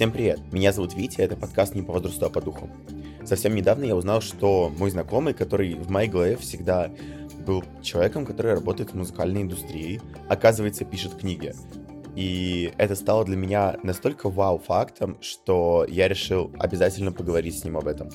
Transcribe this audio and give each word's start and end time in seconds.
Всем 0.00 0.12
привет, 0.12 0.40
меня 0.50 0.72
зовут 0.72 0.94
Витя, 0.94 1.20
это 1.20 1.36
подкаст 1.36 1.74
не 1.74 1.82
по 1.82 1.92
возрасту, 1.92 2.24
а 2.24 2.30
по 2.30 2.40
духу. 2.40 2.70
Совсем 3.22 3.54
недавно 3.54 3.84
я 3.84 3.94
узнал, 3.94 4.22
что 4.22 4.72
мой 4.78 4.90
знакомый, 4.90 5.34
который 5.34 5.74
в 5.74 5.90
моей 5.90 6.08
голове 6.08 6.38
всегда 6.38 6.90
был 7.46 7.62
человеком, 7.82 8.24
который 8.24 8.54
работает 8.54 8.92
в 8.92 8.94
музыкальной 8.94 9.42
индустрии, 9.42 10.00
оказывается, 10.26 10.86
пишет 10.86 11.16
книги. 11.16 11.52
И 12.16 12.72
это 12.78 12.94
стало 12.94 13.26
для 13.26 13.36
меня 13.36 13.76
настолько 13.82 14.30
вау-фактом, 14.30 15.18
что 15.20 15.84
я 15.86 16.08
решил 16.08 16.50
обязательно 16.58 17.12
поговорить 17.12 17.58
с 17.58 17.64
ним 17.64 17.76
об 17.76 17.86
этом. 17.86 18.08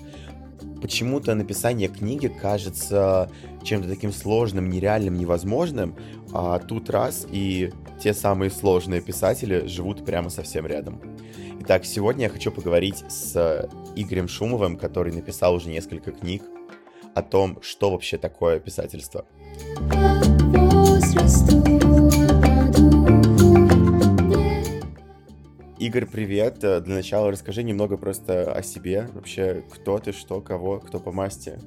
Почему-то 0.82 1.36
написание 1.36 1.88
книги 1.88 2.28
кажется 2.28 3.30
чем-то 3.62 3.88
таким 3.88 4.12
сложным, 4.12 4.72
нереальным, 4.72 5.20
невозможным, 5.20 5.96
а 6.34 6.58
тут 6.58 6.90
раз 6.90 7.28
и 7.32 7.72
те 8.02 8.16
самые 8.16 8.50
сложные 8.50 9.02
писатели 9.02 9.68
живут 9.68 10.04
прямо 10.04 10.32
совсем 10.32 10.66
рядом. 10.66 11.00
Итак, 11.68 11.84
сегодня 11.84 12.26
я 12.26 12.30
хочу 12.30 12.52
поговорить 12.52 13.04
с 13.10 13.68
Игорем 13.96 14.28
Шумовым, 14.28 14.78
который 14.78 15.12
написал 15.12 15.56
уже 15.56 15.70
несколько 15.70 16.12
книг 16.12 16.44
о 17.16 17.24
том, 17.24 17.58
что 17.64 17.90
вообще 17.90 18.20
такое 18.20 18.60
писательство. 18.60 19.26
Игорь, 25.80 26.06
привет. 26.06 26.60
Для 26.60 26.94
начала 26.94 27.32
расскажи 27.32 27.64
немного 27.64 27.98
просто 27.98 28.54
о 28.54 28.62
себе. 28.62 29.10
Вообще, 29.14 29.64
кто 29.74 29.98
ты, 29.98 30.12
что, 30.12 30.42
кого, 30.42 30.80
кто 30.80 31.00
по 31.00 31.12
масти. 31.12 31.60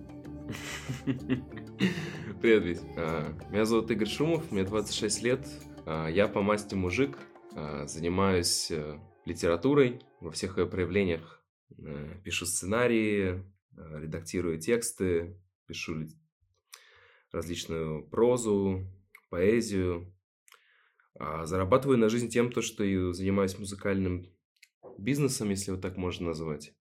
Привет, 2.40 2.62
Вить. 2.62 2.80
А, 2.96 3.34
меня 3.50 3.64
зовут 3.64 3.90
Игорь 3.90 4.06
Шумов, 4.06 4.52
мне 4.52 4.62
26 4.62 5.22
лет. 5.24 5.40
Я 6.08 6.28
по 6.28 6.40
масти 6.40 6.76
мужик, 6.76 7.18
занимаюсь 7.86 8.70
э, 8.70 8.98
литературой 9.28 10.02
во 10.20 10.30
всех 10.30 10.58
ее 10.58 10.66
проявлениях. 10.66 11.44
Э, 11.78 12.14
пишу 12.24 12.46
сценарии, 12.46 13.44
редактирую 13.76 14.58
тексты, 14.58 15.40
пишу 15.66 16.06
различную 17.30 18.08
прозу, 18.08 18.86
поэзию. 19.28 20.12
Зарабатываю 21.14 21.98
на 21.98 22.08
жизнь 22.08 22.28
тем, 22.28 22.50
то, 22.50 22.62
что 22.62 22.82
и 22.82 23.12
занимаюсь 23.12 23.58
музыкальным 23.58 24.32
бизнесом, 24.98 25.50
если 25.50 25.72
вот 25.72 25.80
так 25.80 25.96
можно 25.96 26.28
назвать. 26.28 26.74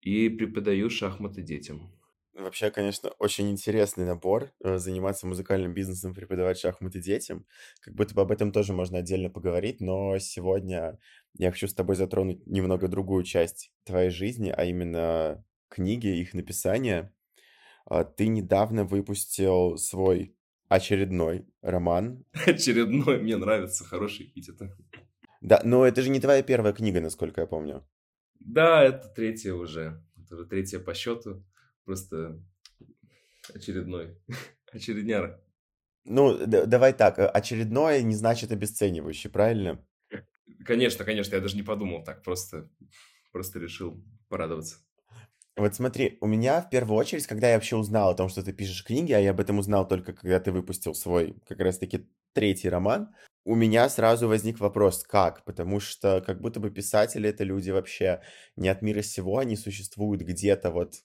И 0.00 0.28
преподаю 0.28 0.90
шахматы 0.90 1.42
детям. 1.42 1.97
Вообще, 2.38 2.70
конечно, 2.70 3.10
очень 3.18 3.50
интересный 3.50 4.04
набор 4.04 4.52
э, 4.62 4.78
заниматься 4.78 5.26
музыкальным 5.26 5.74
бизнесом, 5.74 6.14
преподавать 6.14 6.56
шахматы 6.56 7.00
детям. 7.00 7.44
Как 7.80 7.94
будто 7.94 8.14
бы 8.14 8.22
об 8.22 8.30
этом 8.30 8.52
тоже 8.52 8.72
можно 8.72 8.98
отдельно 8.98 9.28
поговорить, 9.28 9.80
но 9.80 10.16
сегодня 10.20 11.00
я 11.36 11.50
хочу 11.50 11.66
с 11.66 11.74
тобой 11.74 11.96
затронуть 11.96 12.46
немного 12.46 12.86
другую 12.86 13.24
часть 13.24 13.72
твоей 13.84 14.10
жизни, 14.10 14.54
а 14.56 14.64
именно 14.64 15.44
книги, 15.68 16.06
их 16.06 16.32
написание. 16.32 17.12
А, 17.86 18.04
ты 18.04 18.28
недавно 18.28 18.84
выпустил 18.84 19.76
свой 19.76 20.36
очередной 20.68 21.44
роман. 21.60 22.24
Очередной, 22.46 23.18
мне 23.18 23.36
нравится, 23.36 23.84
хороший 23.84 24.26
эпитет. 24.26 24.60
Да, 25.40 25.60
но 25.64 25.84
это 25.84 26.02
же 26.02 26.10
не 26.10 26.20
твоя 26.20 26.44
первая 26.44 26.72
книга, 26.72 27.00
насколько 27.00 27.40
я 27.40 27.48
помню. 27.48 27.84
Да, 28.38 28.84
это 28.84 29.08
третья 29.08 29.54
уже. 29.54 30.04
Это 30.16 30.36
уже 30.36 30.46
третья 30.46 30.78
по 30.78 30.94
счету. 30.94 31.44
Просто 31.88 32.38
очередной. 33.54 34.18
Очередняра. 34.72 35.42
Ну, 36.04 36.36
давай 36.46 36.92
так, 36.92 37.18
э, 37.18 37.26
очередное 37.26 38.02
не 38.02 38.14
значит 38.14 38.52
обесценивающий, 38.52 39.30
правильно? 39.30 39.82
Конечно, 40.66 41.06
конечно, 41.06 41.34
я 41.34 41.40
даже 41.40 41.56
не 41.56 41.62
подумал 41.62 42.04
так, 42.04 42.22
просто, 42.22 42.68
просто 43.32 43.58
решил 43.58 44.04
порадоваться. 44.28 44.76
Вот 45.56 45.74
смотри, 45.74 46.18
у 46.20 46.26
меня 46.26 46.60
в 46.60 46.68
первую 46.68 46.98
очередь, 46.98 47.26
когда 47.26 47.48
я 47.48 47.54
вообще 47.54 47.76
узнал 47.76 48.10
о 48.10 48.14
том, 48.14 48.28
что 48.28 48.42
ты 48.42 48.52
пишешь 48.52 48.84
книги, 48.84 49.14
а 49.14 49.18
я 49.18 49.30
об 49.30 49.40
этом 49.40 49.58
узнал 49.58 49.88
только 49.88 50.12
когда 50.12 50.40
ты 50.40 50.52
выпустил 50.52 50.94
свой 50.94 51.36
как 51.48 51.58
раз-таки 51.60 52.06
третий 52.34 52.68
роман, 52.68 53.14
у 53.46 53.54
меня 53.54 53.88
сразу 53.88 54.28
возник 54.28 54.60
вопрос, 54.60 55.04
как? 55.04 55.42
Потому 55.46 55.80
что 55.80 56.20
как 56.20 56.42
будто 56.42 56.60
бы 56.60 56.70
писатели— 56.70 57.28
это 57.30 57.44
люди 57.44 57.70
вообще 57.70 58.20
не 58.56 58.68
от 58.68 58.82
мира 58.82 59.00
сего, 59.00 59.38
они 59.38 59.56
существуют 59.56 60.20
где-то 60.20 60.70
вот 60.70 60.96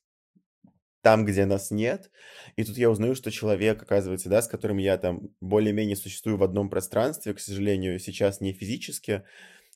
там, 1.04 1.26
где 1.26 1.46
нас 1.46 1.70
нет. 1.70 2.10
И 2.56 2.64
тут 2.64 2.78
я 2.78 2.90
узнаю, 2.90 3.14
что 3.14 3.30
человек, 3.30 3.84
оказывается, 3.84 4.30
да, 4.30 4.42
с 4.42 4.48
которым 4.48 4.78
я 4.78 4.98
там 4.98 5.30
более-менее 5.42 5.98
существую 5.98 6.38
в 6.38 6.44
одном 6.44 6.70
пространстве, 6.70 7.34
к 7.34 7.42
сожалению, 7.42 8.00
сейчас 8.00 8.40
не 8.40 8.54
физически, 8.54 9.24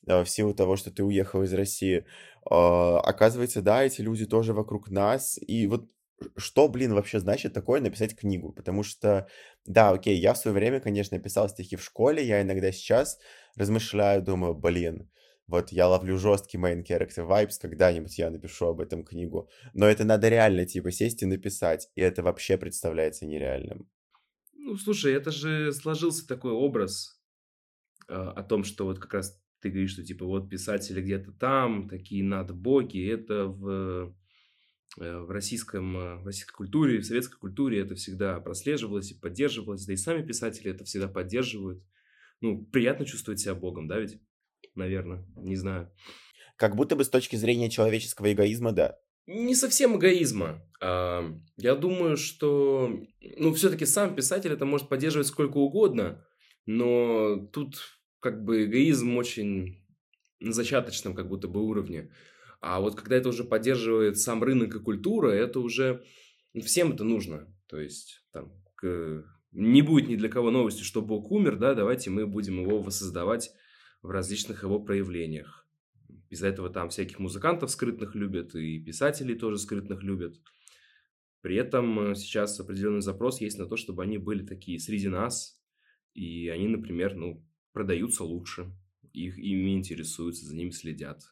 а, 0.08 0.24
в 0.24 0.30
силу 0.30 0.54
того, 0.54 0.76
что 0.76 0.90
ты 0.90 1.04
уехал 1.04 1.42
из 1.42 1.52
России, 1.52 2.06
а, 2.50 2.98
оказывается, 3.00 3.60
да, 3.60 3.84
эти 3.84 4.00
люди 4.00 4.24
тоже 4.24 4.54
вокруг 4.54 4.90
нас. 4.90 5.38
И 5.46 5.66
вот 5.66 5.90
что, 6.38 6.66
блин, 6.66 6.94
вообще 6.94 7.20
значит 7.20 7.52
такое 7.52 7.82
написать 7.82 8.16
книгу? 8.16 8.50
Потому 8.52 8.82
что, 8.82 9.28
да, 9.66 9.90
окей, 9.90 10.16
я 10.18 10.32
в 10.32 10.38
свое 10.38 10.54
время, 10.54 10.80
конечно, 10.80 11.18
писал 11.18 11.50
стихи 11.50 11.76
в 11.76 11.84
школе, 11.84 12.24
я 12.24 12.40
иногда 12.40 12.72
сейчас 12.72 13.18
размышляю, 13.54 14.22
думаю, 14.22 14.54
блин, 14.54 15.10
вот 15.48 15.72
я 15.72 15.88
ловлю 15.88 16.18
жесткий 16.18 16.58
main 16.58 16.84
character 16.84 17.26
vibes, 17.26 17.54
когда-нибудь 17.60 18.16
я 18.18 18.30
напишу 18.30 18.66
об 18.66 18.80
этом 18.80 19.02
книгу. 19.02 19.48
Но 19.72 19.86
это 19.86 20.04
надо 20.04 20.28
реально, 20.28 20.66
типа, 20.66 20.90
сесть 20.90 21.22
и 21.22 21.26
написать. 21.26 21.88
И 21.94 22.02
это 22.02 22.22
вообще 22.22 22.58
представляется 22.58 23.26
нереальным. 23.26 23.88
Ну, 24.52 24.76
слушай, 24.76 25.14
это 25.14 25.30
же 25.30 25.72
сложился 25.72 26.28
такой 26.28 26.52
образ 26.52 27.18
э, 28.08 28.12
о 28.12 28.42
том, 28.42 28.62
что 28.62 28.84
вот 28.84 28.98
как 28.98 29.14
раз 29.14 29.42
ты 29.60 29.70
говоришь, 29.70 29.92
что 29.92 30.04
типа 30.04 30.26
вот 30.26 30.50
писатели 30.50 31.00
где-то 31.00 31.32
там, 31.32 31.88
такие 31.88 32.22
надбоки. 32.22 32.98
Это 32.98 33.46
в, 33.46 34.14
э, 34.98 35.18
в, 35.20 35.30
российском, 35.30 35.96
э, 35.96 36.16
в 36.16 36.26
российской 36.26 36.52
культуре, 36.52 36.98
в 36.98 37.06
советской 37.06 37.38
культуре 37.38 37.80
это 37.80 37.94
всегда 37.94 38.38
прослеживалось 38.40 39.12
и 39.12 39.18
поддерживалось. 39.18 39.86
Да 39.86 39.94
и 39.94 39.96
сами 39.96 40.26
писатели 40.26 40.70
это 40.70 40.84
всегда 40.84 41.08
поддерживают. 41.08 41.82
Ну, 42.42 42.66
приятно 42.66 43.06
чувствовать 43.06 43.40
себя 43.40 43.54
богом, 43.54 43.88
да 43.88 43.98
ведь? 43.98 44.20
Наверное, 44.78 45.26
не 45.36 45.56
знаю. 45.56 45.90
Как 46.56 46.74
будто 46.74 46.96
бы 46.96 47.04
с 47.04 47.08
точки 47.08 47.36
зрения 47.36 47.70
человеческого 47.70 48.32
эгоизма, 48.32 48.72
да. 48.72 48.98
Не 49.26 49.54
совсем 49.54 49.96
эгоизма. 49.98 50.62
А, 50.80 51.30
я 51.56 51.74
думаю, 51.74 52.16
что, 52.16 52.98
ну, 53.36 53.52
все-таки 53.52 53.84
сам 53.84 54.14
писатель 54.14 54.52
это 54.52 54.64
может 54.64 54.88
поддерживать 54.88 55.26
сколько 55.26 55.58
угодно, 55.58 56.24
но 56.64 57.46
тут 57.52 57.76
как 58.20 58.42
бы 58.42 58.64
эгоизм 58.64 59.16
очень 59.16 59.84
на 60.40 60.52
зачаточном 60.52 61.14
как 61.14 61.28
будто 61.28 61.48
бы 61.48 61.62
уровне. 61.62 62.10
А 62.60 62.80
вот 62.80 62.96
когда 62.96 63.16
это 63.16 63.28
уже 63.28 63.44
поддерживает 63.44 64.18
сам 64.18 64.42
рынок 64.42 64.74
и 64.74 64.80
культура, 64.80 65.30
это 65.30 65.60
уже 65.60 66.02
всем 66.64 66.92
это 66.92 67.04
нужно. 67.04 67.46
То 67.68 67.78
есть 67.78 68.24
там 68.32 68.52
к... 68.74 69.24
не 69.52 69.82
будет 69.82 70.08
ни 70.08 70.16
для 70.16 70.28
кого 70.28 70.50
новости, 70.50 70.82
что 70.82 71.02
Бог 71.02 71.30
умер, 71.30 71.56
да, 71.56 71.74
давайте 71.74 72.10
мы 72.10 72.26
будем 72.26 72.60
его 72.60 72.80
воссоздавать 72.80 73.52
в 74.02 74.10
различных 74.10 74.62
его 74.62 74.80
проявлениях. 74.80 75.66
Из-за 76.30 76.48
этого 76.48 76.70
там 76.70 76.90
всяких 76.90 77.18
музыкантов 77.18 77.70
скрытных 77.70 78.14
любят, 78.14 78.54
и 78.54 78.78
писателей 78.78 79.34
тоже 79.34 79.58
скрытных 79.58 80.02
любят. 80.02 80.36
При 81.40 81.56
этом 81.56 82.10
э, 82.10 82.14
сейчас 82.14 82.58
определенный 82.60 83.00
запрос 83.00 83.40
есть 83.40 83.58
на 83.58 83.66
то, 83.66 83.76
чтобы 83.76 84.02
они 84.02 84.18
были 84.18 84.44
такие 84.44 84.78
среди 84.78 85.08
нас, 85.08 85.62
и 86.14 86.48
они, 86.48 86.68
например, 86.68 87.14
ну, 87.14 87.46
продаются 87.72 88.24
лучше, 88.24 88.72
их 89.12 89.38
ими 89.38 89.74
интересуются, 89.74 90.46
за 90.46 90.56
ними 90.56 90.70
следят. 90.70 91.22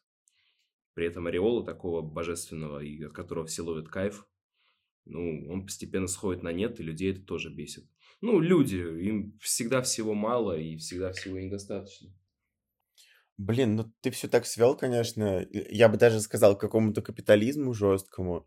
При 0.95 1.07
этом 1.07 1.27
ореола 1.27 1.65
такого 1.65 2.03
божественного, 2.03 2.83
и 2.83 3.03
от 3.03 3.13
которого 3.13 3.47
все 3.47 3.63
ловят 3.63 3.89
кайф, 3.89 4.27
ну, 5.05 5.47
он 5.51 5.67
постепенно 5.67 6.07
сходит 6.07 6.43
на 6.43 6.53
нет, 6.53 6.81
и 6.81 6.85
людей 6.85 7.13
это 7.13 7.23
тоже 7.23 7.53
бесит. 7.53 7.85
Ну, 8.21 8.41
люди, 8.41 8.77
им 8.77 9.39
всегда 9.41 9.83
всего 9.83 10.15
мало, 10.15 10.59
и 10.59 10.77
всегда 10.77 11.13
всего 11.13 11.39
недостаточно. 11.39 12.11
Блин, 13.39 13.77
ну 13.77 13.93
ты 14.01 14.11
все 14.11 14.29
так 14.29 14.47
свел, 14.47 14.77
конечно. 14.77 15.47
Я 15.51 15.89
бы 15.89 15.99
даже 15.99 16.21
сказал 16.21 16.57
к 16.57 16.61
какому-то 16.61 17.03
капитализму 17.03 17.75
жесткому, 17.75 18.47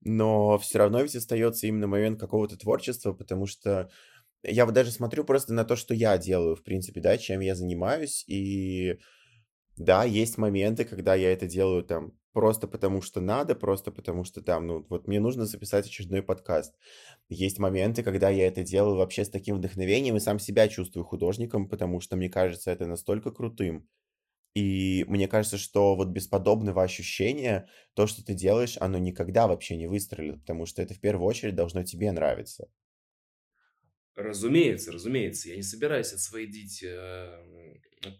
но 0.00 0.58
все 0.58 0.78
равно 0.78 1.02
ведь 1.02 1.16
остается 1.16 1.66
именно 1.66 1.86
момент 1.86 2.18
какого-то 2.20 2.56
творчества, 2.58 3.12
потому 3.12 3.46
что 3.46 3.90
я 4.42 4.66
вот 4.66 4.74
даже 4.74 4.90
смотрю 4.90 5.24
просто 5.24 5.54
на 5.54 5.64
то, 5.64 5.76
что 5.76 5.94
я 5.94 6.18
делаю, 6.18 6.56
в 6.56 6.64
принципе, 6.64 7.00
да, 7.00 7.16
чем 7.16 7.40
я 7.40 7.54
занимаюсь, 7.54 8.24
и 8.28 8.98
да, 9.76 10.04
есть 10.04 10.38
моменты, 10.38 10.84
когда 10.84 11.14
я 11.14 11.32
это 11.32 11.46
делаю 11.46 11.84
там 11.84 12.12
просто 12.32 12.66
потому, 12.68 13.00
что 13.00 13.20
надо, 13.20 13.54
просто 13.54 13.92
потому, 13.92 14.24
что 14.24 14.42
там, 14.42 14.66
ну, 14.66 14.86
вот 14.88 15.06
мне 15.08 15.20
нужно 15.20 15.46
записать 15.46 15.86
очередной 15.86 16.22
подкаст. 16.22 16.74
Есть 17.28 17.58
моменты, 17.60 18.02
когда 18.02 18.28
я 18.28 18.48
это 18.48 18.64
делаю 18.64 18.96
вообще 18.96 19.24
с 19.24 19.30
таким 19.30 19.56
вдохновением 19.56 20.16
и 20.16 20.20
сам 20.20 20.38
себя 20.40 20.68
чувствую 20.68 21.04
художником, 21.04 21.68
потому 21.68 22.00
что 22.00 22.16
мне 22.16 22.28
кажется 22.28 22.72
это 22.72 22.86
настолько 22.86 23.30
крутым, 23.30 23.88
и 24.54 25.04
мне 25.08 25.28
кажется, 25.28 25.58
что 25.58 25.96
вот 25.96 26.08
без 26.08 26.26
подобного 26.26 26.82
ощущения 26.82 27.68
то, 27.94 28.06
что 28.06 28.24
ты 28.24 28.34
делаешь, 28.34 28.76
оно 28.80 28.98
никогда 28.98 29.46
вообще 29.46 29.76
не 29.76 29.86
выстрелит, 29.86 30.40
потому 30.40 30.66
что 30.66 30.82
это 30.82 30.94
в 30.94 31.00
первую 31.00 31.26
очередь 31.26 31.56
должно 31.56 31.82
тебе 31.82 32.12
нравиться. 32.12 32.68
Разумеется, 34.16 34.92
разумеется. 34.92 35.48
Я 35.48 35.56
не 35.56 35.62
собираюсь 35.62 36.12
отсвоедить 36.12 36.84
э, 36.84 37.74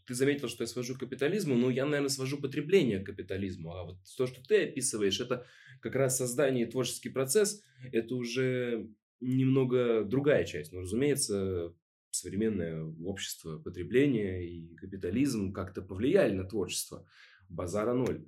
ты 0.06 0.14
заметил, 0.14 0.48
что 0.48 0.64
я 0.64 0.68
свожу 0.68 0.94
к 0.94 1.00
капитализму, 1.00 1.56
но 1.56 1.70
я, 1.70 1.84
наверное, 1.84 2.08
свожу 2.08 2.38
потребление 2.40 3.00
к 3.00 3.06
капитализму. 3.06 3.74
А 3.74 3.84
вот 3.84 3.98
то, 4.16 4.26
что 4.26 4.42
ты 4.42 4.64
описываешь, 4.64 5.20
это 5.20 5.46
как 5.80 5.94
раз 5.94 6.16
создание 6.16 6.66
и 6.66 6.70
творческий 6.70 7.10
процесс, 7.10 7.62
это 7.92 8.14
уже 8.14 8.88
немного 9.20 10.04
другая 10.04 10.44
часть. 10.44 10.72
Но, 10.72 10.80
разумеется, 10.80 11.74
современное 12.14 12.84
общество 13.04 13.58
потребления 13.58 14.46
и 14.46 14.74
капитализм 14.74 15.52
как-то 15.52 15.82
повлияли 15.82 16.34
на 16.34 16.44
творчество. 16.44 17.06
Базара 17.48 17.92
ноль. 17.92 18.26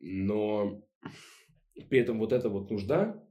Но 0.00 0.84
при 1.88 1.98
этом 1.98 2.18
вот 2.18 2.32
эта 2.32 2.48
вот 2.48 2.70
нужда, 2.70 3.22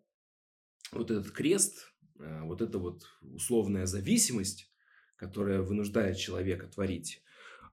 вот 0.91 1.11
этот 1.11 1.31
крест, 1.31 1.91
э, 2.19 2.41
вот 2.43 2.61
эта 2.61 2.79
вот 2.79 3.03
условная 3.21 3.85
зависимость, 3.85 4.71
которая 5.15 5.61
вынуждает 5.61 6.17
человека 6.17 6.67
творить, 6.67 7.21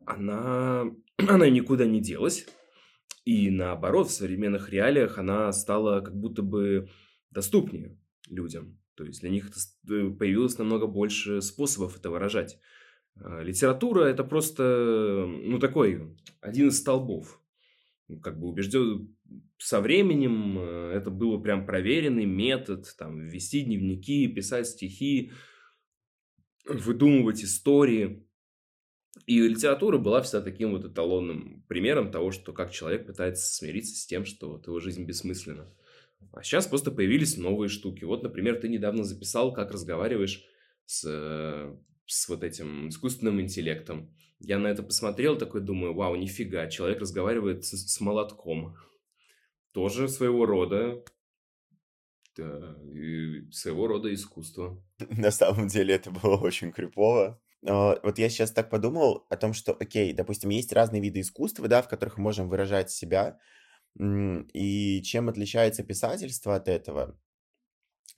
она, 0.04 0.84
она 1.16 1.48
никуда 1.48 1.86
не 1.86 2.00
делась. 2.00 2.46
И 3.24 3.50
наоборот, 3.50 4.08
в 4.08 4.12
современных 4.12 4.70
реалиях 4.70 5.19
она 5.19 5.52
стала 5.52 6.00
как 6.00 6.16
будто 6.16 6.42
бы 6.42 6.88
доступнее 7.30 7.98
людям. 8.28 8.78
То 8.96 9.04
есть 9.04 9.20
для 9.20 9.31
них 9.31 9.50
э, 9.50 10.10
появилось 10.10 10.58
намного 10.58 10.87
больше 10.87 11.43
способов 11.43 11.96
это 11.96 12.10
выражать. 12.10 12.58
А, 13.16 13.43
литература 13.43 14.04
это 14.04 14.25
просто, 14.25 15.26
ну, 15.28 15.58
такой, 15.58 16.16
один 16.40 16.69
из 16.69 16.78
столбов. 16.78 17.40
Как 18.22 18.38
бы 18.38 18.48
убежден, 18.48 19.16
со 19.58 19.81
временем 19.81 20.58
э, 20.58 20.93
это 20.94 21.10
было 21.10 21.38
прям 21.38 21.66
проверенный 21.66 22.25
метод, 22.25 22.87
там, 22.98 23.26
вести 23.28 23.62
дневники, 23.62 24.28
писать 24.28 24.69
стихи, 24.69 25.32
выдумывать 26.64 27.43
истории. 27.44 28.26
И 29.26 29.40
литература 29.40 29.98
была 29.98 30.22
всегда 30.22 30.43
таким 30.43 30.72
вот 30.72 30.84
эталонным 30.84 31.64
примером 31.69 32.10
того, 32.10 32.31
что 32.32 32.52
как 32.52 32.70
человек 32.70 33.06
пытается 33.06 33.52
смириться 33.54 33.96
с 33.96 34.06
тем, 34.06 34.25
что 34.25 34.52
вот 34.52 34.66
его 34.66 34.78
жизнь 34.78 35.04
бессмысленна. 35.04 35.72
А 36.32 36.42
сейчас 36.42 36.66
просто 36.66 36.90
появились 36.90 37.36
новые 37.36 37.68
штуки. 37.68 38.04
Вот, 38.04 38.22
например, 38.22 38.60
ты 38.60 38.68
недавно 38.68 39.04
записал, 39.04 39.52
как 39.52 39.70
разговариваешь 39.70 40.44
с, 40.84 41.76
с 42.06 42.28
вот 42.28 42.44
этим 42.44 42.88
искусственным 42.88 43.40
интеллектом. 43.40 44.14
Я 44.38 44.58
на 44.58 44.66
это 44.66 44.82
посмотрел, 44.82 45.38
такой 45.38 45.62
думаю, 45.62 45.94
вау, 45.94 46.14
нифига, 46.16 46.68
человек 46.68 47.00
разговаривает 47.00 47.64
с, 47.64 47.70
с 47.70 48.00
молотком. 48.00 48.76
Тоже 49.72 50.08
своего 50.08 50.44
рода 50.46 51.02
да, 52.36 52.76
своего 53.50 53.86
рода 53.86 54.12
искусство. 54.12 54.82
На 55.10 55.30
самом 55.30 55.69
деле 55.69 55.94
это 55.94 56.10
было 56.10 56.36
очень 56.36 56.72
крипово. 56.72 57.40
Вот 57.62 58.19
я 58.19 58.28
сейчас 58.28 58.52
так 58.52 58.70
подумал 58.70 59.26
о 59.28 59.36
том, 59.36 59.52
что, 59.52 59.72
окей, 59.72 60.12
допустим, 60.12 60.50
есть 60.50 60.72
разные 60.72 61.02
виды 61.02 61.20
искусства, 61.20 61.66
да, 61.66 61.82
в 61.82 61.88
которых 61.88 62.16
мы 62.16 62.24
можем 62.24 62.48
выражать 62.48 62.90
себя, 62.90 63.38
и 63.98 65.02
чем 65.02 65.28
отличается 65.28 65.82
писательство 65.82 66.54
от 66.56 66.69
этого? 66.69 67.19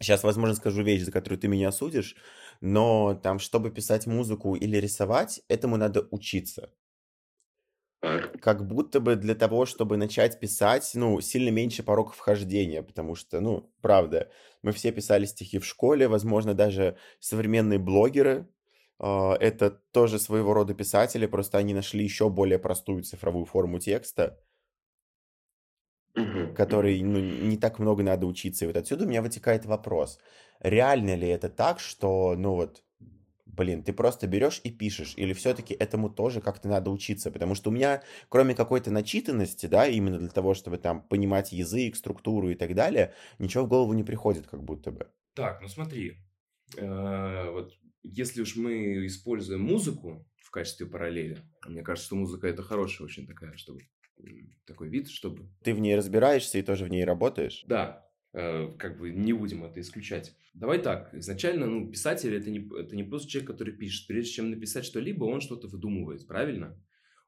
Сейчас, 0.01 0.23
возможно, 0.25 0.55
скажу 0.57 0.83
вещь, 0.83 1.03
за 1.03 1.13
которую 1.13 1.39
ты 1.41 1.49
меня 1.49 1.73
судишь, 1.73 2.17
но 2.61 3.15
там, 3.15 3.39
чтобы 3.39 3.71
писать 3.71 4.07
музыку 4.07 4.55
или 4.57 4.77
рисовать, 4.79 5.43
этому 5.49 5.77
надо 5.77 6.09
учиться. 6.11 6.73
Как 8.41 8.67
будто 8.67 9.01
бы 9.01 9.17
для 9.17 9.35
того, 9.35 9.67
чтобы 9.67 9.97
начать 9.97 10.39
писать, 10.41 10.91
ну, 10.95 11.21
сильно 11.21 11.51
меньше 11.51 11.83
порог 11.83 12.15
вхождения, 12.15 12.83
потому 12.83 13.15
что, 13.15 13.41
ну, 13.41 13.73
правда, 13.83 14.31
мы 14.63 14.73
все 14.73 14.93
писали 14.93 15.25
стихи 15.27 15.59
в 15.59 15.67
школе, 15.67 16.09
возможно, 16.09 16.55
даже 16.55 16.97
современные 17.21 17.79
блогеры, 17.79 18.49
э, 19.01 19.33
это 19.41 19.71
тоже 19.71 20.19
своего 20.19 20.55
рода 20.55 20.75
писатели, 20.75 21.27
просто 21.27 21.59
они 21.59 21.75
нашли 21.75 22.05
еще 22.05 22.29
более 22.31 22.59
простую 22.59 23.03
цифровую 23.03 23.47
форму 23.47 23.81
текста, 23.81 24.39
Мгм, 26.19 26.55
который, 26.55 27.03
ну, 27.03 27.21
не 27.21 27.57
так 27.57 27.79
много 27.79 28.03
надо 28.03 28.27
учиться. 28.27 28.65
И 28.65 28.69
вот 28.69 28.77
отсюда 28.77 29.05
у 29.05 29.09
меня 29.09 29.23
вытекает 29.23 29.67
вопрос. 29.67 30.19
Реально 30.61 31.15
ли 31.15 31.29
это 31.29 31.49
так, 31.49 31.81
что, 31.81 32.35
ну 32.37 32.55
вот, 32.55 32.83
блин, 33.47 33.83
ты 33.83 33.93
просто 33.93 34.27
берешь 34.27 34.61
и 34.65 34.71
пишешь, 34.71 35.15
или 35.17 35.33
все-таки 35.33 35.75
этому 35.75 36.11
тоже 36.11 36.41
как-то 36.41 36.69
надо 36.69 36.91
учиться? 36.91 37.31
Потому 37.31 37.55
что 37.55 37.71
у 37.71 37.73
меня, 37.73 38.03
кроме 38.29 38.55
какой-то 38.55 38.91
начитанности, 38.91 39.67
да, 39.67 39.87
именно 39.87 40.19
для 40.19 40.29
того, 40.29 40.55
чтобы 40.55 40.79
там 40.79 41.03
понимать 41.03 41.53
язык, 41.53 41.97
структуру 41.97 42.51
и 42.51 42.55
так 42.55 42.75
далее, 42.75 43.15
ничего 43.39 43.65
в 43.65 43.69
голову 43.69 43.93
не 43.93 44.05
приходит 44.05 44.47
как 44.47 44.63
будто 44.63 44.91
бы. 44.91 45.09
Так, 45.35 45.61
ну 45.63 45.69
смотри, 45.69 46.17
э, 46.77 47.51
вот 47.51 47.75
если 48.03 48.43
уж 48.43 48.57
мы 48.57 49.07
используем 49.07 49.63
музыку 49.63 50.27
в 50.37 50.51
качестве 50.51 50.87
параллели, 50.87 51.39
мне 51.67 51.83
кажется, 51.83 52.07
что 52.07 52.17
музыка 52.17 52.49
это 52.49 52.63
хорошая 52.63 53.07
очень 53.07 53.27
такая, 53.27 53.57
чтобы 53.57 53.83
такой 54.65 54.89
вид, 54.89 55.09
чтобы 55.09 55.49
Ты 55.63 55.75
в 55.75 55.81
ней 55.81 55.97
разбираешься 55.97 56.59
и 56.59 56.63
тоже 56.63 56.85
в 56.85 56.91
ней 56.91 57.05
работаешь? 57.05 57.65
Да, 57.67 58.09
э, 58.33 58.73
как 58.79 58.99
бы 58.99 59.11
не 59.11 59.33
будем 59.33 59.65
это 59.65 59.81
исключать. 59.81 60.35
Давай 60.55 60.81
так, 60.81 61.15
изначально, 61.15 61.67
ну, 61.67 61.91
писатель 61.91 62.35
это 62.35 62.51
не, 62.51 62.69
это 62.79 62.97
не 62.97 63.05
просто 63.05 63.29
человек, 63.29 63.51
который 63.51 63.75
пишет. 63.75 64.07
Прежде 64.07 64.33
чем 64.33 64.51
написать 64.51 64.85
что-либо, 64.85 65.25
он 65.25 65.41
что-то 65.41 65.69
выдумывает, 65.69 66.27
правильно? 66.27 66.79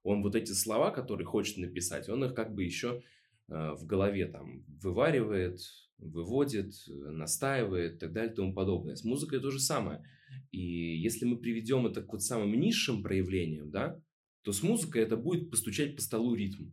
Он 0.03 0.23
вот 0.23 0.35
эти 0.35 0.53
слова, 0.53 0.91
которые 0.91 1.27
хочет 1.27 1.59
написать, 1.59 2.09
он 2.09 2.25
их 2.25 2.35
как 2.35 2.55
бы 2.55 2.65
еще 2.65 3.03
э, 3.49 3.73
в 3.73 3.87
голове 3.87 4.27
там 4.27 4.65
вываривает, 4.83 5.61
выводит, 5.99 6.73
настаивает 6.89 7.97
и 7.97 7.99
так 7.99 8.13
далее 8.13 8.33
и 8.33 8.37
тому 8.37 8.55
подобное. 8.55 8.97
С 8.97 9.05
музыкой 9.05 9.41
то 9.41 9.51
же 9.51 9.61
самое. 9.61 10.03
И 10.51 10.97
если 10.97 11.25
мы 11.25 11.39
приведем 11.39 11.87
это 11.87 12.03
к 12.03 12.13
вот 12.13 12.23
самым 12.23 12.59
низшим 12.59 13.03
проявлениям, 13.03 13.71
да, 13.71 14.01
то 14.43 14.53
с 14.53 14.63
музыкой 14.63 15.03
это 15.03 15.17
будет 15.17 15.51
постучать 15.51 15.97
по 15.97 16.03
столу 16.03 16.35
ритм. 16.35 16.71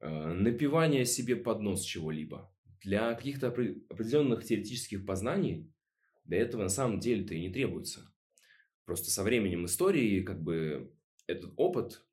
Э, 0.00 0.32
напевание 0.32 1.04
себе 1.04 1.36
под 1.36 1.60
нос 1.60 1.82
чего-либо. 1.82 2.52
Для 2.82 3.14
каких-то 3.14 3.48
определенных 3.48 4.44
теоретических 4.44 5.06
познаний 5.06 5.72
для 6.24 6.38
этого 6.38 6.62
на 6.62 6.68
самом 6.68 7.00
деле-то 7.00 7.34
и 7.34 7.40
не 7.40 7.50
требуется. 7.50 8.12
Просто 8.84 9.10
со 9.10 9.22
временем 9.22 9.64
истории 9.64 10.22
как 10.22 10.42
бы 10.42 10.94
этот 11.26 11.54
опыт, 11.56 12.04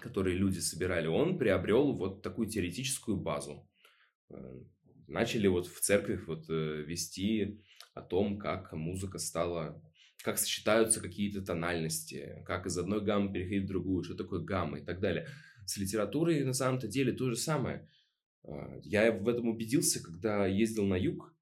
который 0.00 0.34
люди 0.34 0.60
собирали, 0.60 1.06
он 1.06 1.38
приобрел 1.38 1.92
вот 1.92 2.22
такую 2.22 2.48
теоретическую 2.48 3.16
базу. 3.16 3.68
Э, 4.30 4.60
начали 5.06 5.46
вот 5.48 5.66
в 5.66 5.80
церкви 5.80 6.20
вот 6.26 6.48
э, 6.48 6.82
вести 6.82 7.60
о 7.94 8.02
том, 8.02 8.38
как 8.38 8.72
музыка 8.72 9.18
стала, 9.18 9.82
как 10.24 10.38
сочетаются 10.38 11.02
какие-то 11.02 11.42
тональности, 11.42 12.42
как 12.46 12.64
из 12.64 12.78
одной 12.78 13.04
гаммы 13.04 13.30
переходить 13.30 13.64
в 13.64 13.68
другую, 13.68 14.02
что 14.02 14.14
такое 14.14 14.40
гамма 14.40 14.78
и 14.78 14.82
так 14.82 14.98
далее. 14.98 15.28
С 15.66 15.76
литературой 15.76 16.42
на 16.44 16.54
самом-то 16.54 16.88
деле 16.88 17.12
то 17.12 17.28
же 17.28 17.36
самое. 17.36 17.90
А, 18.42 18.80
я 18.82 19.12
в 19.12 19.28
этом 19.28 19.50
убедился, 19.50 20.02
когда 20.02 20.46
ездил 20.46 20.86
на 20.86 20.94
юг, 20.94 21.36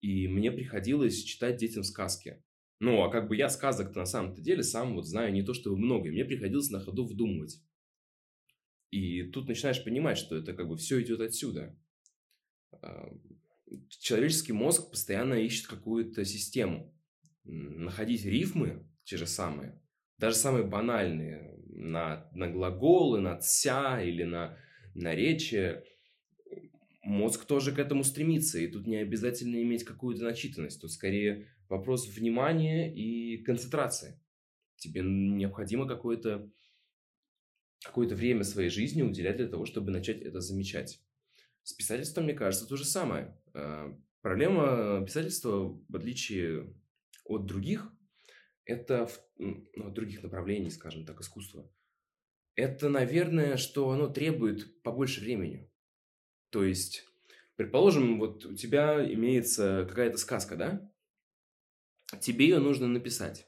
и 0.00 0.28
мне 0.28 0.52
приходилось 0.52 1.24
читать 1.24 1.56
детям 1.56 1.82
сказки. 1.82 2.40
Ну, 2.78 3.02
а 3.02 3.10
как 3.10 3.26
бы 3.26 3.34
я 3.34 3.48
сказок-то 3.48 3.98
на 3.98 4.06
самом-то 4.06 4.40
деле 4.40 4.62
сам 4.62 4.94
вот 4.94 5.08
знаю 5.08 5.32
не 5.32 5.42
то 5.42 5.52
чтобы 5.52 5.76
много, 5.76 6.08
и 6.08 6.12
мне 6.12 6.24
приходилось 6.24 6.70
на 6.70 6.78
ходу 6.78 7.04
вдумывать. 7.04 7.60
И 8.92 9.24
тут 9.24 9.48
начинаешь 9.48 9.82
понимать, 9.82 10.18
что 10.18 10.36
это 10.36 10.54
как 10.54 10.68
бы 10.68 10.76
все 10.76 11.02
идет 11.02 11.20
отсюда. 11.20 11.76
А, 12.70 13.12
человеческий 13.88 14.52
мозг 14.52 14.88
постоянно 14.88 15.34
ищет 15.34 15.66
какую-то 15.66 16.24
систему. 16.24 16.94
Находить 17.50 18.24
рифмы, 18.24 18.86
те 19.04 19.16
же 19.16 19.26
самые, 19.26 19.80
даже 20.18 20.36
самые 20.36 20.64
банальные, 20.64 21.58
на, 21.66 22.28
на 22.32 22.48
глаголы, 22.50 23.20
на 23.20 23.40
«ся» 23.40 24.02
или 24.02 24.24
на 24.24 24.58
наречие, 24.94 25.84
мозг 27.02 27.46
тоже 27.46 27.72
к 27.72 27.78
этому 27.78 28.04
стремится. 28.04 28.58
И 28.58 28.66
тут 28.66 28.86
не 28.86 28.96
обязательно 28.96 29.62
иметь 29.62 29.84
какую-то 29.84 30.24
начитанность. 30.24 30.80
Тут 30.80 30.92
скорее 30.92 31.46
вопрос 31.68 32.06
внимания 32.06 32.94
и 32.94 33.38
концентрации. 33.38 34.20
Тебе 34.76 35.02
необходимо 35.02 35.88
какое-то 35.88 36.50
какое-то 37.84 38.16
время 38.16 38.42
своей 38.42 38.70
жизни 38.70 39.02
уделять 39.02 39.36
для 39.36 39.46
того, 39.46 39.64
чтобы 39.64 39.92
начать 39.92 40.20
это 40.20 40.40
замечать. 40.40 41.00
С 41.62 41.72
писательством, 41.72 42.24
мне 42.24 42.34
кажется, 42.34 42.66
то 42.66 42.76
же 42.76 42.84
самое. 42.84 43.40
А, 43.54 43.96
проблема 44.20 45.04
писательства, 45.06 45.78
в 45.88 45.96
отличие 45.96 46.74
от 47.28 47.46
других, 47.46 47.92
это 48.64 49.08
ну, 49.36 49.68
от 49.76 49.94
других 49.94 50.22
направлений, 50.22 50.70
скажем 50.70 51.06
так, 51.06 51.20
искусства. 51.20 51.70
Это, 52.54 52.88
наверное, 52.88 53.56
что 53.56 53.90
оно 53.90 54.08
требует 54.08 54.82
побольше 54.82 55.20
времени. 55.20 55.70
То 56.50 56.64
есть, 56.64 57.04
предположим, 57.56 58.18
вот 58.18 58.44
у 58.44 58.54
тебя 58.54 59.04
имеется 59.12 59.86
какая-то 59.88 60.18
сказка, 60.18 60.56
да? 60.56 60.92
Тебе 62.20 62.48
ее 62.48 62.58
нужно 62.58 62.88
написать. 62.88 63.46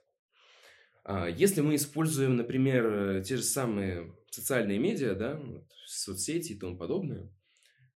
А, 1.03 1.29
если 1.29 1.61
мы 1.61 1.75
используем, 1.75 2.37
например, 2.37 3.23
те 3.25 3.37
же 3.37 3.43
самые 3.43 4.15
социальные 4.31 4.79
медиа, 4.79 5.15
да, 5.15 5.43
соцсети 5.87 6.53
и 6.53 6.59
тому 6.59 6.77
подобное, 6.77 7.33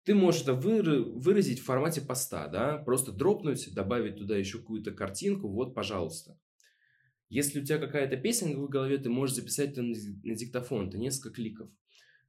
ты 0.04 0.16
можешь 0.16 0.42
это 0.42 0.54
выразить 0.54 1.60
в 1.60 1.66
формате 1.66 2.02
поста, 2.02 2.48
да, 2.48 2.78
просто 2.78 3.12
дропнуть, 3.12 3.74
добавить 3.74 4.18
туда 4.18 4.36
еще 4.36 4.58
какую-то 4.60 4.92
картинку, 4.92 5.48
вот, 5.48 5.76
пожалуйста. 5.76 6.40
Если 7.30 7.62
у 7.62 7.66
тебя 7.66 7.78
какая-то 7.78 8.18
песенка 8.18 8.60
в 8.60 8.68
голове, 8.68 8.98
ты 8.98 9.10
можешь 9.10 9.36
записать 9.36 9.72
это 9.72 9.84
на 9.84 10.36
диктофон, 10.36 10.90
это 10.90 10.98
несколько 10.98 11.36
кликов. 11.36 11.70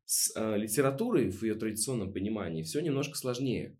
С 0.04 0.32
э, 0.36 0.58
литературой 0.58 1.30
в 1.30 1.42
ее 1.42 1.54
традиционном 1.54 2.12
понимании 2.12 2.62
все 2.62 2.80
немножко 2.80 3.16
сложнее. 3.16 3.78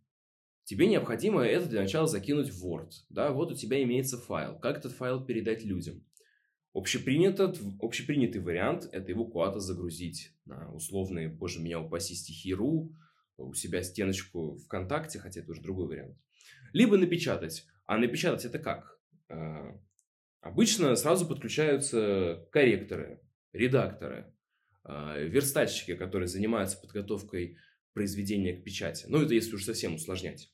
Тебе 0.65 0.87
необходимо 0.87 1.43
это 1.43 1.69
для 1.69 1.83
начала 1.83 2.07
закинуть 2.07 2.51
в 2.51 2.67
Word. 2.67 2.91
Да, 3.09 3.33
вот 3.33 3.53
у 3.53 3.55
тебя 3.55 3.83
имеется 3.83 4.17
файл. 4.19 4.59
Как 4.59 4.79
этот 4.79 4.93
файл 4.93 5.25
передать 5.25 5.65
людям? 5.65 6.05
Общепринято, 6.73 7.55
общепринятый 7.81 8.41
вариант– 8.41 8.89
это 8.93 9.11
его 9.11 9.27
куда-то 9.27 9.61
загрузить 9.61 10.33
на 10.47 10.73
условные, 10.73 11.29
боже 11.29 11.61
меня 11.61 11.81
упаси, 11.81 12.15
стихи.ру, 12.15 12.97
у 13.43 13.55
себя 13.55 13.83
стеночку 13.83 14.57
ВКонтакте, 14.65 15.19
хотя 15.19 15.41
это 15.41 15.51
уже 15.51 15.63
другой 15.63 15.89
вариант. 15.89 16.17
Либо 16.73 16.97
напечатать. 16.97 17.67
А 17.87 17.99
напечатать 17.99 18.45
это 18.45 18.59
как? 18.59 18.99
А, 19.29 19.79
обычно 20.41 20.95
сразу 20.97 21.27
подключаются 21.27 22.47
корректоры, 22.51 23.21
редакторы, 23.53 24.33
а, 24.85 25.19
верстальщики, 25.19 25.95
которые 25.95 26.29
занимаются 26.29 26.79
подготовкой 26.79 27.59
произведения 27.93 28.57
к 28.57 28.65
печати. 28.65 29.07
Ну, 29.09 29.23
это 29.23 29.35
если 29.35 29.55
уж 29.55 29.65
совсем 29.65 29.95
усложнять. 29.95 30.51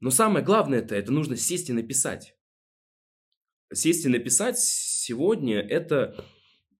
Но 0.00 0.10
самое 0.10 0.44
главное 0.44 0.80
это, 0.80 0.94
это 0.94 1.10
нужно 1.10 1.36
сесть 1.36 1.70
и 1.70 1.72
написать. 1.72 2.36
Сесть 3.72 4.04
и 4.04 4.08
написать 4.08 4.58
сегодня 4.58 5.60
это 5.60 6.24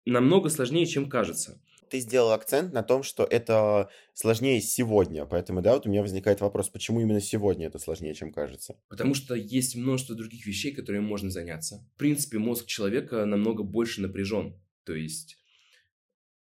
намного 0.05 0.51
сложнее, 0.51 0.87
чем 0.87 1.09
кажется. 1.09 1.61
Ты 1.89 2.01
сделал 2.01 2.33
акцент 2.33 2.73
на 2.73 2.83
том, 2.83 3.03
что 3.03 3.25
это 3.25 3.89
сложнее 4.15 4.61
сегодня, 4.61 5.25
поэтому, 5.25 5.63
да, 5.63 5.75
вот 5.75 5.87
у 5.87 5.91
меня 5.91 6.03
возникает 6.03 6.41
вопрос, 6.41 6.69
почему 6.69 7.01
именно 7.01 7.21
сегодня 7.21 7.67
это 7.67 7.79
сложнее, 7.79 8.15
чем 8.15 8.33
кажется? 8.33 8.77
Потому 8.89 9.15
что 9.15 9.35
есть 9.35 9.77
множество 9.77 10.15
других 10.15 10.47
вещей, 10.47 10.73
которыми 10.73 11.03
можно 11.03 11.31
заняться. 11.31 11.87
В 11.95 11.99
принципе, 11.99 12.39
мозг 12.39 12.67
человека 12.67 13.25
намного 13.25 13.63
больше 13.63 14.01
напряжен. 14.01 14.61
То 14.85 14.95
есть 14.95 15.39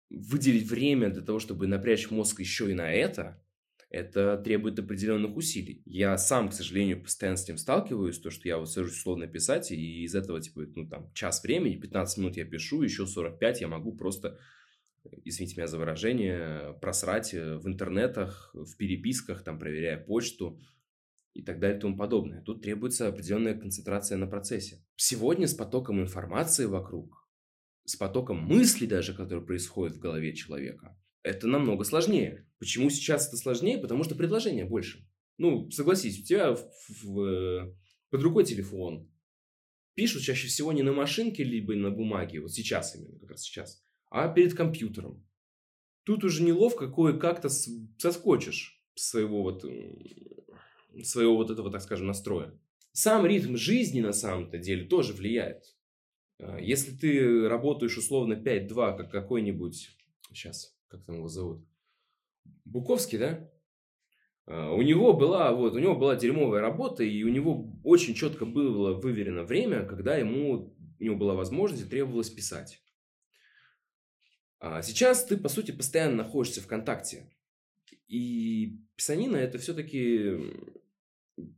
выделить 0.10 0.70
время 0.70 1.10
для 1.10 1.24
того, 1.24 1.40
чтобы 1.40 1.68
напрячь 1.68 2.10
мозг 2.12 2.40
еще 2.40 2.70
и 2.72 2.74
на 2.74 2.92
это, 2.92 3.42
это 3.90 4.38
требует 4.38 4.78
определенных 4.80 5.36
усилий. 5.38 5.82
Я 5.86 6.18
сам, 6.18 6.50
к 6.50 6.54
сожалению, 6.54 7.02
постоянно 7.02 7.38
с 7.38 7.44
этим 7.44 7.58
сталкиваюсь, 7.58 8.20
то, 8.20 8.30
что 8.30 8.48
я 8.48 8.58
вот 8.58 8.70
сажусь 8.70 8.98
условно 8.98 9.28
писать, 9.28 9.72
и 9.72 10.04
из 10.04 10.16
этого, 10.16 10.42
типа, 10.42 10.66
ну, 10.76 10.88
там, 10.88 11.12
час 11.14 11.42
времени, 11.44 11.76
15 11.76 12.18
минут 12.18 12.38
я 12.38 12.46
пишу, 12.46 12.82
еще 12.82 13.06
45 13.08 13.62
я 13.62 13.68
могу 13.68 13.94
просто, 13.94 14.38
извините 15.24 15.56
меня 15.58 15.68
за 15.68 15.78
выражение, 15.78 16.78
просрать 16.82 17.34
э, 17.34 17.58
в 17.58 17.68
интернетах, 17.68 18.52
в 18.54 18.76
переписках, 18.78 19.44
там, 19.44 19.60
проверяя 19.60 19.98
почту 19.98 20.60
и 21.34 21.44
так 21.44 21.60
далее 21.60 21.78
и 21.78 21.82
тому 21.82 21.98
подобное. 21.98 22.42
Тут 22.42 22.62
требуется 22.62 23.08
определенная 23.08 23.56
концентрация 23.56 24.18
на 24.18 24.28
процессе. 24.28 24.84
Сегодня 24.96 25.48
с 25.48 25.54
потоком 25.54 26.02
информации 26.02 26.66
вокруг 26.66 27.26
с 27.86 27.96
потоком 27.96 28.40
мыслей 28.40 28.88
даже, 28.88 29.14
которые 29.14 29.46
происходят 29.46 29.96
в 29.96 30.00
голове 30.00 30.34
человека, 30.34 30.98
это 31.24 31.48
намного 31.48 31.84
сложнее. 31.84 32.48
Почему 32.60 32.90
сейчас 32.90 33.28
это 33.28 33.38
сложнее? 33.38 33.78
Потому 33.78 34.04
что 34.04 34.16
предложения 34.16 34.66
больше. 34.66 35.08
Ну, 35.38 35.70
согласись, 35.72 36.20
у 36.20 36.24
тебя 36.24 36.54
в, 36.54 36.68
в, 37.04 37.22
э, 37.22 37.76
под 38.10 38.24
рукой 38.24 38.46
телефон. 38.46 39.12
Пишут 39.94 40.24
чаще 40.24 40.48
всего 40.48 40.74
не 40.74 40.82
на 40.82 40.94
машинке, 40.94 41.44
либо 41.44 41.76
на 41.76 41.90
бумаге, 41.90 42.42
вот 42.42 42.52
сейчас 42.52 42.96
именно, 42.96 43.20
как 43.20 43.32
раз 43.32 43.44
сейчас, 43.44 43.85
а 44.10 44.28
перед 44.28 44.54
компьютером. 44.54 45.26
Тут 46.04 46.24
уже 46.24 46.44
неловко 46.44 46.88
кое-как-то 46.88 47.50
соскочишь 47.50 48.84
своего 48.96 49.44
вот, 49.44 49.66
своего 51.04 51.36
вот 51.36 51.50
этого, 51.50 51.72
так 51.72 51.82
скажем, 51.82 52.08
настроя. 52.08 52.54
Сам 52.92 53.26
ритм 53.26 53.56
жизни 53.56 54.00
на 54.00 54.14
самом-то 54.14 54.58
деле 54.58 54.86
тоже 54.86 55.14
влияет. 55.14 55.76
А, 56.40 56.60
если 56.60 56.96
ты 56.96 57.48
работаешь 57.50 57.98
условно 57.98 58.34
5-2, 58.34 58.98
как 58.98 59.12
какой-нибудь, 59.12 59.90
сейчас, 60.32 60.78
как 60.88 61.04
там 61.06 61.18
его 61.18 61.28
зовут, 61.28 61.66
Буковский, 62.64 63.18
да? 63.18 63.52
А, 64.46 64.72
у 64.72 64.82
него 64.82 65.14
была, 65.14 65.54
вот, 65.54 65.74
у 65.74 65.80
него 65.80 65.96
была 65.96 66.16
дерьмовая 66.16 66.62
работа, 66.62 67.04
и 67.04 67.24
у 67.24 67.30
него 67.30 67.72
очень 67.84 68.14
четко 68.14 68.46
было 68.46 68.94
выверено 68.94 69.44
время, 69.44 69.86
когда 69.86 70.16
ему, 70.16 70.76
у 71.00 71.04
него 71.04 71.16
была 71.16 71.34
возможность 71.34 71.86
и 71.86 71.90
требовалось 71.90 72.30
писать. 72.30 72.82
А 74.60 74.82
сейчас 74.82 75.26
ты, 75.26 75.38
по 75.38 75.50
сути, 75.50 75.72
постоянно 75.72 76.18
находишься 76.18 76.62
в 76.62 76.68
контакте. 76.68 77.30
И 78.08 78.80
писанина 78.96 79.38
это 79.38 79.58
все-таки 79.58 80.54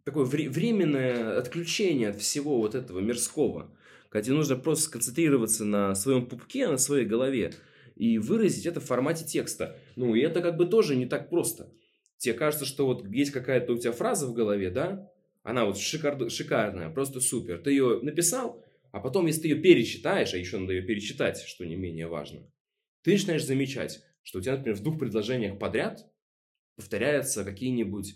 такое 0.04 0.26
временное 0.26 1.38
отключение 1.38 2.10
от 2.10 2.22
всего 2.22 2.58
вот 2.58 2.76
этого 2.76 3.00
мирского 3.00 3.78
когда 4.10 4.26
тебе 4.26 4.36
нужно 4.36 4.56
просто 4.56 4.86
сконцентрироваться 4.86 5.66
на 5.66 5.96
своем 5.96 6.26
пупке, 6.26 6.68
на 6.68 6.78
своей 6.78 7.06
голове 7.06 7.54
и 7.96 8.18
выразить 8.18 8.66
это 8.66 8.80
в 8.80 8.86
формате 8.86 9.26
текста. 9.26 9.78
Ну, 9.96 10.16
и 10.16 10.22
это 10.22 10.42
как 10.42 10.58
бы 10.58 10.66
тоже 10.66 10.96
не 10.96 11.06
так 11.06 11.30
просто. 11.30 11.72
Тебе 12.18 12.34
кажется, 12.34 12.66
что 12.66 12.86
вот 12.86 13.08
есть 13.08 13.32
какая-то 13.32 13.74
у 13.74 13.78
тебя 13.78 13.92
фраза 13.92 14.28
в 14.28 14.34
голове, 14.34 14.70
да? 14.70 15.12
Она 15.44 15.66
вот 15.66 15.78
шикар... 15.78 16.30
шикарная, 16.30 16.90
просто 16.90 17.20
супер. 17.20 17.60
Ты 17.60 17.72
ее 17.72 18.00
написал, 18.02 18.64
а 18.92 19.00
потом, 19.00 19.28
если 19.28 19.42
ты 19.42 19.48
ее 19.50 19.56
перечитаешь, 19.56 20.34
а 20.34 20.38
еще 20.38 20.58
надо 20.58 20.74
ее 20.74 20.82
перечитать, 20.82 21.42
что 21.42 21.66
не 21.66 21.76
менее 21.76 22.08
важно, 22.08 22.42
ты 23.08 23.14
начинаешь 23.14 23.46
замечать, 23.46 24.04
что 24.22 24.40
у 24.40 24.42
тебя, 24.42 24.58
например, 24.58 24.78
в 24.78 24.84
двух 24.84 25.00
предложениях 25.00 25.58
подряд 25.58 26.12
повторяются 26.76 27.46
какие-нибудь 27.46 28.16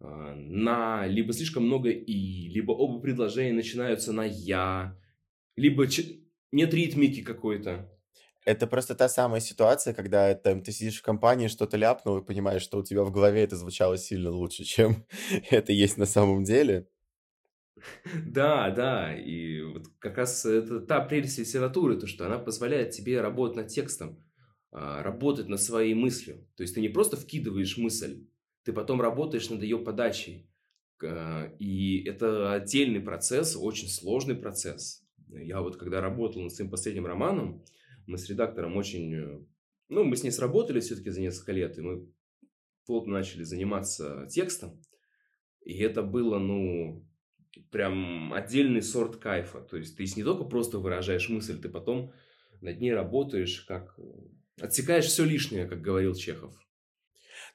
э, 0.00 0.04
на, 0.06 1.06
либо 1.06 1.34
слишком 1.34 1.66
много 1.66 1.90
и, 1.90 2.48
либо 2.48 2.72
оба 2.72 3.02
предложения 3.02 3.52
начинаются 3.52 4.14
на 4.14 4.24
я, 4.24 4.98
либо 5.56 5.86
ч... 5.86 6.22
нет 6.52 6.72
ритмики 6.72 7.20
какой-то. 7.20 7.92
Это 8.46 8.66
просто 8.66 8.94
та 8.94 9.10
самая 9.10 9.42
ситуация, 9.42 9.92
когда 9.92 10.34
там, 10.34 10.62
ты 10.62 10.72
сидишь 10.72 11.00
в 11.00 11.02
компании, 11.02 11.48
что-то 11.48 11.76
ляпнул 11.76 12.16
и 12.16 12.24
понимаешь, 12.24 12.62
что 12.62 12.78
у 12.78 12.82
тебя 12.82 13.02
в 13.02 13.10
голове 13.10 13.42
это 13.42 13.56
звучало 13.56 13.98
сильно 13.98 14.30
лучше, 14.30 14.64
чем 14.64 15.04
это 15.50 15.74
есть 15.74 15.98
на 15.98 16.06
самом 16.06 16.44
деле. 16.44 16.88
Да, 18.24 18.70
да, 18.70 19.14
и 19.14 19.60
вот 19.60 19.88
как 19.98 20.16
раз 20.16 20.46
это 20.46 20.80
та 20.80 21.00
прелесть 21.00 21.38
литературы, 21.38 22.00
то, 22.00 22.06
что 22.06 22.24
она 22.24 22.38
позволяет 22.38 22.92
тебе 22.92 23.20
работать 23.20 23.56
над 23.56 23.68
текстом, 23.68 24.24
работать 24.72 25.48
над 25.48 25.60
своей 25.60 25.94
мыслью. 25.94 26.46
То 26.56 26.62
есть 26.62 26.74
ты 26.74 26.80
не 26.80 26.88
просто 26.88 27.16
вкидываешь 27.16 27.76
мысль, 27.76 28.26
ты 28.64 28.72
потом 28.72 29.00
работаешь 29.00 29.50
над 29.50 29.62
ее 29.62 29.78
подачей. 29.78 30.48
И 31.58 32.04
это 32.06 32.52
отдельный 32.52 33.00
процесс, 33.00 33.56
очень 33.56 33.88
сложный 33.88 34.34
процесс. 34.34 35.02
Я 35.28 35.60
вот 35.62 35.76
когда 35.76 36.00
работал 36.00 36.42
над 36.42 36.52
своим 36.52 36.70
последним 36.70 37.06
романом, 37.06 37.64
мы 38.06 38.18
с 38.18 38.28
редактором 38.28 38.76
очень... 38.76 39.14
Э, 39.14 39.40
ну, 39.88 40.04
мы 40.04 40.16
с 40.16 40.22
ней 40.22 40.30
сработали 40.30 40.80
все-таки 40.80 41.10
за 41.10 41.20
несколько 41.20 41.52
лет, 41.52 41.78
и 41.78 41.82
мы 41.82 42.08
плотно 42.86 43.14
начали 43.14 43.44
заниматься 43.44 44.26
текстом. 44.28 44.82
И 45.64 45.78
это 45.78 46.02
было, 46.02 46.38
ну, 46.38 47.06
прям 47.70 48.32
отдельный 48.32 48.82
сорт 48.82 49.16
кайфа. 49.16 49.60
То 49.60 49.76
есть 49.76 49.96
ты 49.96 50.04
не 50.16 50.24
только 50.24 50.44
просто 50.44 50.78
выражаешь 50.78 51.28
мысль, 51.28 51.60
ты 51.60 51.68
потом 51.68 52.12
над 52.60 52.80
ней 52.80 52.92
работаешь, 52.92 53.60
как 53.62 53.94
э, 53.98 54.02
отсекаешь 54.60 55.06
все 55.06 55.24
лишнее, 55.24 55.66
как 55.66 55.80
говорил 55.80 56.14
Чехов. 56.14 56.54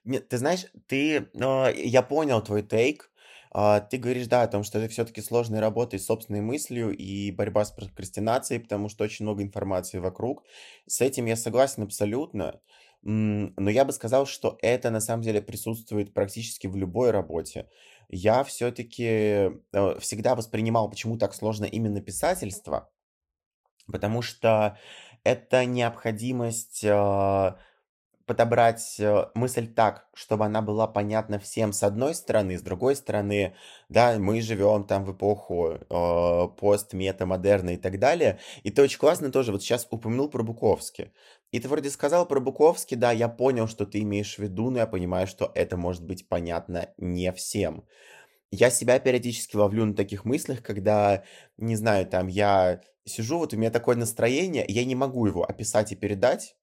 Нет, 0.04 0.30
ты 0.30 0.38
знаешь, 0.38 0.68
ты, 0.88 1.18
э, 1.18 1.74
я 1.76 2.04
понял 2.04 2.44
твой 2.44 2.62
тейк, 2.62 3.10
а, 3.58 3.80
ты 3.80 3.98
говоришь, 3.98 4.28
да, 4.28 4.44
о 4.44 4.48
том, 4.50 4.66
что 4.66 4.80
это 4.80 4.90
все-таки 4.90 5.22
сложная 5.22 5.62
работа 5.62 5.96
и 5.96 6.00
собственной 6.00 6.42
мыслью, 6.42 6.94
и 6.94 7.32
борьба 7.32 7.64
с 7.64 7.72
прокрастинацией, 7.72 8.60
потому 8.60 8.90
что 8.90 9.06
очень 9.06 9.24
много 9.24 9.44
информации 9.44 9.98
вокруг. 10.00 10.44
С 10.88 11.00
этим 11.00 11.26
я 11.26 11.38
согласен 11.38 11.84
абсолютно. 11.84 12.60
Но 13.02 13.70
я 13.70 13.86
бы 13.86 13.94
сказал, 13.94 14.26
что 14.26 14.58
это 14.62 14.90
на 14.90 15.00
самом 15.00 15.24
деле 15.24 15.42
присутствует 15.42 16.14
практически 16.14 16.68
в 16.68 16.76
любой 16.76 17.12
работе. 17.12 17.70
Я 18.10 18.44
все-таки 18.44 19.04
э, 19.06 20.00
всегда 20.00 20.36
воспринимал, 20.36 20.90
почему 20.90 21.18
так 21.18 21.34
сложно 21.34 21.64
именно 21.64 22.02
писательство, 22.02 22.92
потому 23.88 24.22
что 24.22 24.78
это 25.26 25.66
необходимость 25.66 26.86
а, 26.86 27.58
подобрать 28.26 28.96
э, 29.00 29.28
мысль 29.36 29.68
так, 29.68 30.08
чтобы 30.14 30.46
она 30.46 30.62
была 30.62 30.88
понятна 30.88 31.40
всем 31.40 31.74
с 31.74 31.84
одной 31.84 32.16
стороны, 32.16 32.58
с 32.58 32.62
другой 32.62 32.96
стороны, 32.96 33.56
да, 33.90 34.18
мы 34.18 34.42
живем 34.42 34.86
там 34.86 35.06
в 35.06 35.14
эпоху 35.14 35.78
э, 35.90 36.48
пост, 36.58 36.94
и 36.94 37.78
так 37.78 38.00
далее. 38.00 38.40
И 38.64 38.72
ты 38.72 38.82
очень 38.82 39.00
классно 39.00 39.32
тоже 39.32 39.52
вот 39.52 39.62
сейчас 39.62 39.88
упомянул 39.92 40.30
про 40.30 40.44
Буковски. 40.44 41.12
И 41.52 41.60
ты 41.60 41.68
вроде 41.68 41.90
сказал 41.90 42.26
про 42.26 42.40
Буковски, 42.40 42.96
да, 42.96 43.12
я 43.12 43.30
понял, 43.30 43.68
что 43.68 43.86
ты 43.86 44.02
имеешь 44.02 44.36
в 44.36 44.40
виду, 44.40 44.70
но 44.72 44.80
я 44.80 44.88
понимаю, 44.88 45.28
что 45.28 45.52
это 45.54 45.78
может 45.78 46.04
быть 46.04 46.28
понятно 46.28 46.90
не 46.98 47.32
всем. 47.32 47.86
Я 48.52 48.70
себя 48.70 49.00
периодически 49.00 49.56
ловлю 49.56 49.86
на 49.86 49.94
таких 49.96 50.26
мыслях, 50.26 50.62
когда, 50.62 51.24
не 51.58 51.76
знаю, 51.76 52.06
там, 52.08 52.28
я 52.28 52.82
сижу, 53.06 53.38
вот 53.38 53.54
у 53.54 53.58
меня 53.58 53.72
такое 53.72 53.96
настроение, 53.96 54.66
я 54.68 54.86
не 54.86 54.96
могу 54.96 55.26
его 55.26 55.44
описать 55.44 55.92
и 55.92 55.96
передать, 55.96 56.56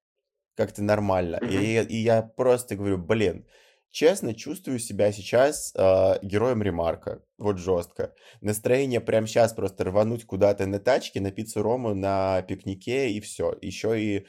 как-то 0.54 0.82
нормально. 0.82 1.38
Mm-hmm. 1.42 1.86
И, 1.88 1.94
и 1.94 1.96
я 2.02 2.22
просто 2.22 2.76
говорю, 2.76 2.98
блин, 2.98 3.46
честно 3.90 4.34
чувствую 4.34 4.78
себя 4.78 5.12
сейчас 5.12 5.72
э, 5.74 6.18
героем 6.22 6.62
ремарка. 6.62 7.24
Вот 7.38 7.58
жестко. 7.58 8.14
Настроение 8.40 9.00
прямо 9.00 9.26
сейчас 9.26 9.52
просто 9.54 9.84
рвануть 9.84 10.24
куда-то 10.24 10.66
на 10.66 10.78
тачке, 10.78 11.20
на 11.20 11.30
пиццу 11.30 11.62
Рому, 11.62 11.94
на 11.94 12.42
пикнике 12.42 13.10
и 13.10 13.20
все. 13.20 13.56
Еще 13.62 14.02
и 14.02 14.26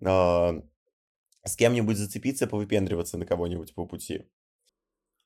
э, 0.00 0.62
с 1.44 1.56
кем-нибудь 1.56 1.96
зацепиться, 1.96 2.46
повыпендриваться 2.46 3.18
на 3.18 3.26
кого-нибудь 3.26 3.74
по 3.74 3.86
пути. 3.86 4.24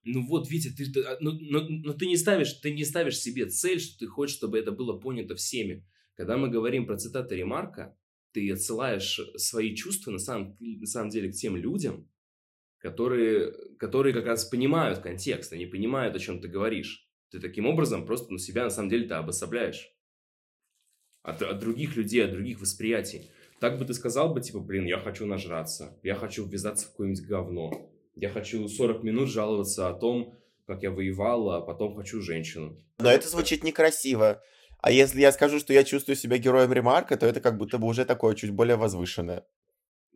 Ну 0.07 0.27
вот, 0.27 0.51
Витя, 0.51 0.71
ты, 0.71 0.85
но, 1.21 1.33
но, 1.33 1.61
но 1.61 1.93
ты, 1.95 2.07
не 2.07 2.19
ставишь, 2.19 2.53
ты 2.55 2.75
не 2.75 2.85
ставишь 2.85 3.19
себе 3.19 3.47
цель, 3.47 3.81
что 3.81 4.01
ты 4.01 4.07
хочешь, 4.07 4.37
чтобы 4.37 4.59
это 4.59 4.71
было 4.71 4.99
понято 4.99 5.35
всеми. 5.35 5.87
Когда 6.17 6.37
мы 6.37 6.49
говорим 6.49 6.87
про 6.87 6.97
цитаты 6.97 7.37
Ремарка, 7.37 7.97
ты 8.33 8.51
отсылаешь 8.53 9.21
свои 9.37 9.75
чувства 9.75 10.11
на 10.11 10.19
самом, 10.19 10.57
на 10.61 10.87
самом 10.87 11.11
деле 11.11 11.31
к 11.31 11.35
тем 11.35 11.57
людям, 11.57 12.09
которые, 12.79 13.53
которые 13.79 14.13
как 14.13 14.27
раз 14.27 14.45
понимают 14.45 14.99
контекст, 14.99 15.53
они 15.53 15.67
понимают, 15.67 16.15
о 16.15 16.19
чем 16.19 16.41
ты 16.41 16.49
говоришь. 16.49 17.09
Ты 17.31 17.41
таким 17.41 17.67
образом 17.67 18.07
просто 18.07 18.33
на 18.33 18.39
себя 18.39 18.65
на 18.65 18.71
самом 18.71 18.91
деле 18.91 19.09
ты 19.09 19.15
обособляешь 19.15 19.91
от, 21.23 21.43
от 21.43 21.59
других 21.59 21.97
людей, 21.97 22.25
от 22.25 22.33
других 22.33 22.61
восприятий. 22.61 23.31
Так 23.59 23.79
бы 23.79 23.85
ты 23.85 23.95
сказал 23.95 24.35
бы, 24.35 24.41
типа, 24.41 24.61
блин, 24.61 24.85
я 24.85 24.99
хочу 24.99 25.27
нажраться, 25.27 25.99
я 26.03 26.15
хочу 26.15 26.47
ввязаться 26.47 26.87
в 26.87 26.91
какое-нибудь 26.91 27.27
говно, 27.27 27.91
я 28.15 28.29
хочу 28.29 28.69
40 28.69 29.03
минут 29.03 29.29
жаловаться 29.29 29.89
о 29.89 29.95
том, 29.95 30.35
как 30.67 30.83
я 30.83 30.91
воевал, 30.91 31.51
а 31.51 31.61
потом 31.61 31.97
хочу 31.97 32.21
женщину. 32.21 32.79
Но 32.99 33.11
это 33.11 33.29
звучит 33.29 33.65
некрасиво. 33.65 34.43
А 34.85 34.93
если 34.93 35.23
я 35.23 35.33
скажу, 35.33 35.61
что 35.61 35.73
я 35.73 35.83
чувствую 35.83 36.15
себя 36.15 36.37
героем 36.37 36.71
ремарка, 36.71 37.17
то 37.17 37.25
это 37.25 37.41
как 37.41 37.57
будто 37.57 37.79
бы 37.79 37.87
уже 37.87 38.05
такое 38.05 38.35
чуть 38.35 38.51
более 38.51 38.77
возвышенное. 38.77 39.47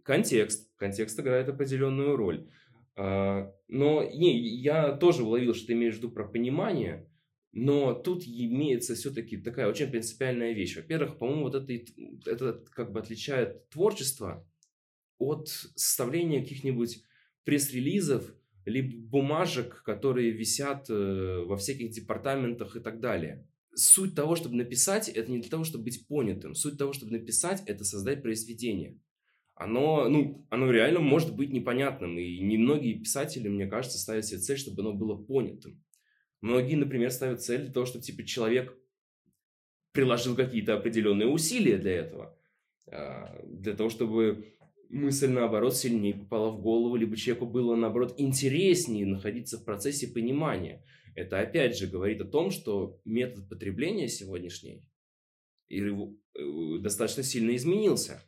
Контекст. 0.03 0.71
Контекст 0.77 1.19
играет 1.19 1.49
определенную 1.49 2.17
роль. 2.17 2.51
А, 2.95 3.51
но 3.69 4.03
не, 4.03 4.39
я 4.39 4.93
тоже 4.93 5.25
уловил, 5.25 5.55
что 5.55 5.69
ты 5.69 5.73
имеешь 5.73 5.95
в 5.95 5.97
виду 5.97 6.11
про 6.11 6.29
понимание, 6.29 7.09
но 7.51 7.95
тут 7.95 8.25
имеется 8.27 8.95
все-таки 8.95 9.39
такая 9.39 9.69
очень 9.69 9.87
принципиальная 9.87 10.53
вещь. 10.53 10.77
Во-первых, 10.77 11.17
по-моему, 11.17 11.45
вот 11.45 11.55
это, 11.55 11.73
это 12.27 12.63
как 12.75 12.93
бы 12.93 13.01
отличает 13.01 13.71
творчество 13.71 14.47
от 15.17 15.49
составления 15.49 16.43
каких-нибудь 16.43 17.03
пресс-релизов, 17.45 18.35
либо 18.67 18.99
бумажек, 19.09 19.83
которые 19.83 20.31
висят 20.31 20.91
э, 20.91 21.43
во 21.47 21.57
всяких 21.57 21.89
департаментах 21.89 22.77
и 22.77 22.81
так 22.81 23.01
далее 23.01 23.47
суть 23.79 24.15
того, 24.15 24.37
чтобы 24.37 24.57
написать, 24.57 25.09
это 25.09 25.31
не 25.31 25.41
для 25.41 25.51
того, 25.51 25.65
чтобы 25.65 25.85
быть 25.85 26.07
понятым. 26.07 26.55
Суть 26.55 26.79
того, 26.79 26.93
чтобы 26.93 27.13
написать, 27.13 27.63
это 27.67 27.85
создать 27.85 28.23
произведение. 28.23 28.99
Оно, 29.55 30.09
ну, 30.09 30.47
оно 30.51 30.71
реально 30.71 31.01
может 31.01 31.35
быть 31.35 31.51
непонятным. 31.51 32.19
И 32.19 32.39
немногие 32.39 32.95
писатели, 32.95 33.49
мне 33.49 33.67
кажется, 33.67 33.99
ставят 33.99 34.25
себе 34.25 34.41
цель, 34.41 34.59
чтобы 34.59 34.83
оно 34.83 34.93
было 34.93 35.17
понятым. 35.17 35.83
Многие, 36.41 36.77
например, 36.77 37.11
ставят 37.11 37.43
цель 37.43 37.63
для 37.63 37.73
того, 37.73 37.87
чтобы 37.87 38.05
типа, 38.05 38.25
человек 38.25 38.77
приложил 39.93 40.37
какие-то 40.37 40.75
определенные 40.75 41.29
усилия 41.29 41.77
для 41.79 41.93
этого. 41.93 42.39
А, 42.87 43.43
для 43.45 43.75
того, 43.75 43.91
чтобы 43.91 44.55
мысль, 44.89 45.29
наоборот, 45.29 45.77
сильнее 45.77 46.15
попала 46.15 46.51
в 46.51 46.61
голову, 46.61 46.97
либо 46.97 47.17
человеку 47.17 47.47
было, 47.47 47.75
наоборот, 47.75 48.15
интереснее 48.17 49.07
находиться 49.07 49.59
в 49.59 49.65
процессе 49.65 50.07
понимания. 50.07 50.85
Это 51.19 51.41
опять 51.41 51.77
же 51.77 51.89
говорит 51.89 52.21
о 52.21 52.27
том, 52.27 52.53
что 52.53 53.01
метод 53.05 53.49
потребления 53.49 54.07
сегодняшний 54.07 54.85
э, 55.69 56.79
достаточно 56.79 57.25
сильно 57.25 57.57
изменился. 57.57 58.23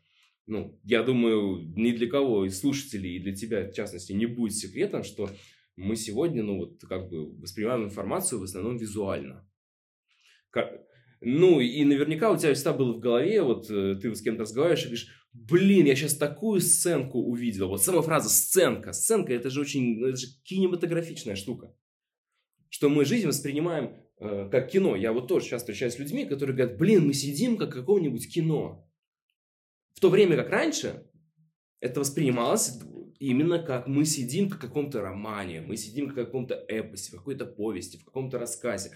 Ну, 0.47 0.77
я 0.83 1.05
думаю, 1.05 1.73
ни 1.77 1.93
для 1.93 2.09
кого 2.09 2.47
из 2.47 2.59
слушателей, 2.59 3.15
и 3.15 3.21
для 3.21 3.33
тебя, 3.33 3.71
в 3.71 3.75
частности, 3.75 4.13
не 4.13 4.27
будет 4.27 4.57
секретом, 4.57 5.05
что 5.05 5.31
мы 5.77 5.95
сегодня, 5.95 6.43
ну, 6.43 6.57
вот, 6.57 6.81
как 6.81 7.09
бы 7.09 7.31
воспринимаем 7.41 7.85
информацию 7.85 8.41
в 8.41 8.43
основном 8.43 8.77
визуально. 8.77 9.49
Как... 10.51 10.85
Ну, 11.21 11.61
и 11.61 11.85
наверняка 11.85 12.33
у 12.33 12.37
тебя 12.37 12.55
всегда 12.55 12.73
было 12.73 12.93
в 12.95 12.99
голове, 12.99 13.41
вот 13.43 13.71
э, 13.71 14.01
ты 14.03 14.13
с 14.13 14.21
кем-то 14.21 14.43
разговариваешь 14.43 14.83
и 14.83 14.87
говоришь, 14.87 15.09
блин, 15.33 15.87
я 15.87 15.95
сейчас 15.95 16.17
такую 16.17 16.61
сценку 16.61 17.21
увидел. 17.21 17.69
Вот 17.69 17.85
сама 17.85 18.03
фраза 18.03 18.29
«сценка». 18.29 18.93
Сценка– 18.93 19.33
это 19.35 19.49
же 19.49 19.61
очень, 19.61 20.05
это 20.05 20.17
же 20.17 20.27
кинематографичная 20.43 21.37
штука 21.37 21.73
что 22.71 22.89
мы 22.89 23.05
жизнь 23.05 23.27
воспринимаем 23.27 23.97
э, 24.19 24.49
как 24.51 24.71
кино. 24.71 24.97
Я 24.97 25.13
вот 25.13 25.29
тоже 25.29 25.47
часто 25.47 25.73
встречаюсь 25.73 25.95
с 25.95 25.99
людьми, 25.99 26.25
которые 26.25 26.57
говорят, 26.57 26.79
блин, 26.79 27.07
мы 27.07 27.13
сидим 27.13 27.59
как 27.59 27.73
каком-нибудь 27.73 28.33
кино. 28.33 28.89
В 29.93 30.01
то 30.01 30.09
время 30.09 30.37
как 30.37 30.49
раньше 30.49 31.05
это 31.81 32.01
воспринималось 32.01 32.79
именно 33.19 33.59
как 33.59 33.87
мы 33.87 34.07
сидим 34.07 34.49
в 34.49 34.59
каком-то 34.59 35.03
романе, 35.03 35.61
мы 35.61 35.77
сидим 35.77 36.09
в 36.09 36.15
каком-то 36.15 36.55
эпосе, 36.69 37.13
в 37.13 37.19
какой-то 37.19 37.45
повести, 37.45 37.99
в 37.99 38.05
каком-то 38.05 38.39
рассказе. 38.39 38.93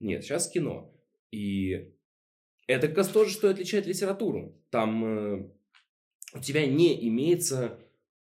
Нет, 0.00 0.24
сейчас 0.24 0.48
кино. 0.48 0.92
И 1.30 1.92
это 2.66 2.88
как 2.88 2.96
раз 2.98 3.08
тоже, 3.08 3.30
что 3.30 3.50
отличает 3.50 3.86
литературу. 3.86 4.58
Там 4.70 5.04
э, 5.04 5.50
у 6.34 6.40
тебя 6.40 6.66
не 6.66 7.08
имеется 7.08 7.78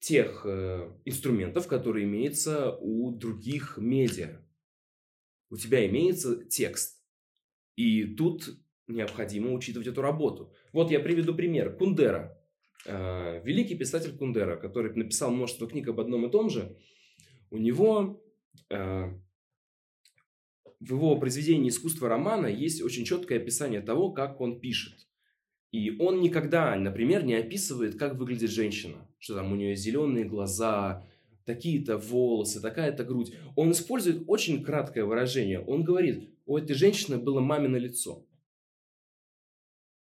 тех 0.01 0.43
э, 0.45 0.91
инструментов, 1.05 1.69
которые 1.69 2.05
имеются 2.07 2.77
у 2.81 3.13
других 3.13 3.79
медиа 3.79 4.40
у 5.51 5.57
тебя 5.57 5.87
имеется 5.87 6.45
текст. 6.45 7.01
И 7.77 8.05
тут 8.15 8.49
необходимо 8.87 9.53
учитывать 9.53 9.89
эту 9.89 10.03
работу. 10.03 10.53
Вот 10.73 10.91
я 10.91 11.01
приведу 11.01 11.35
пример. 11.35 11.77
Кундера. 11.77 12.37
Э, 12.87 13.43
великий 13.45 13.77
писатель 13.77 14.17
Кундера, 14.17 14.57
который 14.57 14.95
написал 14.95 15.31
множество 15.31 15.69
книг 15.69 15.89
об 15.89 16.01
одном 16.01 16.27
и 16.27 16.31
том 16.31 16.49
же, 16.51 16.77
у 17.51 17.59
него 17.59 18.23
э, 18.71 19.13
в 20.81 20.95
его 20.95 21.17
произведении 21.19 21.69
«Искусство 21.69 22.09
романа» 22.09 22.47
есть 22.47 22.83
очень 22.83 23.05
четкое 23.05 23.39
описание 23.39 23.81
того, 23.81 24.13
как 24.13 24.41
он 24.41 24.61
пишет. 24.61 25.07
И 25.73 25.97
он 25.99 26.21
никогда, 26.21 26.75
например, 26.75 27.25
не 27.25 27.35
описывает, 27.35 27.99
как 27.99 28.17
выглядит 28.17 28.51
женщина. 28.51 29.07
Что 29.19 29.35
там 29.35 29.53
у 29.53 29.57
нее 29.57 29.77
зеленые 29.77 30.25
глаза, 30.25 31.07
такие-то 31.55 31.99
волосы, 31.99 32.61
такая-то 32.61 33.05
грудь. 33.05 33.35
Он 33.57 33.73
использует 33.73 34.23
очень 34.29 34.63
краткое 34.63 35.05
выражение. 35.05 35.61
Он 35.61 35.83
говорит, 35.83 36.31
у 36.47 36.57
этой 36.57 36.75
женщины 36.75 37.19
было 37.19 37.41
мамино 37.41 37.77
лицо. 37.77 38.25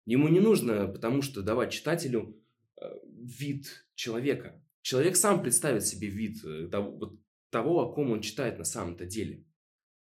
Ему 0.06 0.28
не 0.28 0.40
нужно, 0.40 0.88
потому 0.88 1.22
что 1.22 1.42
давать 1.42 1.72
читателю 1.72 2.38
э, 2.82 2.86
вид 3.14 3.86
человека. 3.96 4.62
Человек 4.82 5.16
сам 5.16 5.42
представит 5.42 5.86
себе 5.86 6.08
вид 6.08 6.44
э, 6.44 6.68
того, 6.70 7.18
того, 7.50 7.82
о 7.82 7.94
ком 7.94 8.12
он 8.12 8.22
читает 8.22 8.58
на 8.58 8.66
самом-то 8.66 9.06
деле. 9.06 9.46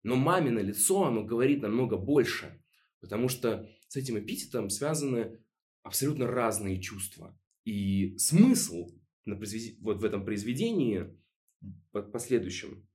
Но 0.04 0.16
мамино 0.16 0.60
лицо, 0.60 1.04
оно 1.04 1.24
говорит 1.24 1.62
намного 1.62 1.96
больше, 1.96 2.62
потому 3.00 3.28
что 3.28 3.68
с 3.88 3.96
этим 3.96 4.18
эпитетом 4.18 4.70
связаны 4.70 5.40
абсолютно 5.82 6.26
разные 6.26 6.80
чувства. 6.80 7.36
И 7.64 8.16
смысл 8.18 8.90
на 9.24 9.36
произвед... 9.36 9.78
вот 9.80 10.00
в 10.00 10.04
этом 10.04 10.24
произведении 10.24 11.16
последующем, 11.92 12.86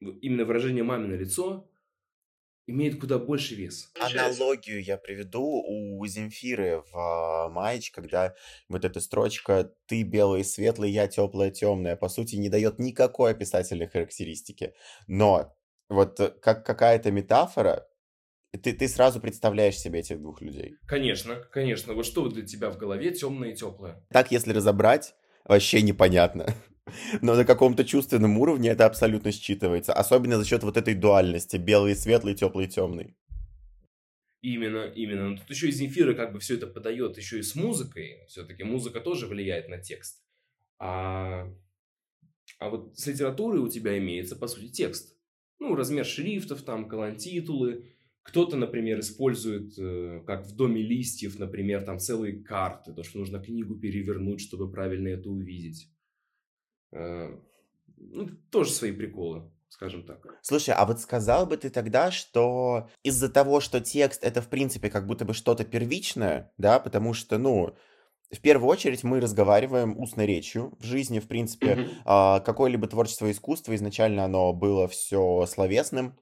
именно 0.00 0.44
выражение 0.44 0.82
мамино 0.82 1.14
лицо 1.14 1.68
имеет 2.66 3.00
куда 3.00 3.18
больше 3.18 3.54
вес. 3.54 3.90
Аналогию 3.98 4.82
я 4.82 4.96
приведу 4.96 5.42
у 5.42 6.06
Земфиры 6.06 6.82
в 6.92 6.96
а, 6.96 7.48
Майч, 7.48 7.90
когда 7.90 8.34
вот 8.68 8.84
эта 8.84 9.00
строчка 9.00 9.72
«ты 9.86 10.02
белый 10.02 10.44
светлый, 10.44 10.90
я 10.90 11.08
теплая 11.08 11.50
темная» 11.50 11.96
по 11.96 12.08
сути 12.08 12.36
не 12.36 12.48
дает 12.48 12.78
никакой 12.78 13.32
описательной 13.32 13.88
характеристики. 13.88 14.74
Но 15.06 15.56
вот 15.88 16.20
э, 16.20 16.28
как 16.28 16.64
какая-то 16.64 17.10
метафора, 17.10 17.86
ты, 18.52 18.72
ты 18.72 18.88
сразу 18.88 19.20
представляешь 19.20 19.78
себе 19.78 20.00
этих 20.00 20.20
двух 20.20 20.40
людей. 20.40 20.76
Конечно, 20.86 21.36
конечно. 21.50 21.94
Вот 21.94 22.06
что 22.06 22.28
для 22.28 22.44
тебя 22.44 22.70
в 22.70 22.76
голове 22.76 23.10
темное 23.12 23.50
и 23.50 23.56
теплое? 23.56 24.04
Так, 24.10 24.30
если 24.30 24.52
разобрать, 24.52 25.14
вообще 25.44 25.82
непонятно. 25.82 26.54
Но 27.20 27.34
на 27.34 27.44
каком-то 27.44 27.84
чувственном 27.84 28.38
уровне 28.38 28.70
это 28.70 28.86
абсолютно 28.86 29.28
считывается. 29.28 29.92
Особенно 29.92 30.38
за 30.38 30.44
счет 30.44 30.62
вот 30.62 30.76
этой 30.76 30.94
дуальности. 30.94 31.56
Белый, 31.56 31.94
светлый, 31.94 32.34
теплый, 32.34 32.66
темный. 32.66 33.16
Именно, 34.42 34.86
именно. 34.86 35.30
Но 35.30 35.36
тут 35.36 35.48
еще 35.50 35.68
и 35.68 35.72
Земфира 35.72 36.14
как 36.14 36.32
бы 36.32 36.40
все 36.40 36.56
это 36.56 36.66
подает 36.66 37.16
еще 37.16 37.38
и 37.38 37.42
с 37.42 37.54
музыкой. 37.54 38.24
Все-таки 38.26 38.64
музыка 38.64 39.00
тоже 39.00 39.26
влияет 39.26 39.68
на 39.68 39.78
текст. 39.78 40.20
А, 40.78 41.48
а 42.58 42.68
вот 42.68 42.98
с 42.98 43.06
литературой 43.06 43.60
у 43.60 43.68
тебя 43.68 43.96
имеется, 43.98 44.34
по 44.34 44.48
сути, 44.48 44.68
текст. 44.68 45.16
Ну, 45.60 45.76
размер 45.76 46.04
шрифтов, 46.04 46.62
там, 46.62 46.88
колонтитулы. 46.88 47.84
Кто-то, 48.24 48.56
например, 48.56 48.98
использует, 49.00 49.78
э, 49.78 50.22
как 50.26 50.44
в 50.46 50.56
«Доме 50.56 50.82
листьев», 50.82 51.38
например, 51.38 51.82
там 51.84 51.98
целые 51.98 52.42
карты, 52.42 52.92
то, 52.92 53.02
что 53.02 53.18
нужно 53.18 53.40
книгу 53.40 53.76
перевернуть, 53.76 54.40
чтобы 54.40 54.70
правильно 54.70 55.08
это 55.08 55.28
увидеть. 55.28 55.88
Э, 56.92 57.36
ну, 57.96 58.28
тоже 58.50 58.70
свои 58.70 58.92
приколы 58.92 59.50
скажем 59.72 60.04
так. 60.04 60.18
Слушай, 60.42 60.74
а 60.74 60.84
вот 60.84 61.00
сказал 61.00 61.46
бы 61.46 61.56
ты 61.56 61.70
тогда, 61.70 62.10
что 62.10 62.90
из-за 63.02 63.30
того, 63.30 63.60
что 63.60 63.80
текст 63.80 64.22
это 64.22 64.42
в 64.42 64.48
принципе 64.48 64.90
как 64.90 65.06
будто 65.06 65.24
бы 65.24 65.32
что-то 65.32 65.64
первичное, 65.64 66.52
да, 66.58 66.78
потому 66.78 67.14
что, 67.14 67.38
ну, 67.38 67.74
в 68.30 68.40
первую 68.40 68.70
очередь 68.70 69.02
мы 69.02 69.20
разговариваем 69.20 69.98
устной 69.98 70.26
речью. 70.26 70.74
В 70.78 70.84
жизни, 70.84 71.20
в 71.20 71.26
принципе, 71.26 71.88
а, 72.04 72.40
какое-либо 72.40 72.86
творчество 72.86 73.30
искусства 73.30 73.74
изначально 73.74 74.24
оно 74.24 74.52
было 74.52 74.88
все 74.88 75.46
словесным, 75.46 76.18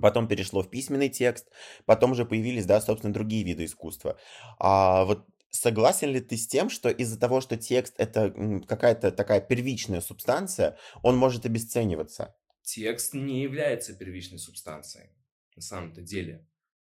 потом 0.00 0.26
перешло 0.26 0.62
в 0.62 0.70
письменный 0.70 1.08
текст, 1.08 1.48
потом 1.84 2.12
уже 2.12 2.24
появились, 2.24 2.66
да, 2.66 2.80
собственно, 2.80 3.12
другие 3.12 3.44
виды 3.44 3.64
искусства. 3.64 4.18
А 4.58 5.04
вот 5.04 5.26
согласен 5.52 6.10
ли 6.10 6.20
ты 6.20 6.36
с 6.36 6.48
тем, 6.48 6.68
что 6.68 6.88
из-за 6.90 7.18
того, 7.18 7.40
что 7.40 7.56
текст 7.56 7.94
это 7.98 8.34
какая-то 8.66 9.12
такая 9.12 9.40
первичная 9.40 10.00
субстанция, 10.00 10.76
он 11.02 11.16
может 11.16 11.46
обесцениваться? 11.46 12.34
Текст 12.62 13.14
не 13.14 13.42
является 13.42 13.94
первичной 13.94 14.38
субстанцией, 14.38 15.10
на 15.54 15.62
самом-то 15.62 16.00
деле. 16.00 16.46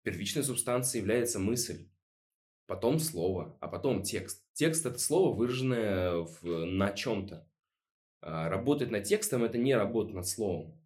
Первичной 0.03 0.43
субстанцией 0.43 1.01
является 1.01 1.39
мысль, 1.39 1.89
потом 2.65 2.99
слово, 2.99 3.57
а 3.61 3.67
потом 3.67 4.03
текст. 4.03 4.43
Текст– 4.53 4.85
это 4.85 4.99
слово, 4.99 5.35
выраженное 5.35 6.17
в, 6.17 6.43
на 6.43 6.91
чем-то. 6.91 7.47
А, 8.21 8.49
работать 8.49 8.91
над 8.91 9.05
текстом– 9.05 9.43
это 9.45 9.57
не 9.57 9.75
работа 9.75 10.13
над 10.13 10.27
словом. 10.27 10.79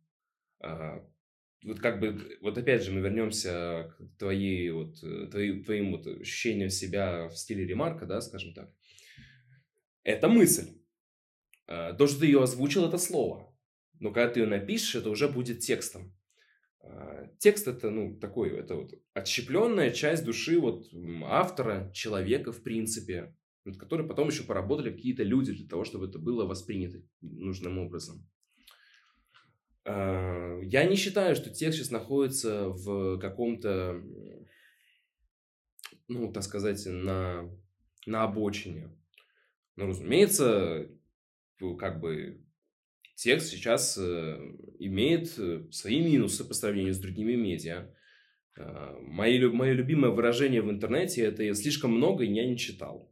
Вот 1.66 1.80
как 1.80 2.00
бы, 2.00 2.38
вот 2.42 2.58
опять 2.58 2.84
же, 2.84 2.92
мы 2.92 3.02
вернемся 3.02 3.94
к 3.98 4.18
твоей, 4.20 4.70
вот, 4.72 5.02
э, 5.04 5.28
твоим, 5.28 5.64
твоим 5.64 5.92
вот 5.92 6.08
ощущениям 6.08 6.70
себя 6.70 7.30
в 7.30 7.38
стиле 7.38 7.66
ремарка, 7.66 8.06
да, 8.06 8.20
скажем 8.22 8.54
так. 8.54 8.74
Это 10.04 10.28
мысль. 10.28 10.70
А, 11.68 11.94
то, 11.94 12.08
что 12.08 12.20
ты 12.20 12.26
ее 12.26 12.44
озвучил, 12.44 12.86
это 12.86 12.98
слово. 12.98 13.56
Но 14.00 14.12
когда 14.12 14.34
ты 14.34 14.42
ее 14.42 14.48
напишешь, 14.48 14.96
это 14.96 15.10
уже 15.10 15.30
будет 15.30 15.60
текстом. 15.60 16.14
А, 16.82 17.28
текст 17.40 17.68
это, 17.68 17.90
ну, 17.90 18.20
такой, 18.20 18.52
это 18.52 18.76
вот 18.76 18.92
отщепленная 19.14 19.92
часть 19.92 20.26
души 20.26 20.60
вот 20.60 20.88
автора, 21.24 21.92
человека, 21.94 22.52
в 22.52 22.62
принципе, 22.62 23.36
над 23.64 23.78
которой 23.78 24.06
потом 24.08 24.28
еще 24.28 24.44
поработали 24.44 24.92
какие-то 24.92 25.24
люди 25.24 25.54
для 25.54 25.68
того, 25.68 25.86
чтобы 25.86 26.08
это 26.08 26.20
было 26.20 26.46
воспринято 26.46 27.02
нужным 27.22 27.78
образом. 27.78 28.28
А, 29.86 30.60
я 30.62 30.86
не 30.86 30.96
считаю, 30.96 31.36
что 31.36 31.50
текст 31.50 31.78
сейчас 31.78 31.92
находится 31.92 32.70
в 32.70 33.18
каком-то, 33.20 34.02
ну, 36.08 36.32
так 36.32 36.44
сказать, 36.44 36.86
на, 36.86 37.50
на 38.06 38.24
обочине. 38.24 38.90
Но, 39.76 39.88
разумеется, 39.88 40.90
как 41.80 42.00
бы 42.00 42.44
текст 43.16 43.50
сейчас 43.50 43.98
э, 43.98 44.38
имеет 44.80 45.34
э, 45.38 45.66
свои 45.72 46.00
минусы 46.02 46.44
по 46.44 46.54
сравнению 46.54 46.94
с 46.94 47.00
другими 47.00 47.36
медиа. 47.36 47.90
Э, 48.58 48.98
мое, 49.02 49.50
мое 49.52 49.74
любимое 49.74 50.12
выражение 50.12 50.62
в 50.62 50.70
интернете– 50.70 51.22
это 51.24 51.54
«слишком 51.56 51.92
много, 51.92 52.24
и 52.24 52.34
я 52.34 52.46
не 52.46 52.58
читал». 52.58 53.12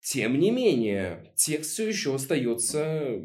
Тем 0.00 0.38
не 0.38 0.50
менее, 0.52 1.32
текст 1.34 1.72
все 1.72 1.88
еще 1.88 2.14
остается 2.14 3.20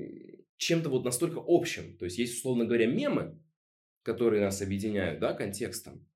чем-то 0.61 0.89
вот 0.89 1.03
настолько 1.03 1.41
общим. 1.45 1.97
То 1.97 2.05
есть, 2.05 2.19
есть, 2.19 2.37
условно 2.37 2.65
говоря, 2.65 2.85
мемы, 2.85 3.39
которые 4.03 4.43
нас 4.43 4.61
объединяют, 4.61 5.19
да, 5.19 5.33
контекстом. 5.33 6.07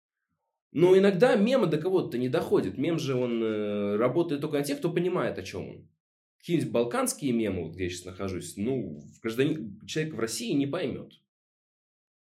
Но 0.71 0.95
иногда 0.97 1.36
мемы 1.36 1.67
до 1.67 1.79
кого-то 1.79 2.17
не 2.17 2.29
доходят. 2.29 2.77
Мем 2.77 2.99
же, 2.99 3.15
он 3.15 3.41
э, 3.41 3.95
работает 3.95 4.41
только 4.41 4.58
на 4.58 4.63
тех, 4.63 4.77
кто 4.77 4.91
понимает, 4.91 5.39
о 5.39 5.43
чем 5.43 5.69
он. 5.69 5.89
Какие-нибудь 6.38 6.71
балканские 6.71 7.31
мемы, 7.31 7.63
вот 7.63 7.73
где 7.73 7.86
я 7.86 7.89
сейчас 7.89 8.05
нахожусь, 8.05 8.55
ну, 8.55 9.01
гражданин, 9.23 9.79
человек 9.88 10.13
в 10.13 10.19
России 10.19 10.51
не 10.51 10.67
поймет. 10.67 11.13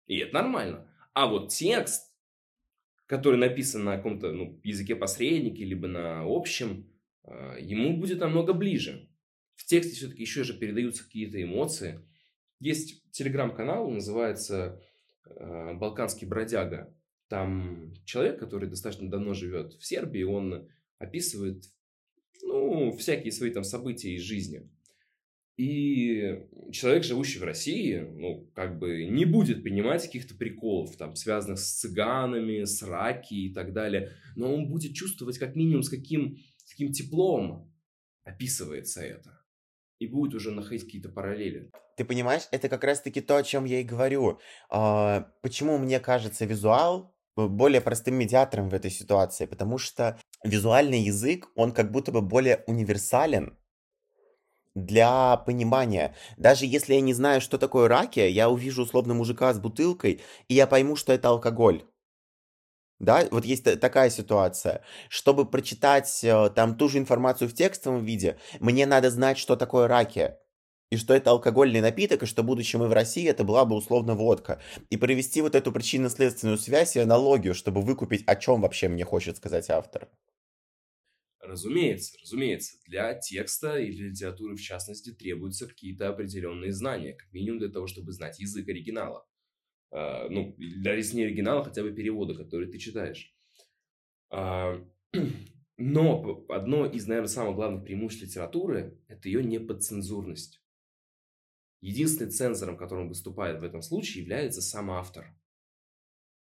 И 0.07 0.17
это 0.19 0.35
нормально. 0.35 0.87
А 1.13 1.27
вот 1.27 1.49
текст, 1.49 2.13
который 3.07 3.37
написан 3.37 3.83
на 3.83 3.97
каком-то 3.97 4.31
ну, 4.31 4.61
языке 4.63 4.95
посредники, 4.95 5.63
либо 5.63 5.87
на 5.87 6.23
общем, 6.25 6.89
э, 7.23 7.57
ему 7.59 7.97
будет 7.97 8.19
намного 8.19 8.53
ближе 8.53 9.09
в 9.55 9.65
тексте 9.65 9.95
все-таки 9.95 10.21
еще 10.21 10.43
же 10.43 10.57
передаются 10.57 11.03
какие-то 11.03 11.41
эмоции. 11.41 12.01
Есть 12.59 13.09
телеграм-канал, 13.11 13.89
называется 13.89 14.81
э, 15.25 15.73
«Балканский 15.73 16.27
бродяга». 16.27 16.93
Там 17.27 17.93
человек, 18.05 18.39
который 18.39 18.69
достаточно 18.69 19.09
давно 19.09 19.33
живет 19.33 19.73
в 19.73 19.85
Сербии, 19.85 20.23
он 20.23 20.69
описывает 20.99 21.65
ну, 22.43 22.91
всякие 22.91 23.31
свои 23.31 23.49
там 23.51 23.63
события 23.63 24.13
из 24.13 24.21
жизни. 24.21 24.69
И 25.57 26.47
человек, 26.71 27.05
живущий 27.05 27.39
в 27.39 27.43
России, 27.43 27.99
ну, 27.99 28.51
как 28.53 28.77
бы 28.77 29.05
не 29.05 29.23
будет 29.25 29.63
понимать 29.63 30.03
каких-то 30.03 30.35
приколов, 30.35 30.97
там, 30.97 31.15
связанных 31.15 31.59
с 31.59 31.79
цыганами, 31.79 32.65
с 32.65 32.83
раки 32.83 33.33
и 33.33 33.53
так 33.53 33.73
далее. 33.73 34.11
Но 34.35 34.53
он 34.53 34.67
будет 34.67 34.93
чувствовать 34.93 35.39
как 35.39 35.55
минимум, 35.55 35.81
с 35.81 35.89
каким, 35.89 36.37
с 36.57 36.71
каким 36.71 36.91
теплом 36.91 37.73
описывается 38.25 39.01
это 39.01 39.44
и 39.99 40.07
будет 40.07 40.33
уже 40.33 40.51
находить 40.51 40.83
какие-то 40.83 41.09
параллели. 41.09 41.71
Ты 41.97 42.05
понимаешь, 42.05 42.43
это 42.51 42.69
как 42.69 42.83
раз-таки 42.83 43.21
то, 43.21 43.37
о 43.37 43.43
чем 43.43 43.65
я 43.65 43.79
и 43.79 43.83
говорю. 43.83 44.39
А, 44.69 45.31
почему 45.41 45.77
мне 45.77 45.99
кажется 45.99 46.45
визуал 46.45 47.15
более 47.35 47.81
простым 47.81 48.15
медиатором 48.15 48.69
в 48.69 48.73
этой 48.73 48.91
ситуации? 48.91 49.45
Потому 49.45 49.77
что 49.77 50.19
визуальный 50.43 50.99
язык, 50.99 51.47
он 51.55 51.71
как 51.71 51.91
будто 51.91 52.11
бы 52.11 52.21
более 52.21 52.63
универсален 52.67 53.57
для 54.75 55.37
понимания. 55.37 56.13
Даже 56.35 56.65
если 56.65 56.95
я 56.95 57.01
не 57.01 57.13
знаю, 57.13 57.39
что 57.39 57.57
такое 57.57 57.87
раки, 57.87 58.19
я 58.19 58.49
увижу 58.49 58.83
условно 58.83 59.13
мужика 59.13 59.53
с 59.53 59.59
бутылкой, 59.59 60.21
и 60.49 60.53
я 60.53 60.67
пойму, 60.67 60.97
что 60.97 61.13
это 61.13 61.29
алкоголь. 61.29 61.85
Да, 62.99 63.27
вот 63.31 63.43
есть 63.45 63.63
такая 63.79 64.09
ситуация. 64.09 64.83
Чтобы 65.09 65.45
прочитать 65.45 66.23
э, 66.23 66.49
там 66.55 66.77
ту 66.77 66.87
же 66.87 66.97
информацию 66.97 67.49
в 67.49 67.53
текстовом 67.53 68.05
виде, 68.05 68.37
мне 68.59 68.85
надо 68.85 69.11
знать, 69.11 69.37
что 69.37 69.57
такое 69.57 69.87
раки. 69.87 70.35
И 70.91 70.97
что 70.97 71.13
это 71.13 71.31
алкогольный 71.31 71.81
напиток, 71.81 72.23
и 72.23 72.25
что, 72.25 72.43
будучи 72.43 72.75
мы 72.77 72.87
в 72.87 72.93
России, 72.93 73.27
это 73.27 73.43
была 73.43 73.65
бы 73.65 73.75
условно 73.75 74.15
водка. 74.15 74.61
И 74.89 74.97
провести 74.97 75.41
вот 75.41 75.55
эту 75.55 75.71
причинно-следственную 75.71 76.57
связь 76.57 76.95
и 76.95 76.99
аналогию, 76.99 77.53
чтобы 77.53 77.81
выкупить, 77.81 78.23
о 78.27 78.35
чем 78.35 78.61
вообще 78.61 78.87
мне 78.87 79.03
хочет 79.03 79.37
сказать 79.37 79.69
автор. 79.69 80.07
Разумеется, 81.39 82.17
разумеется, 82.21 82.77
для 82.87 83.13
текста 83.13 83.77
и 83.77 83.91
для 83.91 84.09
литературы 84.09 84.55
в 84.55 84.61
частности 84.61 85.11
требуются 85.11 85.67
какие-то 85.67 86.09
определенные 86.09 86.71
знания, 86.71 87.13
как 87.13 87.31
минимум 87.33 87.59
для 87.59 87.69
того, 87.69 87.87
чтобы 87.87 88.11
знать 88.11 88.39
язык 88.39 88.67
оригинала. 88.67 89.27
А, 89.95 90.27
ну, 90.29 90.53
для 90.57 90.93
не 90.95 91.23
оригинала, 91.23 91.63
хотя 91.63 91.81
бы 91.81 91.93
перевода, 91.93 92.35
который 92.35 92.69
ты 92.69 92.77
читаешь. 92.77 93.33
А, 94.29 94.75
но 95.77 96.45
одно 96.49 96.85
из, 96.85 97.07
наверное, 97.07 97.29
самых 97.29 97.55
главных 97.55 97.85
преимуществ 97.85 98.25
литературы– 98.25 98.99
это 99.07 99.29
ее 99.29 99.41
неподцензурность. 99.41 100.61
Единственным 101.79 102.31
цензором, 102.31 102.75
которым 102.75 103.07
выступает 103.07 103.61
в 103.61 103.63
этом 103.63 103.81
случае, 103.81 104.23
является 104.23 104.61
сам 104.61 104.91
автор. 104.91 105.33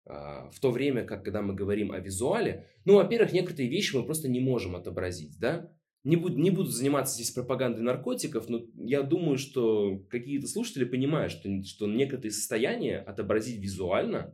А, 0.06 0.50
в 0.50 0.58
то 0.58 0.72
время 0.72 1.04
как, 1.04 1.24
когда 1.24 1.40
мы 1.40 1.54
говорим 1.54 1.92
о 1.92 2.00
визуале, 2.00 2.68
ну, 2.84 2.96
во-первых, 2.96 3.32
некоторые 3.32 3.70
вещи 3.70 3.94
мы 3.94 4.04
просто 4.04 4.28
не 4.28 4.40
можем 4.40 4.74
отобразить, 4.74 5.38
да? 5.38 5.72
Не 6.06 6.14
буду, 6.14 6.38
не 6.38 6.50
буду 6.50 6.70
заниматься 6.70 7.16
здесь 7.16 7.32
пропагандой 7.32 7.80
наркотиков, 7.80 8.48
но 8.48 8.60
я 8.76 9.02
думаю, 9.02 9.38
что 9.38 9.98
какие-то 10.08 10.46
слушатели 10.46 10.84
понимают, 10.84 11.32
что, 11.32 11.48
что 11.64 11.88
некоторые 11.88 12.30
состояния 12.30 12.98
отобразить 12.98 13.60
визуально 13.60 14.32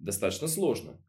достаточно 0.00 0.48
сложно. 0.48 1.00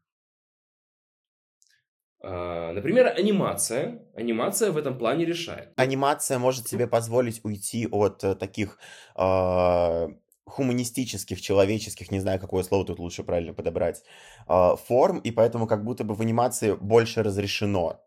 А, 2.22 2.72
например, 2.72 3.08
анимация. 3.08 4.06
Анимация 4.14 4.70
в 4.70 4.76
этом 4.76 4.98
плане 4.98 5.24
решает. 5.24 5.72
Анимация 5.74 6.38
может 6.38 6.68
себе 6.68 6.86
позволить 6.86 7.40
уйти 7.42 7.88
от 7.90 8.22
э, 8.22 8.36
таких 8.36 8.78
э, 9.16 10.08
хуманистических, 10.46 11.40
человеческих, 11.40 12.12
не 12.12 12.20
знаю, 12.20 12.38
какое 12.38 12.62
слово 12.62 12.86
тут 12.86 13.00
лучше 13.00 13.24
правильно 13.24 13.52
подобрать, 13.52 14.04
э, 14.46 14.76
форм, 14.86 15.18
и 15.18 15.32
поэтому 15.32 15.66
как 15.66 15.84
будто 15.84 16.04
бы 16.04 16.14
в 16.14 16.20
анимации 16.20 16.76
больше 16.76 17.24
разрешено. 17.24 18.03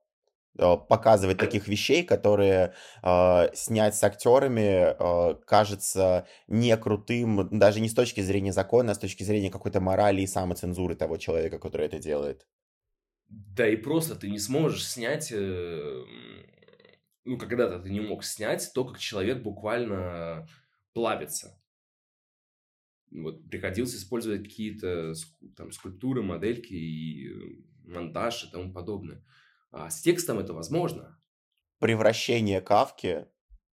Э, 0.57 0.75
показывать 0.77 1.37
таких 1.37 1.67
вещей, 1.67 2.03
которые 2.03 2.73
э, 3.03 3.49
снять 3.53 3.95
с 3.95 4.03
актерами 4.03 4.95
э, 4.97 5.35
кажется 5.45 6.27
не 6.47 6.75
крутым, 6.77 7.47
даже 7.51 7.79
не 7.79 7.89
с 7.89 7.93
точки 7.93 8.21
зрения 8.21 8.51
закона, 8.51 8.91
а 8.91 8.95
с 8.95 8.99
точки 8.99 9.23
зрения 9.23 9.51
какой-то 9.51 9.81
морали 9.81 10.21
и 10.21 10.27
самоцензуры 10.27 10.95
того 10.95 11.17
человека, 11.17 11.59
который 11.59 11.85
это 11.85 11.99
делает. 11.99 12.47
Да 13.29 13.67
и 13.67 13.75
просто 13.75 14.15
ты 14.15 14.31
не 14.31 14.39
сможешь 14.39 14.87
снять, 14.87 15.31
э, 15.31 16.03
ну, 17.25 17.37
когда-то 17.37 17.79
ты 17.79 17.91
не 17.91 18.01
мог 18.01 18.23
снять 18.23 18.71
то, 18.73 18.83
как 18.83 18.97
человек 18.97 19.43
буквально 19.43 20.47
плавится. 20.93 21.61
Вот 23.11 23.47
приходилось 23.47 23.95
использовать 23.95 24.43
какие-то 24.43 25.13
там 25.55 25.71
скульптуры, 25.71 26.23
модельки 26.23 26.73
и 26.73 27.63
монтаж 27.85 28.45
и 28.45 28.51
тому 28.51 28.73
подобное. 28.73 29.23
А 29.71 29.89
с 29.89 30.01
текстом 30.01 30.39
это 30.39 30.53
возможно. 30.53 31.19
Превращение 31.79 32.61
Кавки 32.61 33.27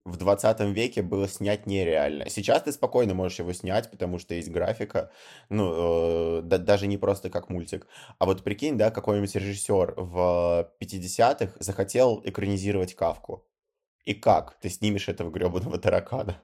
в 0.06 0.18
20 0.18 0.60
веке 0.76 1.02
было 1.02 1.28
снять 1.28 1.66
нереально. 1.66 2.30
Сейчас 2.30 2.64
ты 2.64 2.72
спокойно 2.72 3.14
можешь 3.14 3.40
его 3.40 3.54
снять, 3.54 3.90
потому 3.90 4.20
что 4.20 4.36
есть 4.36 4.50
графика, 4.50 5.12
ну, 5.50 6.40
э, 6.40 6.42
да, 6.42 6.58
даже 6.58 6.88
не 6.88 6.98
просто 6.98 7.30
как 7.30 7.50
мультик. 7.50 7.88
А 8.20 8.26
вот 8.26 8.44
прикинь, 8.44 8.78
да, 8.78 8.92
какой-нибудь 8.92 9.34
режиссер 9.34 9.94
в 9.98 10.74
50-х 10.80 11.56
захотел 11.60 12.22
экранизировать 12.26 12.96
Кавку. 12.96 13.48
И 14.04 14.14
как 14.14 14.60
ты 14.60 14.70
снимешь 14.70 15.08
этого 15.08 15.32
гребаного 15.32 15.78
таракана? 15.78 16.42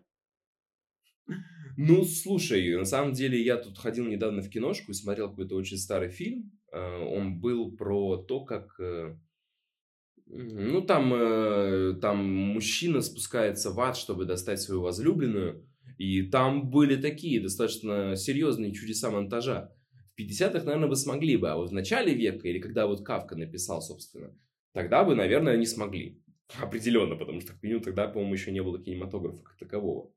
Ну, 1.76 2.04
слушай, 2.04 2.76
на 2.78 2.86
самом 2.86 3.14
деле 3.14 3.42
я 3.42 3.58
тут 3.58 3.78
ходил 3.78 4.06
недавно 4.06 4.42
в 4.42 4.50
киношку 4.50 4.92
и 4.92 4.96
смотрел 4.96 5.30
какой-то 5.30 5.56
очень 5.56 5.78
старый 5.78 6.10
фильм. 6.10 6.52
Э, 6.72 6.98
он 6.98 7.42
был 7.42 7.76
про 7.76 8.18
то, 8.18 8.46
как 8.46 8.80
э, 8.80 9.18
ну, 10.30 10.82
там, 10.82 11.14
э, 11.14 11.96
там 12.02 12.24
мужчина 12.24 13.02
спускается 13.02 13.72
в 13.72 13.80
ад, 13.80 13.98
чтобы 13.98 14.26
достать 14.26 14.62
свою 14.62 14.82
возлюбленную. 14.82 15.66
И 15.98 16.22
там 16.24 16.70
были 16.70 16.96
такие 16.96 17.42
достаточно 17.42 18.16
серьезные 18.16 18.72
чудеса 18.72 19.10
монтажа. 19.10 19.74
В 20.16 20.22
50-х, 20.22 20.64
наверное, 20.66 20.88
бы 20.88 20.96
смогли 20.96 21.36
бы, 21.36 21.50
а 21.50 21.56
вот 21.56 21.72
в 21.72 21.74
начале 21.74 22.14
века, 22.14 22.48
или 22.48 22.60
когда 22.60 22.88
вот 22.88 23.04
Кавка 23.04 23.36
написал, 23.36 23.82
собственно, 23.82 24.34
тогда 24.74 25.04
бы, 25.04 25.16
наверное, 25.16 25.58
не 25.58 25.66
смогли. 25.66 26.22
Определенно, 26.60 27.16
потому 27.16 27.42
что, 27.42 27.54
как 27.54 27.64
минимум, 27.64 27.84
тогда, 27.84 28.08
по-моему, 28.08 28.34
еще 28.34 28.52
не 28.52 28.62
было 28.62 28.82
кинематографа 28.82 29.44
как 29.44 29.58
такового. 29.58 30.12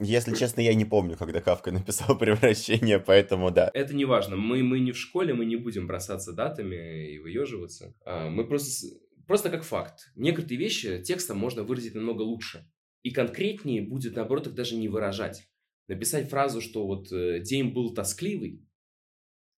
Если 0.00 0.34
честно, 0.36 0.60
я 0.60 0.74
не 0.74 0.84
помню, 0.84 1.16
когда 1.16 1.40
Кавка 1.40 1.70
написал 1.72 2.16
«Превращение», 2.16 3.00
поэтому 3.00 3.50
да. 3.50 3.70
Это 3.74 3.94
не 3.94 4.04
важно. 4.04 4.36
Мы, 4.36 4.62
мы 4.62 4.78
не 4.78 4.92
в 4.92 4.98
школе, 4.98 5.34
мы 5.34 5.44
не 5.44 5.56
будем 5.56 5.86
бросаться 5.86 6.32
датами 6.32 7.12
и 7.14 7.18
выеживаться. 7.18 7.94
А, 8.04 8.30
мы 8.30 8.46
просто, 8.46 8.86
просто 9.26 9.50
как 9.50 9.64
факт. 9.64 10.10
Некоторые 10.14 10.58
вещи 10.58 11.02
текстом 11.02 11.38
можно 11.38 11.64
выразить 11.64 11.94
намного 11.94 12.22
лучше. 12.22 12.70
И 13.02 13.10
конкретнее 13.10 13.82
будет, 13.82 14.14
наоборот, 14.14 14.46
их 14.46 14.54
даже 14.54 14.76
не 14.76 14.88
выражать. 14.88 15.48
Написать 15.88 16.28
фразу, 16.28 16.60
что 16.60 16.86
вот 16.86 17.10
э, 17.10 17.40
день 17.40 17.72
был 17.72 17.94
тоскливый, 17.94 18.68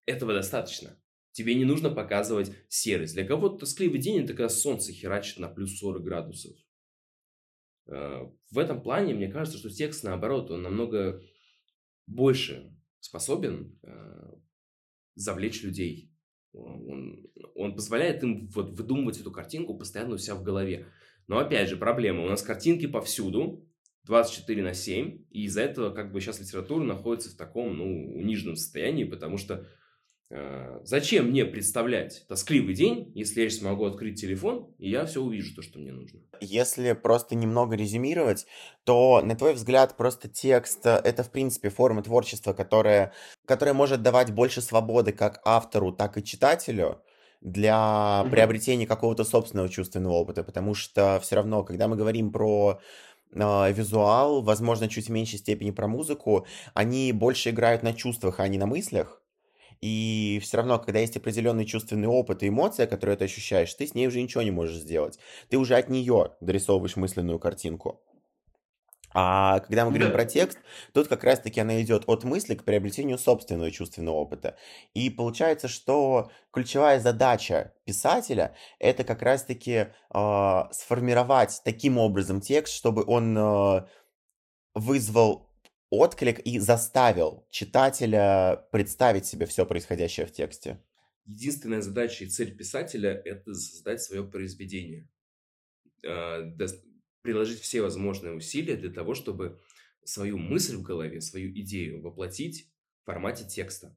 этого 0.05 0.33
достаточно. 0.33 0.97
Тебе 1.33 1.55
не 1.55 1.65
нужно 1.65 1.89
показывать 1.89 2.51
серость. 2.67 3.13
Для 3.13 3.25
кого-то 3.25 3.59
тоскливый 3.59 3.99
день– 3.99 4.19
это 4.23 4.33
когда 4.33 4.49
солнце 4.49 4.91
херачит 4.91 5.39
на 5.39 5.47
плюс 5.47 5.77
40 5.77 6.03
градусов. 6.03 6.53
Э, 7.87 8.27
в 8.49 8.57
этом 8.57 8.81
плане, 8.81 9.13
мне 9.13 9.29
кажется, 9.29 9.57
что 9.57 9.69
текст, 9.69 10.03
наоборот, 10.03 10.51
он 10.51 10.61
намного 10.61 11.21
больше 12.07 12.75
способен 12.99 13.79
э, 13.83 14.33
завлечь 15.15 15.63
людей. 15.63 16.11
Он, 16.53 17.25
он 17.55 17.75
позволяет 17.75 18.23
им 18.23 18.47
вот 18.49 18.71
выдумывать 18.71 19.19
эту 19.19 19.31
картинку 19.31 19.77
постоянно 19.77 20.15
у 20.15 20.17
себя 20.17 20.35
в 20.35 20.43
голове. 20.43 20.87
Но 21.27 21.39
опять 21.39 21.69
же, 21.69 21.77
проблема. 21.77 22.23
У 22.23 22.27
нас 22.27 22.41
картинки 22.41 22.87
повсюду, 22.87 23.65
24 24.03 24.63
на 24.63 24.73
7, 24.73 25.25
и 25.29 25.43
из-за 25.45 25.61
этого 25.61 25.93
как 25.93 26.11
бы 26.11 26.19
сейчас 26.19 26.39
литература 26.39 26.83
находится 26.83 27.29
в 27.29 27.37
таком, 27.37 27.77
ну, 27.77 28.15
униженном 28.15 28.55
состоянии, 28.55 29.03
потому 29.03 29.37
что 29.37 29.67
зачем 30.83 31.27
мне 31.27 31.45
представлять 31.45 32.25
тоскливый 32.27 32.73
день, 32.73 33.11
если 33.15 33.41
я 33.41 33.49
сейчас 33.49 33.61
могу 33.61 33.85
открыть 33.85 34.19
телефон, 34.19 34.73
и 34.79 34.89
я 34.89 35.05
все 35.05 35.21
увижу, 35.21 35.55
то, 35.55 35.61
что 35.61 35.79
мне 35.79 35.91
нужно? 35.91 36.19
Если 36.39 36.93
просто 36.93 37.35
немного 37.35 37.75
резюмировать, 37.75 38.45
то, 38.83 39.21
на 39.23 39.35
твой 39.35 39.53
взгляд, 39.53 39.97
просто 39.97 40.29
текст 40.29 40.85
э,— 40.85 41.01
это, 41.03 41.23
в 41.23 41.31
принципе, 41.31 41.69
форма 41.69 42.01
творчества, 42.01 42.53
которая, 42.53 43.13
которая 43.45 43.73
может 43.73 44.01
давать 44.01 44.31
больше 44.31 44.61
свободы 44.61 45.11
как 45.11 45.41
автору, 45.43 45.91
так 45.91 46.17
и 46.17 46.23
читателю, 46.23 47.01
для 47.41 48.21
mm-hmm. 48.23 48.29
приобретения 48.29 48.87
какого-то 48.87 49.23
собственного 49.23 49.67
чувственного 49.67 50.13
опыта, 50.13 50.43
потому 50.43 50.75
что 50.75 51.19
все 51.21 51.35
равно, 51.35 51.63
когда 51.63 51.87
мы 51.87 51.95
говорим 51.95 52.31
про 52.31 52.79
э, 53.33 53.73
визуал, 53.73 54.43
возможно, 54.43 54.87
чуть 54.87 55.07
в 55.07 55.11
меньшей 55.11 55.39
степени 55.39 55.71
про 55.71 55.87
музыку, 55.87 56.45
они 56.73 57.11
больше 57.11 57.49
играют 57.49 57.83
на 57.83 57.93
чувствах, 57.93 58.39
а 58.39 58.47
не 58.47 58.57
на 58.57 58.67
мыслях. 58.67 59.20
И 59.81 60.39
все 60.43 60.57
равно, 60.57 60.77
когда 60.77 60.99
есть 60.99 61.17
определенный 61.17 61.65
чувственный 61.65 62.07
опыт 62.07 62.43
и 62.43 62.49
эмоция, 62.49 62.85
которую 62.85 63.17
ты 63.17 63.25
ощущаешь, 63.25 63.73
ты 63.73 63.87
с 63.87 63.95
ней 63.95 64.07
уже 64.07 64.21
ничего 64.21 64.43
не 64.43 64.51
можешь 64.51 64.77
сделать. 64.77 65.17
Ты 65.49 65.57
уже 65.57 65.75
от 65.75 65.89
нее 65.89 66.33
дорисовываешь 66.39 66.95
мысленную 66.95 67.39
картинку. 67.39 68.01
А 69.13 69.59
когда 69.59 69.83
мы 69.83 69.91
говорим 69.91 70.11
про 70.11 70.25
текст, 70.25 70.59
тут 70.93 71.07
как 71.07 71.23
раз-таки 71.23 71.59
она 71.59 71.81
идет 71.81 72.03
от 72.07 72.23
мысли 72.23 72.55
к 72.55 72.63
приобретению 72.63 73.17
собственного 73.17 73.71
чувственного 73.71 74.15
опыта. 74.15 74.57
И 74.93 75.09
получается, 75.09 75.67
что 75.67 76.31
ключевая 76.53 76.99
задача 76.99 77.73
писателя 77.83 78.55
это 78.79 79.03
как 79.03 79.21
раз-таки 79.21 79.87
э, 80.13 80.63
сформировать 80.71 81.61
таким 81.65 81.97
образом 81.97 82.39
текст, 82.39 82.73
чтобы 82.73 83.03
он 83.05 83.37
э, 83.37 83.85
вызвал 84.75 85.50
отклик 85.91 86.39
и 86.39 86.57
заставил 86.57 87.45
читателя 87.51 88.65
представить 88.71 89.27
себе 89.27 89.45
все 89.45 89.65
происходящее 89.65 90.25
в 90.25 90.31
тексте. 90.31 90.81
Единственная 91.25 91.81
задача 91.81 92.23
и 92.23 92.29
цель 92.29 92.55
писателя– 92.55 93.11
это 93.25 93.53
создать 93.53 94.01
свое 94.01 94.23
произведение. 94.23 95.07
А, 96.03 96.41
приложить 97.21 97.59
все 97.59 97.81
возможные 97.81 98.33
усилия 98.33 98.75
для 98.75 98.89
того, 98.89 99.13
чтобы 99.13 99.59
свою 100.03 100.37
мысль 100.37 100.77
в 100.77 100.81
голове, 100.81 101.21
свою 101.21 101.51
идею 101.51 102.01
воплотить 102.01 102.71
в 103.03 103.05
формате 103.05 103.45
текста. 103.47 103.95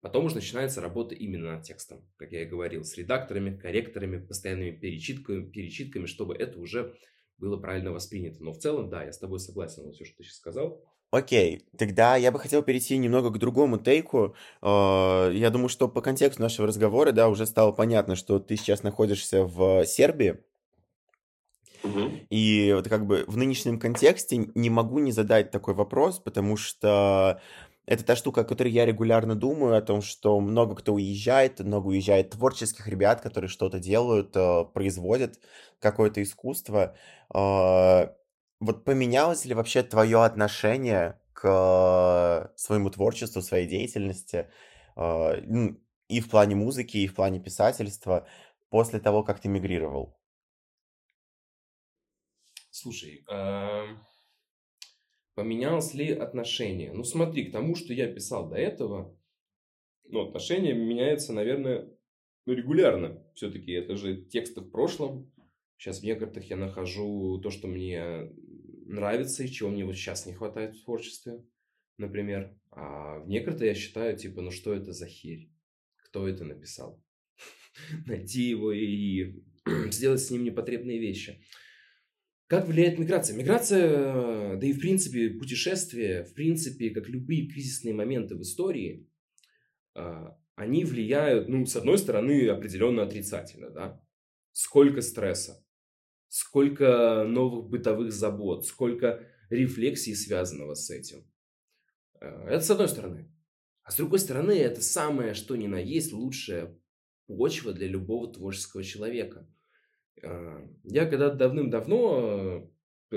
Потом 0.00 0.26
уже 0.26 0.36
начинается 0.36 0.80
работа 0.80 1.14
именно 1.14 1.56
над 1.56 1.64
текстом, 1.64 2.08
как 2.16 2.30
я 2.32 2.42
и 2.42 2.46
говорил, 2.46 2.84
с 2.84 2.96
редакторами, 2.96 3.56
корректорами, 3.56 4.24
постоянными 4.24 4.70
перечитками, 4.70 5.50
перечитками, 5.50 6.06
чтобы 6.06 6.34
это 6.34 6.58
уже 6.60 6.96
было 7.36 7.56
правильно 7.56 7.92
воспринято. 7.92 8.42
Но 8.42 8.52
в 8.52 8.58
целом, 8.58 8.90
да, 8.90 9.04
я 9.04 9.12
с 9.12 9.18
тобой 9.18 9.40
согласен, 9.40 9.82
вот 9.82 9.94
все, 9.94 10.04
что 10.04 10.18
ты 10.18 10.24
сейчас 10.24 10.36
сказал. 10.36 10.84
Окей, 11.10 11.64
тогда 11.78 12.16
я 12.16 12.30
бы 12.30 12.38
хотел 12.38 12.62
перейти 12.62 12.98
немного 12.98 13.30
к 13.30 13.38
другому 13.38 13.78
тейку. 13.78 14.34
Э, 14.60 15.30
я 15.32 15.48
думаю, 15.50 15.70
что 15.70 15.88
по 15.88 16.02
контексту 16.02 16.42
нашего 16.42 16.68
разговора, 16.68 17.12
да, 17.12 17.28
уже 17.28 17.46
стало 17.46 17.72
понятно, 17.72 18.14
что 18.14 18.38
ты 18.38 18.56
сейчас 18.56 18.82
находишься 18.82 19.44
в 19.44 19.86
Сербии. 19.86 20.38
Угу. 21.82 22.10
И 22.28 22.72
вот 22.74 22.88
как 22.88 23.06
бы 23.06 23.24
в 23.26 23.38
нынешнем 23.38 23.78
контексте 23.78 24.50
не 24.54 24.68
могу 24.68 24.98
не 24.98 25.12
задать 25.12 25.50
такой 25.50 25.72
вопрос, 25.72 26.18
потому 26.18 26.58
что 26.58 27.40
это 27.86 28.04
та 28.04 28.14
штука, 28.14 28.42
о 28.42 28.44
которой 28.44 28.70
я 28.70 28.84
регулярно 28.84 29.34
думаю, 29.34 29.76
о 29.76 29.80
том, 29.80 30.02
что 30.02 30.38
много 30.40 30.74
кто 30.74 30.92
уезжает, 30.92 31.60
много 31.60 31.86
уезжает 31.86 32.30
творческих 32.30 32.86
ребят, 32.86 33.22
которые 33.22 33.48
что-то 33.48 33.78
делают, 33.78 34.36
э, 34.36 34.64
производят 34.74 35.40
какое-то 35.80 36.22
искусство. 36.22 36.94
Э, 38.60 38.64
вот 38.64 38.84
поменялось 38.84 39.44
ли 39.44 39.54
вообще 39.54 39.82
твое 39.82 40.24
отношение 40.24 41.20
к 41.32 42.52
своему 42.56 42.90
творчеству, 42.90 43.42
своей 43.42 43.68
деятельности, 43.68 44.50
а, 44.96 45.36
ну, 45.46 45.80
и 46.08 46.20
в 46.20 46.28
плане 46.28 46.56
музыки, 46.56 46.96
и 46.96 47.06
в 47.06 47.14
плане 47.14 47.40
писательства 47.40 48.26
после 48.70 48.98
того, 48.98 49.22
как 49.22 49.40
ты 49.40 49.48
мигрировал? 49.48 50.18
Слушай, 52.70 53.24
поменялось 55.34 55.94
ли 55.94 56.12
отношение? 56.12 56.92
Ну, 56.92 57.04
смотри, 57.04 57.44
к 57.44 57.52
тому, 57.52 57.76
что 57.76 57.92
я 57.92 58.12
писал 58.12 58.48
до 58.48 58.56
этого, 58.56 59.16
ну, 60.04 60.26
отношение 60.26 60.74
меняется, 60.74 61.32
наверное, 61.32 61.88
регулярно. 62.46 63.22
Все-таки 63.34 63.72
это 63.72 63.96
же 63.96 64.16
тексты 64.16 64.60
в 64.60 64.70
прошлом. 64.70 65.30
Сейчас 65.78 66.00
в 66.00 66.02
некоторых 66.02 66.50
я 66.50 66.56
нахожу 66.56 67.40
то, 67.40 67.50
что 67.50 67.68
мне 67.68 68.30
нравится 68.86 69.44
и 69.44 69.48
чего 69.48 69.70
мне 69.70 69.84
вот 69.84 69.94
сейчас 69.94 70.26
не 70.26 70.34
хватает 70.34 70.74
в 70.74 70.84
творчестве, 70.84 71.44
например. 71.98 72.58
А 72.72 73.20
в 73.20 73.28
некоторые 73.28 73.68
я 73.68 73.74
считаю, 73.74 74.16
типа, 74.16 74.42
ну 74.42 74.50
что 74.50 74.74
это 74.74 74.92
за 74.92 75.06
херь? 75.06 75.50
Кто 75.96 76.26
это 76.26 76.44
написал? 76.44 77.02
Найти 78.06 78.42
его 78.42 78.72
и 78.72 79.40
сделать 79.90 80.20
с 80.20 80.30
ним 80.30 80.42
непотребные 80.42 80.98
вещи. 80.98 81.40
Как 82.48 82.66
влияет 82.66 82.98
миграция? 82.98 83.36
Миграция, 83.36 84.56
да 84.56 84.66
и 84.66 84.72
в 84.72 84.80
принципе 84.80 85.30
путешествия, 85.30 86.24
в 86.24 86.34
принципе, 86.34 86.90
как 86.90 87.08
любые 87.08 87.46
кризисные 87.46 87.94
моменты 87.94 88.34
в 88.34 88.42
истории, 88.42 89.06
а, 89.94 90.36
они 90.56 90.84
влияют, 90.84 91.48
ну, 91.48 91.66
с 91.66 91.76
одной 91.76 91.98
стороны, 91.98 92.48
определенно 92.48 93.02
отрицательно, 93.02 93.70
да. 93.70 94.02
Сколько 94.52 95.02
стресса, 95.02 95.62
сколько 96.28 97.24
новых 97.26 97.68
бытовых 97.68 98.12
забот, 98.12 98.66
сколько 98.66 99.26
рефлексий 99.50 100.14
связанного 100.14 100.74
с 100.74 100.90
этим. 100.90 101.24
Э, 102.20 102.48
это 102.48 102.64
с 102.64 102.70
одной 102.70 102.88
стороны. 102.88 103.32
А 103.82 103.90
с 103.90 103.96
другой 103.96 104.18
стороны, 104.18 104.52
это 104.52 104.82
самое, 104.82 105.34
что 105.34 105.56
ни 105.56 105.66
на 105.66 105.78
есть, 105.78 106.12
лучшая 106.12 106.78
почва 107.26 107.72
для 107.72 107.88
любого 107.88 108.32
творческого 108.32 108.84
человека. 108.84 109.48
Э, 110.22 110.66
я 110.84 111.06
когда 111.06 111.30
давным-давно 111.30 112.70
э, 113.10 113.16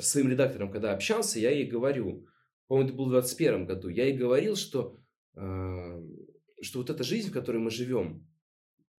с 0.00 0.08
своим 0.08 0.30
редактором, 0.30 0.70
когда 0.70 0.92
общался, 0.92 1.38
я 1.38 1.50
ей 1.50 1.68
говорю, 1.68 2.26
по-моему, 2.66 2.88
это 2.88 2.96
был 2.96 3.06
в 3.06 3.10
21 3.10 3.66
году, 3.66 3.88
я 3.88 4.06
ей 4.06 4.16
говорил, 4.16 4.54
что, 4.54 5.00
что 5.32 6.78
вот 6.78 6.90
эта 6.90 7.02
жизнь, 7.02 7.30
в 7.30 7.32
которой 7.32 7.56
мы 7.56 7.70
живем, 7.70 8.28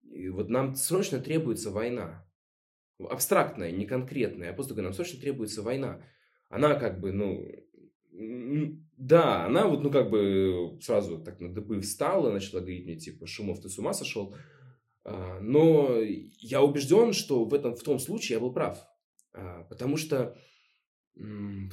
и 0.02 0.28
вот 0.30 0.50
нам 0.50 0.76
срочно 0.76 1.20
требуется 1.20 1.70
война. 1.70 2.29
Абстрактная, 3.08 3.72
не 3.72 3.86
конкретная. 3.86 4.50
Я 4.50 4.54
просто 4.54 4.74
говорю, 4.74 4.90
нам 4.90 4.94
срочно 4.94 5.20
требуется 5.20 5.62
война. 5.62 6.02
Она 6.50 6.76
как 6.76 7.00
бы, 7.00 7.12
ну, 7.12 7.46
да, 8.98 9.46
она 9.46 9.68
вот, 9.68 9.82
ну, 9.82 9.92
как 9.92 10.10
бы 10.10 10.78
сразу 10.82 11.20
так 11.20 11.40
на 11.40 11.54
дыбы 11.54 11.80
встала, 11.82 12.32
начала 12.32 12.60
говорить 12.60 12.86
мне, 12.86 12.98
типа, 12.98 13.28
Шумов, 13.28 13.62
ты 13.62 13.70
с 13.70 13.78
ума 13.78 13.94
сошел? 13.94 14.36
А, 15.06 15.40
но 15.40 15.98
я 16.02 16.62
убежден, 16.62 17.14
что 17.14 17.46
в, 17.46 17.54
этом, 17.54 17.76
в 17.76 17.84
том 17.84 18.00
случае 18.00 18.36
я 18.36 18.40
был 18.40 18.52
прав. 18.52 18.84
А, 19.34 19.64
потому 19.64 19.96
что 19.98 20.36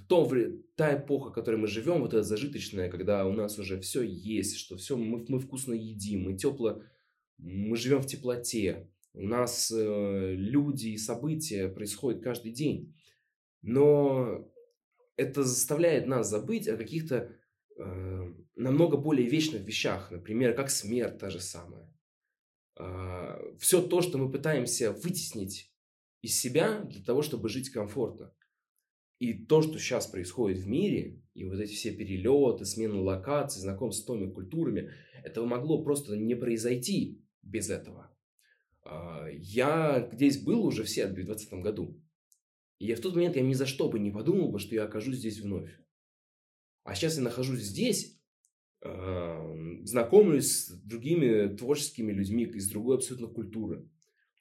то, 0.08 0.30
та 0.76 0.96
эпоха, 0.96 1.30
в 1.30 1.32
которой 1.32 1.56
мы 1.56 1.68
живем, 1.68 2.00
вот 2.00 2.14
эта 2.14 2.22
зажиточная, 2.22 2.90
когда 2.90 3.26
у 3.26 3.32
нас 3.32 3.58
уже 3.58 3.80
все 3.80 4.02
есть, 4.02 4.56
что 4.56 4.76
все 4.76 4.96
мы, 4.96 5.24
мы 5.28 5.38
вкусно 5.38 5.72
едим, 5.72 6.24
мы 6.24 6.36
тепло, 6.36 6.82
мы 7.38 7.76
живем 7.76 8.02
в 8.02 8.06
теплоте, 8.06 8.90
у 9.16 9.22
нас 9.22 9.72
э, 9.72 10.34
люди 10.34 10.88
и 10.88 10.98
события 10.98 11.68
происходят 11.68 12.22
каждый 12.22 12.52
день. 12.52 12.94
Но 13.62 14.46
это 15.16 15.42
заставляет 15.42 16.06
нас 16.06 16.28
забыть 16.28 16.68
о 16.68 16.76
каких-то 16.76 17.34
э, 17.78 18.34
намного 18.56 18.98
более 18.98 19.26
вечных 19.26 19.62
вещах, 19.62 20.10
например, 20.10 20.54
как 20.54 20.68
смерть 20.68 21.18
та 21.18 21.30
же 21.30 21.40
самая. 21.40 21.90
Э, 22.78 23.38
все 23.58 23.80
то, 23.80 24.02
что 24.02 24.18
мы 24.18 24.30
пытаемся 24.30 24.92
вытеснить 24.92 25.72
из 26.20 26.38
себя 26.38 26.82
для 26.82 27.02
того, 27.02 27.22
чтобы 27.22 27.48
жить 27.48 27.70
комфортно. 27.70 28.34
И 29.18 29.32
то, 29.46 29.62
что 29.62 29.78
сейчас 29.78 30.06
происходит 30.06 30.58
в 30.58 30.66
мире, 30.66 31.22
и 31.32 31.44
вот 31.44 31.58
эти 31.58 31.72
все 31.72 31.90
перелеты, 31.90 32.66
смены 32.66 32.96
локаций, 32.96 33.62
знакомства 33.62 34.04
с 34.04 34.08
новыми 34.08 34.30
культурами, 34.30 34.92
этого 35.24 35.46
могло 35.46 35.82
просто 35.82 36.18
не 36.18 36.34
произойти 36.34 37.24
без 37.40 37.70
этого. 37.70 38.14
А, 38.88 39.26
я 39.30 40.08
здесь 40.12 40.38
был 40.38 40.64
уже 40.64 40.84
в 40.84 40.88
Сербии 40.90 41.22
в 41.22 41.26
2020 41.26 41.62
году. 41.62 42.00
И 42.78 42.86
я 42.86 42.96
в 42.96 43.00
тот 43.00 43.14
момент 43.14 43.36
я 43.36 43.42
ни 43.42 43.54
за 43.54 43.66
что 43.66 43.88
бы 43.88 43.98
не 43.98 44.10
подумал 44.10 44.50
бы, 44.50 44.58
что 44.58 44.74
я 44.74 44.84
окажусь 44.84 45.18
здесь 45.18 45.40
вновь. 45.40 45.70
А 46.84 46.94
сейчас 46.94 47.16
я 47.16 47.22
нахожусь 47.22 47.62
здесь, 47.62 48.20
э, 48.82 49.82
знакомлюсь 49.82 50.52
с 50.52 50.70
другими 50.82 51.56
творческими 51.56 52.12
людьми 52.12 52.44
из 52.44 52.70
другой 52.70 52.96
абсолютно 52.96 53.28
культуры. 53.28 53.88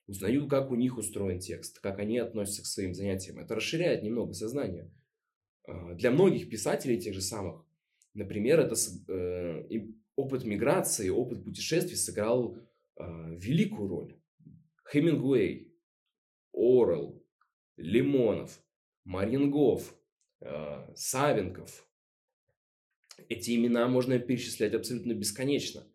Узнаю, 0.06 0.48
как 0.48 0.70
у 0.70 0.76
них 0.76 0.98
устроен 0.98 1.40
текст, 1.40 1.80
как 1.80 1.98
они 1.98 2.20
относятся 2.20 2.62
к 2.62 2.68
своим 2.68 2.94
занятиям. 2.94 3.40
Это 3.40 3.56
расширяет 3.56 4.04
немного 4.04 4.34
сознание. 4.34 4.92
Э, 5.68 5.96
для 5.96 6.12
многих 6.12 6.50
писателей 6.50 7.00
тех 7.00 7.16
же 7.16 7.22
самых, 7.22 7.66
например, 8.14 8.60
это 8.60 8.76
э, 9.08 9.64
опыт 10.16 10.46
миграции, 10.46 11.10
опыт 11.10 11.44
путешествий 11.44 11.98
сыграл 11.98 12.60
великую 12.98 13.90
роль. 13.90 14.16
Хемингуэй, 14.92 15.74
Орел, 16.54 17.24
Лимонов, 17.78 18.60
Марингов, 19.04 19.96
э, 20.42 20.94
Савенков. 20.96 21.88
Эти 23.30 23.56
имена 23.56 23.88
можно 23.88 24.20
перечислять 24.20 24.74
абсолютно 24.74 25.14
бесконечно. 25.14 25.88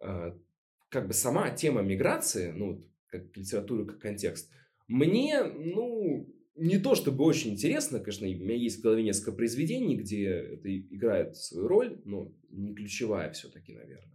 Э, 0.00 0.32
как 0.88 1.06
бы 1.06 1.12
сама 1.12 1.50
тема 1.50 1.82
миграции, 1.82 2.52
ну, 2.52 2.88
как 3.06 3.36
литература, 3.36 3.84
как 3.84 4.00
контекст, 4.00 4.50
мне, 4.86 5.42
ну, 5.42 6.28
не 6.56 6.78
то 6.78 6.94
чтобы 6.94 7.24
очень 7.24 7.52
интересно, 7.52 7.98
конечно, 7.98 8.26
у 8.26 8.30
меня 8.30 8.54
есть 8.54 8.78
в 8.78 8.82
голове 8.82 9.02
несколько 9.02 9.32
произведений, 9.32 9.96
где 9.96 10.26
это 10.28 10.76
играет 10.78 11.36
свою 11.36 11.66
роль, 11.66 12.00
но 12.04 12.32
не 12.50 12.74
ключевая 12.74 13.32
все-таки, 13.32 13.72
наверное. 13.72 14.13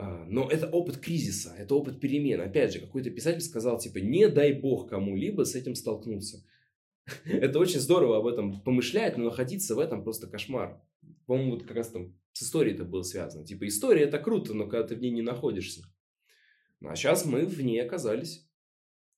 А, 0.00 0.24
но 0.26 0.48
это 0.48 0.66
опыт 0.66 0.96
кризиса, 0.96 1.54
это 1.58 1.74
опыт 1.74 2.00
перемен. 2.00 2.40
Опять 2.40 2.72
же, 2.72 2.80
какой-то 2.80 3.10
писатель 3.10 3.42
сказал, 3.42 3.78
типа, 3.78 3.98
не 3.98 4.28
дай 4.28 4.54
бог 4.54 4.88
кому-либо 4.88 5.44
с 5.44 5.54
этим 5.54 5.74
столкнуться. 5.74 6.42
Это 7.26 7.58
очень 7.58 7.80
здорово 7.80 8.18
об 8.18 8.26
этом 8.26 8.62
помышлять, 8.62 9.18
но 9.18 9.24
находиться 9.24 9.74
в 9.74 9.78
этом 9.78 10.02
просто 10.02 10.26
кошмар. 10.26 10.80
По-моему, 11.26 11.52
вот 11.52 11.64
как 11.64 11.76
раз 11.76 11.88
там 11.90 12.16
с 12.32 12.42
историей 12.42 12.74
это 12.74 12.84
было 12.84 13.02
связано. 13.02 13.44
Типа, 13.44 13.66
история 13.66 14.04
это 14.04 14.18
круто, 14.18 14.54
но 14.54 14.66
когда 14.68 14.86
ты 14.86 14.94
в 14.94 15.00
ней 15.00 15.10
не 15.10 15.22
находишься. 15.22 15.84
А 16.82 16.96
сейчас 16.96 17.26
мы 17.26 17.44
в 17.44 17.60
ней 17.60 17.82
оказались. 17.82 18.48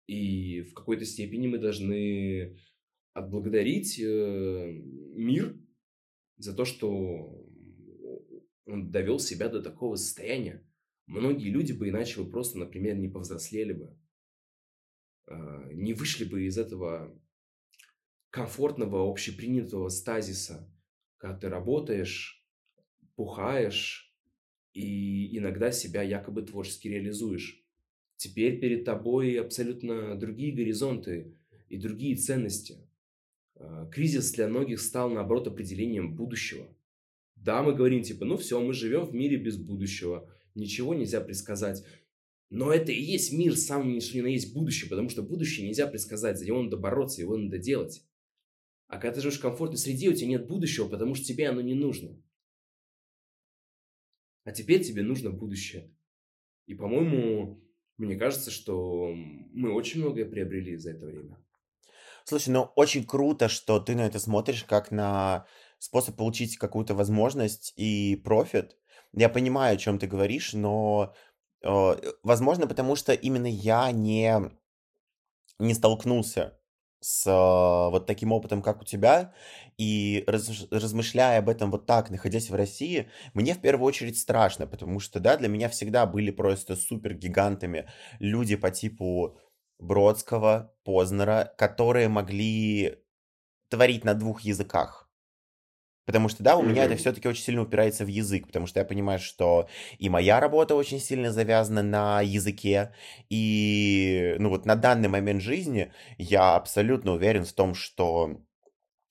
И 0.08 0.62
в 0.62 0.74
какой-то 0.74 1.04
степени 1.04 1.46
мы 1.46 1.58
должны 1.58 2.58
отблагодарить 3.12 4.00
э, 4.00 4.72
мир 5.14 5.56
за 6.38 6.54
то, 6.54 6.64
что 6.64 7.46
он 8.66 8.90
довел 8.90 9.20
себя 9.20 9.48
до 9.48 9.62
такого 9.62 9.94
состояния. 9.94 10.64
Многие 11.06 11.50
люди 11.50 11.72
бы 11.72 11.88
иначе 11.88 12.22
бы 12.22 12.30
просто, 12.30 12.58
например, 12.58 12.96
не 12.96 13.08
повзрослели 13.08 13.72
бы, 13.72 13.96
а, 15.26 15.72
не 15.72 15.94
вышли 15.94 16.24
бы 16.24 16.44
из 16.46 16.58
этого 16.58 17.18
комфортного, 18.30 19.10
общепринятого 19.10 19.88
стазиса, 19.88 20.72
когда 21.18 21.36
ты 21.36 21.48
работаешь, 21.48 22.46
пухаешь 23.14 24.14
и 24.72 25.36
иногда 25.36 25.70
себя 25.70 26.02
якобы 26.02 26.42
творчески 26.42 26.88
реализуешь. 26.88 27.62
Теперь 28.16 28.60
перед 28.60 28.84
тобой 28.84 29.38
абсолютно 29.38 30.16
другие 30.16 30.54
горизонты 30.54 31.36
и 31.68 31.76
другие 31.76 32.16
ценности. 32.16 32.78
А, 33.56 33.86
кризис 33.86 34.32
для 34.32 34.48
многих 34.48 34.80
стал, 34.80 35.10
наоборот, 35.10 35.48
определением 35.48 36.14
будущего. 36.14 36.74
Да, 37.34 37.62
мы 37.62 37.74
говорим, 37.74 38.02
типа, 38.02 38.24
ну 38.24 38.36
все, 38.36 38.60
мы 38.60 38.72
живем 38.72 39.04
в 39.04 39.12
мире 39.12 39.36
без 39.36 39.56
будущего– 39.56 40.32
ничего 40.54 40.94
нельзя 40.94 41.20
предсказать. 41.20 41.84
Но 42.50 42.72
это 42.72 42.92
и 42.92 43.00
есть 43.00 43.32
мир, 43.32 43.56
самый 43.56 44.00
что 44.00 44.18
ни 44.18 44.20
на 44.20 44.26
есть 44.26 44.52
будущее, 44.52 44.90
потому 44.90 45.08
что 45.08 45.22
будущее 45.22 45.66
нельзя 45.66 45.86
предсказать, 45.86 46.38
за 46.38 46.46
него 46.46 46.62
надо 46.62 46.76
бороться, 46.76 47.22
его 47.22 47.36
надо 47.36 47.58
делать. 47.58 48.04
А 48.88 48.98
когда 48.98 49.14
ты 49.14 49.20
живешь 49.22 49.38
в 49.38 49.42
комфортной 49.42 49.78
среде, 49.78 50.10
у 50.10 50.12
тебя 50.12 50.28
нет 50.28 50.46
будущего, 50.46 50.86
потому 50.86 51.14
что 51.14 51.24
тебе 51.24 51.48
оно 51.48 51.62
не 51.62 51.74
нужно. 51.74 52.22
А 54.44 54.52
теперь 54.52 54.84
тебе 54.84 55.02
нужно 55.02 55.30
будущее. 55.30 55.96
И, 56.66 56.74
по-моему, 56.74 57.62
мне 57.96 58.16
кажется, 58.16 58.50
что 58.50 59.14
мы 59.52 59.72
очень 59.72 60.00
многое 60.00 60.26
приобрели 60.26 60.76
за 60.76 60.90
это 60.90 61.06
время. 61.06 61.38
Слушай, 62.24 62.50
ну 62.50 62.70
очень 62.76 63.04
круто, 63.04 63.48
что 63.48 63.80
ты 63.80 63.94
на 63.94 64.06
это 64.06 64.18
смотришь 64.18 64.64
как 64.64 64.90
на 64.90 65.46
способ 65.78 66.16
получить 66.16 66.56
какую-то 66.56 66.94
возможность 66.94 67.72
и 67.76 68.16
профит, 68.16 68.76
я 69.14 69.28
понимаю, 69.28 69.74
о 69.74 69.78
чем 69.78 69.98
ты 69.98 70.06
говоришь, 70.06 70.52
но, 70.52 71.14
э, 71.64 71.94
возможно, 72.22 72.66
потому 72.66 72.96
что 72.96 73.12
именно 73.12 73.46
я 73.46 73.90
не, 73.92 74.50
не 75.58 75.74
столкнулся 75.74 76.58
с 77.00 77.26
э, 77.26 77.30
вот 77.90 78.06
таким 78.06 78.32
опытом, 78.32 78.62
как 78.62 78.80
у 78.82 78.84
тебя, 78.84 79.34
и 79.76 80.24
раз, 80.26 80.66
размышляя 80.70 81.40
об 81.40 81.48
этом 81.48 81.70
вот 81.70 81.86
так, 81.86 82.10
находясь 82.10 82.48
в 82.48 82.54
России, 82.54 83.10
мне 83.34 83.54
в 83.54 83.60
первую 83.60 83.86
очередь 83.86 84.18
страшно, 84.18 84.66
потому 84.66 85.00
что, 85.00 85.20
да, 85.20 85.36
для 85.36 85.48
меня 85.48 85.68
всегда 85.68 86.06
были 86.06 86.30
просто 86.30 86.76
супер 86.76 87.14
гигантами 87.14 87.88
люди 88.20 88.56
по 88.56 88.70
типу 88.70 89.38
Бродского, 89.78 90.74
Познера, 90.84 91.52
которые 91.58 92.08
могли 92.08 92.98
творить 93.68 94.04
на 94.04 94.14
двух 94.14 94.42
языках. 94.42 95.01
Потому 96.04 96.28
что, 96.28 96.42
да, 96.42 96.56
у 96.56 96.62
меня 96.62 96.84
это 96.84 96.96
все-таки 96.96 97.28
очень 97.28 97.44
сильно 97.44 97.62
упирается 97.62 98.04
в 98.04 98.08
язык, 98.08 98.46
потому 98.48 98.66
что 98.66 98.80
я 98.80 98.84
понимаю, 98.84 99.20
что 99.20 99.68
и 99.98 100.08
моя 100.08 100.40
работа 100.40 100.74
очень 100.74 100.98
сильно 100.98 101.30
завязана 101.30 101.82
на 101.82 102.20
языке, 102.22 102.92
и, 103.30 104.34
ну 104.38 104.48
вот 104.48 104.66
на 104.66 104.74
данный 104.74 105.08
момент 105.08 105.42
жизни 105.42 105.92
я 106.18 106.56
абсолютно 106.56 107.12
уверен 107.12 107.44
в 107.44 107.52
том, 107.52 107.74
что 107.74 108.40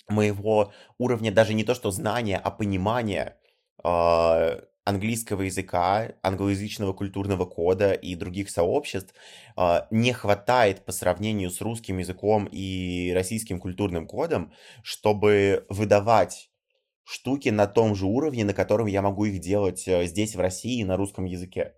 моего 0.09 0.73
уровня 0.97 1.31
даже 1.31 1.53
не 1.53 1.63
то 1.63 1.73
что 1.75 1.91
знания, 1.91 2.37
а 2.37 2.51
понимания 2.51 3.37
э, 3.83 4.61
английского 4.83 5.43
языка, 5.43 6.13
англоязычного 6.23 6.93
культурного 6.93 7.45
кода 7.45 7.93
и 7.93 8.15
других 8.15 8.49
сообществ 8.49 9.13
э, 9.57 9.81
не 9.91 10.13
хватает 10.13 10.85
по 10.85 10.91
сравнению 10.91 11.49
с 11.51 11.61
русским 11.61 11.97
языком 11.99 12.47
и 12.51 13.11
российским 13.15 13.59
культурным 13.59 14.07
кодом, 14.07 14.53
чтобы 14.83 15.65
выдавать 15.69 16.50
штуки 17.03 17.49
на 17.49 17.67
том 17.67 17.95
же 17.95 18.05
уровне, 18.05 18.45
на 18.45 18.53
котором 18.53 18.87
я 18.87 19.01
могу 19.01 19.25
их 19.25 19.39
делать 19.39 19.87
э, 19.87 20.05
здесь, 20.05 20.35
в 20.35 20.39
России, 20.39 20.83
на 20.83 20.97
русском 20.97 21.25
языке. 21.25 21.75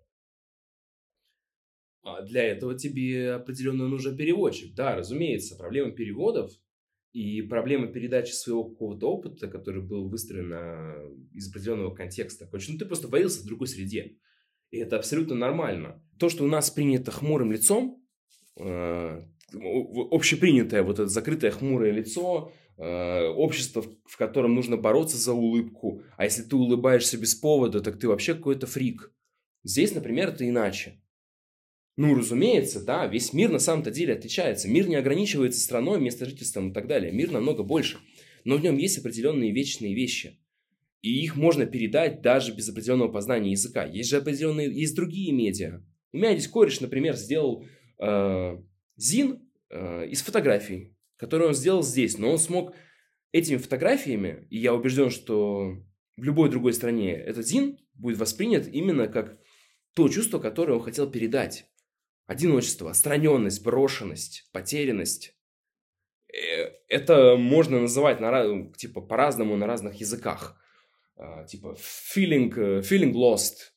А 2.03 2.21
для 2.21 2.43
этого 2.43 2.77
тебе 2.77 3.33
определенно 3.33 3.87
нужен 3.87 4.17
переводчик. 4.17 4.73
Да, 4.75 4.95
разумеется, 4.95 5.55
проблема 5.55 5.91
переводов 5.91 6.51
и 7.13 7.41
проблема 7.43 7.87
передачи 7.87 8.31
своего 8.31 8.65
какого-то 8.65 9.09
опыта, 9.09 9.47
который 9.47 9.81
был 9.81 10.09
выстроен 10.09 10.51
из 11.31 11.49
определенного 11.49 11.93
контекста. 11.95 12.45
Короче, 12.45 12.73
ну 12.73 12.77
ты 12.77 12.85
просто 12.85 13.07
варился 13.07 13.41
в 13.41 13.45
другой 13.45 13.67
среде. 13.67 14.17
И 14.71 14.77
это 14.77 14.97
абсолютно 14.97 15.35
нормально. 15.35 16.03
То, 16.19 16.29
что 16.29 16.43
у 16.43 16.47
нас 16.47 16.71
принято 16.71 17.11
хмурым 17.11 17.51
лицом, 17.51 18.03
э, 18.59 19.21
общепринятое 20.11 20.81
вот 20.81 20.99
это 20.99 21.07
закрытое 21.07 21.51
хмурое 21.51 21.91
лицо, 21.91 22.51
общество, 22.77 23.83
в 24.05 24.17
котором 24.17 24.55
нужно 24.55 24.77
бороться 24.77 25.17
за 25.17 25.33
улыбку, 25.33 26.01
а 26.17 26.23
если 26.23 26.41
ты 26.41 26.55
улыбаешься 26.55 27.17
без 27.17 27.35
повода, 27.35 27.81
так 27.81 27.99
ты 27.99 28.07
вообще 28.07 28.33
какой-то 28.33 28.67
фрик. 28.67 29.11
Здесь, 29.63 29.93
например, 29.93 30.29
это 30.29 30.47
иначе. 30.47 30.99
Ну, 31.95 32.15
разумеется, 32.15 32.83
да, 32.83 33.05
весь 33.05 33.33
мир 33.33 33.51
на 33.51 33.59
самом-то 33.59 33.91
деле 33.91 34.13
отличается. 34.13 34.67
Мир 34.67 34.87
не 34.87 34.95
ограничивается 34.95 35.61
страной, 35.61 35.99
место 35.99 36.25
жительством 36.25 36.71
и 36.71 36.73
так 36.73 36.87
далее. 36.87 37.11
Мир 37.11 37.31
намного 37.31 37.63
больше. 37.63 37.97
Но 38.45 38.57
в 38.57 38.63
нем 38.63 38.77
есть 38.77 38.97
определенные 38.97 39.51
вечные 39.51 39.93
вещи. 39.93 40.39
И 41.01 41.23
их 41.23 41.35
можно 41.35 41.65
передать 41.65 42.21
даже 42.21 42.53
без 42.53 42.69
определенного 42.69 43.11
познания 43.11 43.51
языка. 43.51 43.85
Есть 43.85 44.09
же 44.09 44.17
определенные, 44.17 44.73
есть 44.73 44.95
другие 44.95 45.31
медиа. 45.33 45.83
У 46.13 46.17
меня 46.17 46.33
здесь 46.33 46.47
кореш, 46.47 46.79
например, 46.81 47.15
сделал 47.15 47.65
э, 47.99 48.57
зин 48.95 49.49
э, 49.69 50.07
из 50.07 50.21
фотографий, 50.21 50.92
которые 51.23 51.47
он 51.47 51.53
сделал 51.53 51.83
здесь. 51.83 52.17
Но 52.17 52.31
он 52.31 52.37
смог 52.37 52.75
этими 53.31 53.55
фотографиями, 53.55 54.45
и 54.49 54.57
я 54.57 54.73
убежден, 54.73 55.09
что 55.09 55.77
в 56.17 56.23
любой 56.23 56.49
другой 56.49 56.73
стране 56.73 57.13
этот 57.13 57.47
зин 57.47 57.77
будет 57.93 58.17
воспринят 58.17 58.67
именно 58.67 59.07
как 59.07 59.39
то 59.95 60.09
чувство, 60.09 60.39
которое 60.39 60.73
он 60.73 60.83
хотел 60.83 61.09
передать. 61.09 61.65
Одиночество, 62.25 62.89
отстраненность, 62.91 63.63
брошенность, 63.63 64.49
потерянность. 64.51 65.33
Э, 66.27 66.71
это 66.89 67.37
можно 67.37 67.79
называть 67.79 68.19
на, 68.19 68.69
типа, 68.73 68.99
по-разному 68.99 69.55
на 69.55 69.65
разных 69.65 69.95
языках. 69.95 70.59
А, 71.15 71.45
типа 71.45 71.77
feeling, 71.79 72.53
э, 72.53 72.81
feeling 72.81 73.13
lost, 73.13 73.71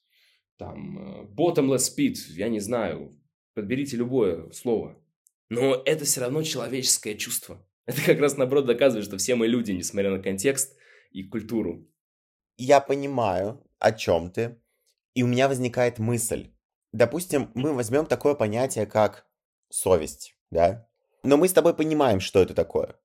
там, 0.57 0.99
э, 0.99 1.27
bottomless 1.27 1.97
pit, 1.97 2.17
я 2.31 2.49
не 2.49 2.59
знаю, 2.59 3.17
подберите 3.55 3.97
любое 3.97 4.51
слово. 4.51 5.01
Но 5.49 5.81
это 5.85 6.05
все 6.05 6.21
равно 6.21 6.43
человеческое 6.43 7.15
чувство. 7.15 7.65
Это 7.87 8.03
как 8.03 8.19
раз 8.19 8.37
наоборот 8.37 8.67
доказывает, 8.67 9.07
что 9.07 9.17
все 9.17 9.37
мы 9.37 9.47
люди, 9.47 9.73
несмотря 9.73 10.11
на 10.11 10.21
контекст 10.21 10.77
и 11.13 11.23
культуру. 11.23 11.89
Я 12.57 12.81
понимаю, 12.81 13.65
о 13.79 13.93
чем 13.93 14.31
ты, 14.31 14.61
и 15.15 15.23
у 15.23 15.27
меня 15.27 15.49
возникает 15.49 15.99
мысль. 15.99 16.51
Допустим, 16.93 17.51
мы 17.55 17.75
возьмем 17.75 18.07
такое 18.07 18.35
понятие, 18.35 18.87
как 18.87 19.27
совесть, 19.71 20.37
да? 20.51 20.89
Но 21.23 21.37
мы 21.37 21.49
с 21.49 21.53
тобой 21.53 21.75
понимаем, 21.75 22.21
что 22.21 22.41
это 22.41 22.55
такое. 22.55 22.97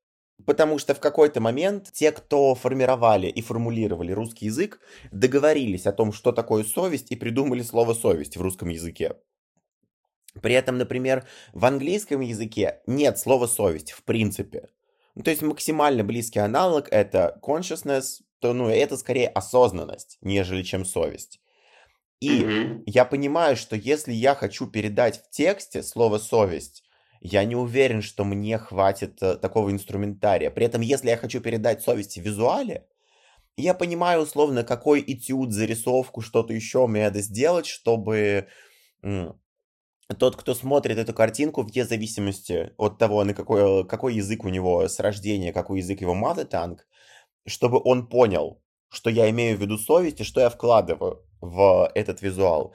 Потому 0.46 0.80
что 0.80 0.96
в 0.96 1.00
какой-то 1.00 1.40
момент 1.40 1.92
те, 1.92 2.12
кто 2.12 2.56
формировали 2.56 3.28
и 3.28 3.42
формулировали 3.42 4.12
русский 4.12 4.46
язык, 4.46 4.80
договорились 5.12 5.86
о 5.86 5.94
том, 5.94 6.12
что 6.12 6.32
такое 6.32 6.64
совесть, 6.64 7.12
и 7.12 7.16
придумали 7.16 7.62
слово 7.62 7.94
совесть 7.94 8.38
в 8.38 8.42
русском 8.42 8.70
языке. 8.70 9.16
При 10.42 10.54
этом, 10.54 10.78
например, 10.78 11.26
в 11.54 11.66
английском 11.66 12.22
языке 12.22 12.82
нет 12.88 13.20
слова 13.20 13.48
совесть 13.48 13.92
в 13.92 14.04
принципе. 14.04 14.70
Ну, 15.16 15.24
то 15.24 15.30
есть 15.30 15.42
максимально 15.42 16.04
близкий 16.04 16.40
аналог 16.40 16.88
это 16.90 17.38
consciousness, 17.44 18.22
то 18.40 18.54
ну, 18.54 18.70
это 18.70 18.98
скорее 18.98 19.28
осознанность, 19.28 20.18
нежели 20.22 20.64
чем 20.64 20.86
совесть. 20.86 21.42
И 22.22 22.44
mm-hmm. 22.44 22.84
я 22.86 23.04
понимаю, 23.04 23.58
что 23.58 23.76
если 23.76 24.14
я 24.14 24.36
хочу 24.36 24.68
передать 24.68 25.22
в 25.22 25.30
тексте 25.32 25.84
слово 25.84 26.18
совесть, 26.18 26.84
я 27.20 27.44
не 27.44 27.56
уверен, 27.56 28.02
что 28.02 28.24
мне 28.24 28.58
хватит 28.58 29.22
э, 29.22 29.36
такого 29.36 29.72
инструментария. 29.72 30.50
При 30.50 30.66
этом, 30.66 30.82
если 30.82 31.10
я 31.10 31.18
хочу 31.18 31.40
передать 31.42 31.82
совесть 31.82 32.18
в 32.18 32.22
визуале, 32.22 32.88
я 33.58 33.74
понимаю 33.74 34.22
условно, 34.22 34.64
какой 34.64 35.04
этюд, 35.06 35.52
зарисовку, 35.52 36.22
что-то 36.22 36.54
еще 36.54 36.88
мне 36.88 37.04
надо 37.04 37.22
сделать, 37.22 37.66
чтобы 37.66 38.48
тот, 40.14 40.36
кто 40.36 40.54
смотрит 40.54 40.98
эту 40.98 41.14
картинку, 41.14 41.64
вне 41.64 41.86
зависимости 41.86 42.74
от 42.78 42.98
того, 42.98 43.24
на 43.24 43.34
какой, 43.34 43.88
какой 43.88 44.16
язык 44.16 44.46
у 44.46 44.50
него 44.50 44.88
с 44.88 45.00
рождения, 45.00 45.54
какой 45.54 45.80
язык 45.80 46.02
его 46.02 46.14
mother 46.14 46.50
tongue, 46.50 46.80
чтобы 47.46 47.82
он 47.84 48.08
понял, 48.08 48.62
что 48.90 49.10
я 49.10 49.30
имею 49.30 49.58
в 49.58 49.62
виду 49.62 49.78
совесть 49.78 50.22
и 50.22 50.24
что 50.24 50.42
я 50.42 50.50
вкладываю 50.50 51.26
в 51.42 51.92
этот 51.96 52.22
визуал. 52.22 52.74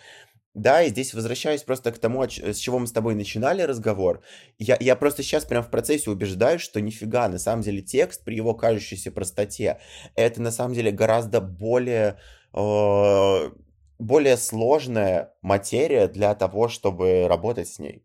Да, 0.54 0.82
и 0.82 0.88
здесь 0.88 1.12
возвращаюсь 1.12 1.62
просто 1.62 1.92
к 1.92 1.98
тому, 1.98 2.24
с 2.24 2.56
чего 2.56 2.78
мы 2.78 2.86
с 2.86 2.92
тобой 2.92 3.14
начинали 3.14 3.60
разговор. 3.60 4.22
Я, 4.58 4.78
я 4.80 4.96
просто 4.96 5.22
сейчас 5.22 5.44
прям 5.44 5.62
в 5.62 5.70
процессе 5.70 6.10
убеждаюсь, 6.10 6.62
что 6.62 6.80
нифига, 6.80 7.28
на 7.28 7.38
самом 7.38 7.62
деле 7.62 7.82
текст 7.82 8.24
при 8.24 8.36
его 8.36 8.54
кажущейся 8.54 9.12
простоте, 9.12 9.78
это 10.14 10.40
на 10.40 10.50
самом 10.50 10.72
деле 10.72 10.92
гораздо 10.92 11.42
более 11.42 12.18
э, 12.54 13.50
более 13.98 14.36
сложная 14.36 15.34
материя 15.42 16.08
для 16.08 16.34
того, 16.34 16.68
чтобы 16.68 17.26
работать 17.28 17.68
с 17.68 17.78
ней. 17.78 18.04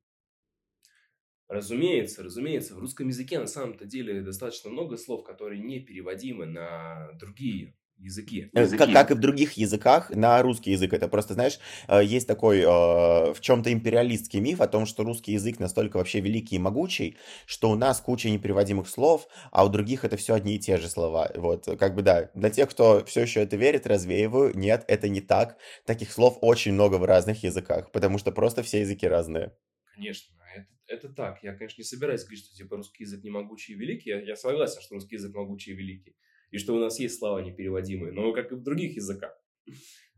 Разумеется, 1.47 2.23
разумеется, 2.23 2.75
в 2.75 2.79
русском 2.79 3.09
языке 3.09 3.37
на 3.37 3.45
самом-то 3.47 3.85
деле 3.85 4.21
достаточно 4.21 4.69
много 4.69 4.95
слов, 4.97 5.23
которые 5.25 5.61
не 5.61 5.81
переводимы 5.81 6.45
на 6.45 7.11
другие 7.19 7.75
языки. 8.01 8.49
Э. 8.53 8.67
Как, 8.77 8.91
как 8.91 9.11
и 9.11 9.13
в 9.13 9.19
других 9.19 9.53
языках, 9.53 10.09
на 10.09 10.41
русский 10.41 10.71
язык 10.71 10.93
это 10.93 11.07
просто, 11.07 11.33
знаешь, 11.33 11.59
э, 11.87 12.03
есть 12.03 12.27
такой 12.27 12.59
э, 12.59 12.65
в 12.65 13.37
чем-то 13.39 13.71
империалистский 13.71 14.39
миф 14.39 14.61
о 14.61 14.67
том, 14.67 14.85
что 14.85 15.03
русский 15.03 15.33
язык 15.33 15.59
настолько 15.59 15.97
вообще 15.97 16.19
великий 16.19 16.55
и 16.55 16.59
могучий, 16.59 17.17
что 17.45 17.69
у 17.69 17.75
нас 17.75 18.01
куча 18.01 18.29
непереводимых 18.29 18.87
слов, 18.87 19.27
а 19.51 19.65
у 19.65 19.69
других 19.69 20.03
это 20.03 20.17
все 20.17 20.33
одни 20.33 20.55
и 20.55 20.59
те 20.59 20.77
же 20.77 20.89
слова. 20.89 21.31
Вот, 21.35 21.65
как 21.79 21.95
бы 21.95 22.01
да, 22.01 22.31
для 22.33 22.49
тех, 22.49 22.69
кто 22.69 23.03
все 23.05 23.21
еще 23.21 23.41
это 23.41 23.55
верит, 23.55 23.87
развеиваю, 23.87 24.57
нет, 24.57 24.83
это 24.87 25.07
не 25.09 25.21
так. 25.21 25.57
Таких 25.85 26.11
слов 26.11 26.37
очень 26.41 26.73
много 26.73 26.95
в 26.95 27.05
разных 27.05 27.43
языках, 27.43 27.91
потому 27.91 28.17
что 28.17 28.31
просто 28.31 28.63
все 28.63 28.81
языки 28.81 29.07
разные. 29.07 29.53
Конечно, 29.95 30.33
это, 30.55 30.67
это 30.87 31.09
так. 31.09 31.43
Я, 31.43 31.53
конечно, 31.53 31.81
не 31.81 31.85
собираюсь 31.85 32.21
говорить, 32.23 32.45
что 32.45 32.55
типа 32.55 32.77
русский 32.77 33.03
язык 33.03 33.23
не 33.23 33.29
могучий 33.29 33.73
и 33.73 33.75
великий. 33.75 34.09
Я, 34.09 34.21
я 34.21 34.35
согласен, 34.35 34.81
что 34.81 34.95
русский 34.95 35.15
язык 35.15 35.35
могучий 35.35 35.71
и 35.71 35.75
великий 35.75 36.15
и 36.51 36.57
что 36.57 36.75
у 36.75 36.79
нас 36.79 36.99
есть 36.99 37.17
слова 37.17 37.41
непереводимые, 37.41 38.11
но 38.11 38.33
как 38.33 38.51
и 38.51 38.55
в 38.55 38.63
других 38.63 38.95
языках. 38.95 39.33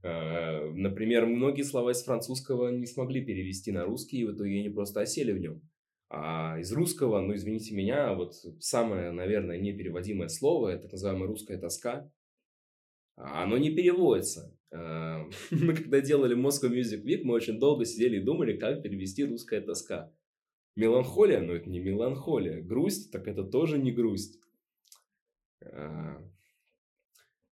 А, 0.03 0.69
например, 0.75 1.25
многие 1.25 1.63
слова 1.63 1.91
из 1.91 2.03
французского 2.03 2.69
не 2.69 2.85
смогли 2.85 3.23
перевести 3.23 3.71
на 3.71 3.85
русский, 3.85 4.17
и 4.17 4.25
в 4.25 4.35
итоге 4.35 4.59
они 4.59 4.69
просто 4.69 5.01
осели 5.01 5.31
в 5.31 5.39
нем. 5.39 5.61
А 6.09 6.59
из 6.59 6.71
русского, 6.71 7.21
ну 7.21 7.33
извините 7.33 7.73
меня, 7.73 8.13
вот 8.13 8.33
самое, 8.59 9.11
наверное, 9.11 9.57
непереводимое 9.57 10.27
слово, 10.27 10.69
это 10.69 10.83
так 10.83 10.91
называемая 10.91 11.27
русская 11.27 11.57
тоска, 11.57 12.11
оно 13.15 13.57
не 13.57 13.71
переводится. 13.71 14.55
А, 14.71 15.27
мы 15.51 15.75
когда 15.75 16.01
делали 16.01 16.35
Moscow 16.35 16.69
Music 16.69 17.03
Week, 17.03 17.21
мы 17.23 17.35
очень 17.35 17.59
долго 17.59 17.85
сидели 17.85 18.17
и 18.17 18.23
думали, 18.23 18.57
как 18.57 18.81
перевести 18.83 19.23
русская 19.23 19.61
тоска. 19.61 20.11
Меланхолия, 20.75 21.39
но 21.39 21.53
это 21.53 21.69
не 21.69 21.79
меланхолия. 21.79 22.61
Грусть, 22.61 23.11
так 23.11 23.27
это 23.27 23.43
тоже 23.43 23.77
не 23.77 23.91
грусть. 23.91 24.39
А, 25.71 26.21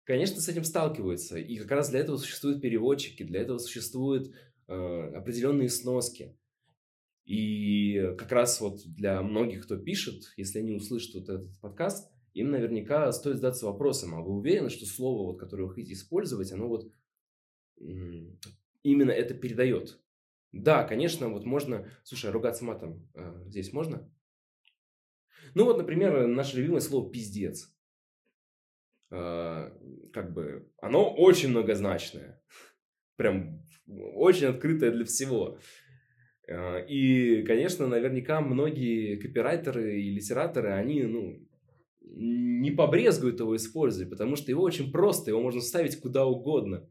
конечно, 0.04 0.40
с 0.40 0.48
этим 0.48 0.64
сталкиваются. 0.64 1.38
И 1.38 1.56
как 1.58 1.70
раз 1.70 1.90
для 1.90 2.00
этого 2.00 2.16
существуют 2.16 2.60
переводчики, 2.60 3.22
для 3.22 3.40
этого 3.40 3.58
существуют 3.58 4.34
э, 4.66 4.72
определенные 4.72 5.68
сноски. 5.68 6.36
И 7.24 8.14
как 8.16 8.32
раз 8.32 8.60
вот 8.60 8.80
для 8.86 9.20
многих, 9.20 9.64
кто 9.64 9.76
пишет, 9.76 10.32
если 10.36 10.60
они 10.60 10.72
услышат 10.72 11.14
вот 11.14 11.28
этот 11.28 11.60
подкаст, 11.60 12.10
им 12.32 12.50
наверняка 12.50 13.12
стоит 13.12 13.36
задаться 13.36 13.66
вопросом, 13.66 14.14
а 14.14 14.22
вы 14.22 14.32
уверены, 14.38 14.70
что 14.70 14.86
слово, 14.86 15.26
вот, 15.32 15.38
которое 15.38 15.64
вы 15.64 15.74
хотите 15.74 15.92
использовать, 15.92 16.52
оно 16.52 16.68
вот 16.68 16.90
именно 17.76 19.10
это 19.10 19.34
передает? 19.34 20.00
Да, 20.52 20.84
конечно, 20.84 21.28
вот 21.28 21.44
можно... 21.44 21.90
Слушай, 22.04 22.30
а 22.30 22.32
ругаться 22.32 22.64
матом 22.64 23.06
э, 23.14 23.44
здесь 23.46 23.72
можно? 23.72 24.10
Ну 25.54 25.64
вот, 25.64 25.76
например, 25.76 26.26
наше 26.26 26.56
любимое 26.56 26.80
слово 26.80 27.10
«пиздец». 27.10 27.74
А, 29.10 29.72
как 30.12 30.32
бы, 30.32 30.70
оно 30.80 31.12
очень 31.14 31.48
многозначное. 31.48 32.42
Прям 33.16 33.62
очень 33.86 34.46
открытое 34.46 34.90
для 34.90 35.04
всего. 35.04 35.58
А, 36.48 36.78
и, 36.78 37.42
конечно, 37.42 37.86
наверняка 37.86 38.40
многие 38.40 39.16
копирайтеры 39.16 40.00
и 40.00 40.10
литераторы, 40.10 40.72
они, 40.72 41.02
ну, 41.04 41.48
не 42.00 42.70
побрезгуют 42.70 43.40
его 43.40 43.54
использовать, 43.56 44.10
потому 44.10 44.36
что 44.36 44.50
его 44.50 44.62
очень 44.62 44.90
просто, 44.90 45.30
его 45.30 45.42
можно 45.42 45.60
ставить 45.60 46.00
куда 46.00 46.24
угодно. 46.26 46.88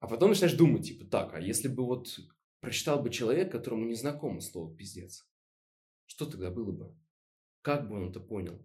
А 0.00 0.08
потом 0.08 0.30
начинаешь 0.30 0.56
думать, 0.56 0.86
типа, 0.86 1.06
так, 1.06 1.34
а 1.34 1.40
если 1.40 1.68
бы 1.68 1.84
вот 1.84 2.08
прочитал 2.60 3.02
бы 3.02 3.10
человек, 3.10 3.50
которому 3.50 3.86
не 3.86 3.94
знакомо 3.94 4.40
слово 4.40 4.74
«пиздец», 4.76 5.26
что 6.06 6.26
тогда 6.26 6.50
было 6.50 6.72
бы? 6.72 6.96
Как 7.62 7.88
бы 7.88 7.96
он 7.96 8.10
это 8.10 8.20
понял? 8.20 8.64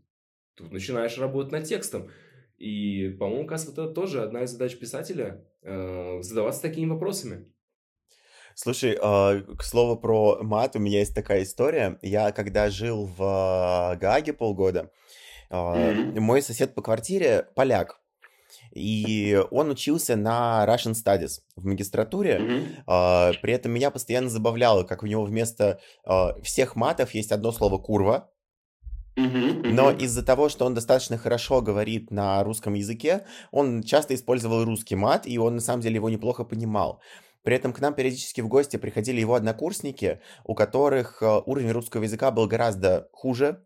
Тут 0.56 0.72
начинаешь 0.72 1.18
работать 1.18 1.52
над 1.52 1.66
текстом. 1.66 2.10
И, 2.58 3.10
по-моему, 3.20 3.48
кажется, 3.48 3.72
это 3.72 3.88
тоже 3.88 4.22
одна 4.22 4.44
из 4.44 4.52
задач 4.52 4.78
писателя 4.78 5.44
э, 5.64 6.22
задаваться 6.22 6.62
такими 6.62 6.90
вопросами. 6.90 7.52
Слушай, 8.56 8.92
э, 9.02 9.42
к 9.58 9.64
слову 9.64 9.98
про 9.98 10.40
мат, 10.44 10.76
у 10.76 10.80
меня 10.80 11.00
есть 11.00 11.16
такая 11.16 11.44
история. 11.44 11.98
Я 12.02 12.32
когда 12.32 12.70
жил 12.70 13.06
в 13.06 13.94
э, 13.94 13.98
Гааге 13.98 14.34
полгода, 14.34 14.92
э, 15.50 15.56
mm-hmm. 15.56 16.20
мой 16.20 16.42
сосед 16.42 16.76
по 16.76 16.82
квартире 16.82 17.48
поляк. 17.56 18.00
И 18.72 19.42
он 19.52 19.70
учился 19.70 20.16
на 20.16 20.66
Russian 20.68 20.94
Studies 20.94 21.42
в 21.56 21.66
магистратуре. 21.66 22.38
Mm-hmm. 22.38 23.32
Э, 23.32 23.34
при 23.42 23.54
этом 23.54 23.72
меня 23.72 23.92
постоянно 23.92 24.30
забавляло, 24.30 24.84
как 24.84 25.04
у 25.04 25.08
него 25.08 25.24
вместо 25.24 25.80
э, 26.06 26.42
всех 26.44 26.76
матов 26.76 27.14
есть 27.14 27.32
одно 27.32 27.52
слово 27.52 27.78
курва. 27.78 28.31
Но 29.16 29.92
из-за 29.92 30.24
того, 30.24 30.50
что 30.50 30.66
он 30.66 30.74
достаточно 30.74 31.18
хорошо 31.18 31.62
говорит 31.62 32.12
на 32.12 32.44
русском 32.44 32.74
языке, 32.74 33.26
он 33.52 33.84
часто 33.84 34.16
использовал 34.16 34.64
русский 34.66 34.96
мат, 34.96 35.28
и 35.28 35.38
он 35.38 35.56
на 35.56 35.62
самом 35.62 35.82
деле 35.82 35.96
его 35.96 36.10
неплохо 36.10 36.44
понимал. 36.44 37.02
При 37.44 37.56
этом 37.56 37.74
к 37.74 37.80
нам 37.80 37.94
периодически 37.94 38.42
в 38.42 38.48
гости 38.48 38.78
приходили 38.78 39.20
его 39.20 39.34
однокурсники, 39.34 40.22
у 40.46 40.54
которых 40.54 41.22
э, 41.22 41.42
уровень 41.46 41.72
русского 41.72 42.04
языка 42.04 42.30
был 42.30 42.48
гораздо 42.48 43.10
хуже, 43.12 43.66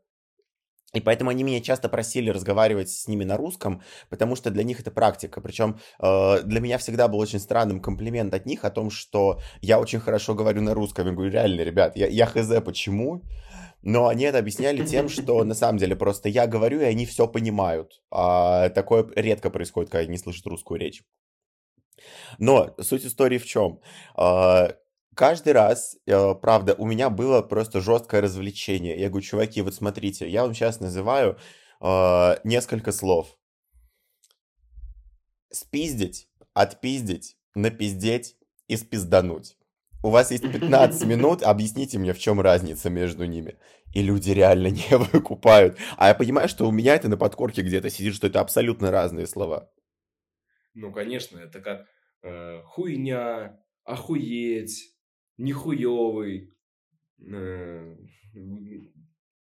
и 0.96 1.02
поэтому 1.02 1.30
они 1.30 1.44
меня 1.44 1.60
часто 1.60 1.90
просили 1.90 2.30
разговаривать 2.30 2.90
с 2.90 3.08
ними 3.08 3.26
на 3.26 3.36
русском, 3.38 3.82
потому 4.10 4.38
что 4.38 4.50
для 4.50 4.64
них 4.64 4.80
это 4.80 4.92
практика. 4.92 5.42
Причем 5.42 5.78
э, 6.00 6.42
для 6.44 6.62
меня 6.62 6.78
всегда 6.78 7.10
был 7.10 7.20
очень 7.20 7.40
странным 7.40 7.82
комплимент 7.82 8.34
от 8.34 8.46
них 8.46 8.64
о 8.64 8.70
том, 8.70 8.90
что 8.90 9.42
я 9.62 9.80
очень 9.80 10.00
хорошо 10.00 10.36
говорю 10.36 10.62
на 10.62 10.74
русском. 10.74 11.06
Я 11.08 11.14
говорю, 11.14 11.32
реально, 11.32 11.62
ребят, 11.62 11.98
я, 11.98 12.08
я 12.08 12.26
хз, 12.26 12.50
почему? 12.64 13.24
Но 13.86 14.08
они 14.08 14.24
это 14.24 14.40
объясняли 14.40 14.84
тем, 14.84 15.08
что 15.10 15.44
на 15.44 15.54
самом 15.54 15.78
деле 15.78 15.96
просто 15.96 16.28
я 16.28 16.48
говорю, 16.48 16.82
и 16.82 16.86
они 16.86 17.06
все 17.06 17.28
понимают. 17.28 18.02
А 18.10 18.70
такое 18.70 19.08
редко 19.16 19.52
происходит, 19.52 19.92
когда 19.92 20.10
они 20.10 20.18
слышат 20.18 20.48
русскую 20.48 20.80
речь. 20.80 21.04
Но 22.40 22.76
суть 22.82 23.06
истории 23.06 23.38
в 23.38 23.46
чем? 23.46 23.80
А, 24.16 24.76
каждый 25.14 25.54
раз, 25.54 25.98
э, 26.08 26.34
правда, 26.34 26.74
у 26.74 26.88
меня 26.88 27.12
было 27.12 27.44
просто 27.44 27.80
жесткое 27.80 28.22
развлечение. 28.22 29.00
Я 29.00 29.10
говорю, 29.10 29.24
чуваки, 29.24 29.62
вот 29.62 29.76
смотрите, 29.76 30.28
я 30.28 30.42
вам 30.42 30.56
сейчас 30.56 30.80
называю 30.80 31.38
э, 31.80 32.36
несколько 32.44 32.92
слов. 32.92 33.38
Спиздить, 35.52 36.28
отпиздить, 36.56 37.38
напиздеть 37.54 38.36
и 38.68 38.78
спиздануть. 38.78 39.58
У 40.06 40.12
вас 40.12 40.30
есть 40.30 40.44
15 40.44 41.04
минут, 41.08 41.42
объясните 41.42 41.98
мне, 41.98 42.14
в 42.14 42.20
чем 42.20 42.40
разница 42.40 42.92
между 42.92 43.26
ними. 43.26 43.58
И 43.92 44.04
люди 44.04 44.30
реально 44.30 44.68
не 44.82 44.98
выкупают. 44.98 45.80
А 45.98 46.10
я 46.10 46.14
понимаю, 46.14 46.48
что 46.48 46.68
у 46.68 46.72
меня 46.72 46.94
это 46.94 47.10
на 47.10 47.18
подкорке 47.18 47.64
где-то 47.64 47.90
сидит, 47.90 48.14
что 48.14 48.28
это 48.28 48.40
абсолютно 48.40 48.92
разные 48.92 49.26
слова. 49.26 49.68
Ну, 50.76 50.92
конечно, 50.92 51.40
это 51.40 51.60
как 51.60 51.88
э, 52.22 52.62
хуйня, 52.66 53.60
охуеть, 53.84 54.96
нихуевый. 55.38 56.54
Э, 57.28 57.96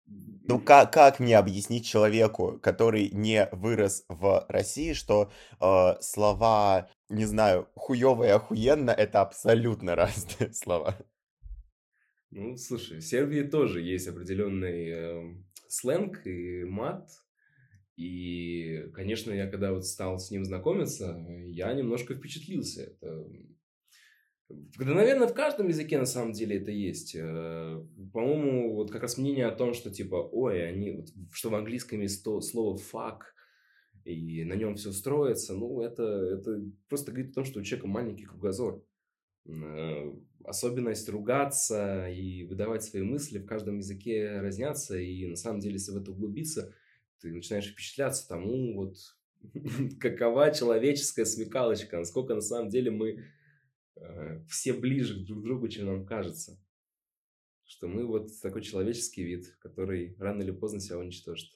ну, 0.07 0.61
как, 0.61 0.93
как 0.93 1.21
мне 1.21 1.39
объяснить 1.39 1.87
человеку, 1.87 2.59
который 2.63 3.09
не 3.11 3.49
вырос 3.53 4.05
в 4.09 4.45
России, 4.49 4.93
что 4.93 5.33
э, 5.61 5.95
слова, 6.01 6.91
не 7.09 7.25
знаю, 7.25 7.69
хуёво 7.75 8.25
и 8.25 8.29
охуенно 8.29 8.91
это 8.91 9.23
абсолютно 9.23 9.95
разные 9.97 10.53
слова? 10.53 10.99
Ну, 12.31 12.57
слушай, 12.57 12.99
в 12.99 13.05
Сербии 13.05 13.43
тоже 13.43 13.81
есть 13.81 14.07
определенный 14.09 14.89
э, 14.91 15.35
сленг 15.69 16.27
и 16.27 16.65
мат. 16.65 17.09
И, 17.97 18.91
конечно, 18.93 19.33
я 19.33 19.49
когда 19.49 19.73
вот 19.73 19.87
стал 19.87 20.19
с 20.19 20.31
ним 20.31 20.45
знакомиться, 20.45 21.25
я 21.47 21.73
немножко 21.73 22.15
впечатлился. 22.15 22.83
Это 22.83 23.25
да, 24.49 24.95
наверное, 24.95 25.27
в 25.27 25.35
каждом 25.35 25.69
языке 25.69 25.99
на 25.99 26.07
самом 26.07 26.33
деле 26.33 26.59
это 26.59 26.71
есть. 26.71 27.15
Э, 27.17 27.83
по-моему, 28.13 28.75
вот 28.75 28.91
как 28.91 29.03
раз 29.03 29.17
мнение 29.17 29.47
о 29.47 29.55
том, 29.55 29.73
что 29.75 29.91
типа, 29.91 30.17
ой, 30.17 30.69
они, 30.69 30.91
вот, 30.93 31.09
что 31.33 31.51
в 31.51 31.55
английском 31.55 32.01
есть 32.01 32.23
слово 32.23 32.79
fuck, 32.79 33.21
и 34.05 34.45
на 34.45 34.55
нем 34.55 34.75
все 34.77 34.93
строится, 34.93 35.55
ну, 35.55 35.81
это, 35.81 36.03
это 36.03 36.63
просто 36.89 37.11
говорит 37.11 37.33
о 37.33 37.35
том, 37.37 37.45
что 37.45 37.61
у 37.61 37.63
человека 37.63 37.89
маленький 37.89 38.27
кругозор. 38.27 38.85
Э, 39.47 40.13
особенность 40.45 41.09
ругаться 41.09 42.09
и 42.09 42.45
выдавать 42.45 42.83
свои 42.83 43.03
мысли 43.03 43.39
в 43.39 43.47
каждом 43.47 43.79
языке 43.79 44.41
разнятся, 44.41 44.99
и 44.99 45.27
на 45.27 45.37
самом 45.37 45.61
деле, 45.61 45.75
если 45.75 45.93
в 45.93 45.97
это 45.97 46.13
углубиться, 46.13 46.75
ты 47.21 47.33
начинаешь 47.33 47.71
впечатляться 47.71 48.29
тому, 48.29 48.75
вот, 48.75 48.97
какова 50.01 50.53
человеческая 50.53 51.25
смекалочка, 51.25 51.99
насколько 51.99 52.35
на 52.35 52.43
самом 52.43 52.69
деле 52.69 52.91
мы 52.91 53.25
все 54.49 54.73
ближе 54.73 55.25
друг 55.25 55.41
к 55.41 55.43
другу, 55.43 55.69
чем 55.69 55.87
нам 55.87 56.07
кажется. 56.07 56.61
Что 57.65 57.89
мы 57.89 58.07
вот 58.07 58.29
такой 58.43 58.63
человеческий 58.63 59.25
вид, 59.25 59.57
который 59.61 60.17
рано 60.19 60.43
или 60.43 60.51
поздно 60.51 60.81
себя 60.81 60.99
уничтожит. 60.99 61.51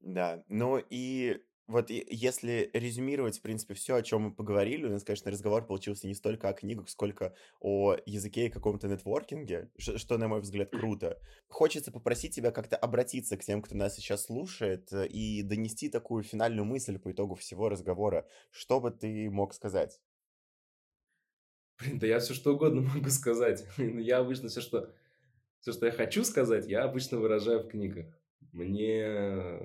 Да, 0.00 0.44
ну 0.48 0.82
и 0.90 1.40
вот 1.66 1.88
если 1.88 2.70
резюмировать, 2.74 3.38
в 3.38 3.40
принципе, 3.40 3.72
все, 3.72 3.94
о 3.94 4.02
чем 4.02 4.22
мы 4.22 4.34
поговорили, 4.34 4.84
у 4.84 4.90
нас, 4.90 5.02
конечно, 5.02 5.30
разговор 5.30 5.66
получился 5.66 6.06
не 6.06 6.14
столько 6.14 6.50
о 6.50 6.52
книгах, 6.52 6.90
сколько 6.90 7.34
о 7.58 7.96
языке 8.04 8.46
и 8.46 8.50
каком-то 8.50 8.86
нетворкинге, 8.86 9.70
что, 9.78 10.18
на 10.18 10.28
мой 10.28 10.40
взгляд, 10.42 10.70
круто. 10.70 11.18
Хочется 11.48 11.90
попросить 11.90 12.34
тебя 12.34 12.50
как-то 12.50 12.76
обратиться 12.76 13.38
к 13.38 13.44
тем, 13.44 13.62
кто 13.62 13.76
нас 13.76 13.94
сейчас 13.94 14.24
слушает, 14.24 14.92
э, 14.92 15.06
и 15.06 15.42
донести 15.42 15.88
такую 15.88 16.22
финальную 16.22 16.66
мысль 16.66 16.98
по 16.98 17.10
итогу 17.12 17.34
всего 17.34 17.70
разговора. 17.70 18.28
Что 18.50 18.78
бы 18.78 18.90
ты 18.90 19.30
мог 19.30 19.54
сказать? 19.54 20.00
Блин, 21.78 21.98
да 21.98 22.06
я 22.06 22.18
все 22.18 22.34
что 22.34 22.54
угодно 22.54 22.80
могу 22.94 23.08
сказать. 23.08 23.66
Я 23.78 24.18
обычно 24.18 24.48
все, 24.48 24.60
что, 24.60 24.90
все, 25.60 25.72
что 25.72 25.86
я 25.86 25.92
хочу 25.92 26.24
сказать, 26.24 26.66
я 26.66 26.84
обычно 26.84 27.18
выражаю 27.18 27.60
в 27.60 27.68
книгах. 27.68 28.06
Мне 28.52 29.58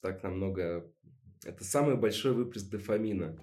так 0.00 0.22
намного... 0.22 0.90
Это 1.44 1.62
самый 1.62 1.96
большой 1.96 2.32
выплеск 2.32 2.68
дофамина. 2.68 3.38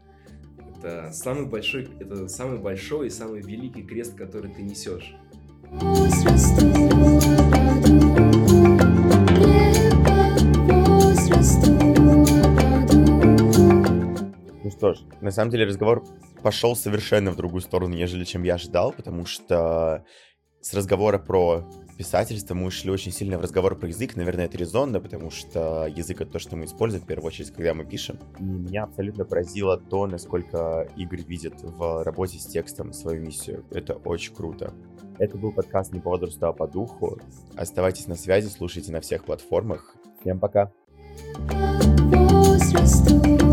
Это 0.77 1.11
самый 1.13 1.45
большой, 1.45 1.87
это 1.99 2.27
самый 2.27 2.59
большой 2.59 3.07
и 3.07 3.09
самый 3.11 3.41
великий 3.41 3.83
крест, 3.83 4.15
который 4.15 4.51
ты 4.51 4.63
несешь. 4.63 5.15
Ну 5.81 6.90
ж, 14.81 14.99
на 15.21 15.31
самом 15.31 15.51
деле 15.51 15.65
разговор 15.65 16.03
пошел 16.41 16.75
совершенно 16.75 17.31
в 17.31 17.35
другую 17.35 17.61
сторону, 17.61 17.95
нежели 17.95 18.23
чем 18.23 18.43
я 18.43 18.55
ожидал, 18.55 18.91
потому 18.91 19.25
что 19.25 20.03
с 20.61 20.73
разговора 20.73 21.17
про 21.17 21.67
писательство 21.97 22.55
мы 22.55 22.67
ушли 22.67 22.91
очень 22.91 23.11
сильно 23.11 23.37
в 23.37 23.41
разговор 23.41 23.77
про 23.77 23.87
язык. 23.87 24.15
Наверное, 24.15 24.45
это 24.45 24.57
резонно, 24.57 24.99
потому 24.99 25.29
что 25.29 25.87
язык— 25.87 26.21
это 26.21 26.31
то, 26.31 26.39
что 26.39 26.55
мы 26.55 26.65
используем 26.65 27.03
в 27.03 27.07
первую 27.07 27.27
очередь, 27.27 27.51
когда 27.51 27.73
мы 27.73 27.85
пишем. 27.85 28.17
И 28.39 28.43
меня 28.43 28.83
абсолютно 28.83 29.25
поразило 29.25 29.77
то, 29.77 30.07
насколько 30.07 30.87
Игорь 30.95 31.23
видит 31.23 31.61
в 31.61 32.03
работе 32.03 32.39
с 32.39 32.45
текстом 32.47 32.93
свою 32.93 33.21
миссию. 33.21 33.65
Это 33.71 33.93
очень 33.93 34.33
круто. 34.33 34.73
Это 35.19 35.37
был 35.37 35.51
подкаст 35.51 35.93
«Не 35.93 35.99
по 35.99 36.09
возрасту, 36.09 36.47
а 36.47 36.53
по 36.53 36.67
духу». 36.67 37.19
Оставайтесь 37.55 38.07
на 38.07 38.15
связи, 38.15 38.47
слушайте 38.47 38.91
на 38.91 39.01
всех 39.01 39.25
платформах. 39.25 39.95
Всем 40.21 40.39
пока! 40.39 40.71
возрасту 42.71 43.50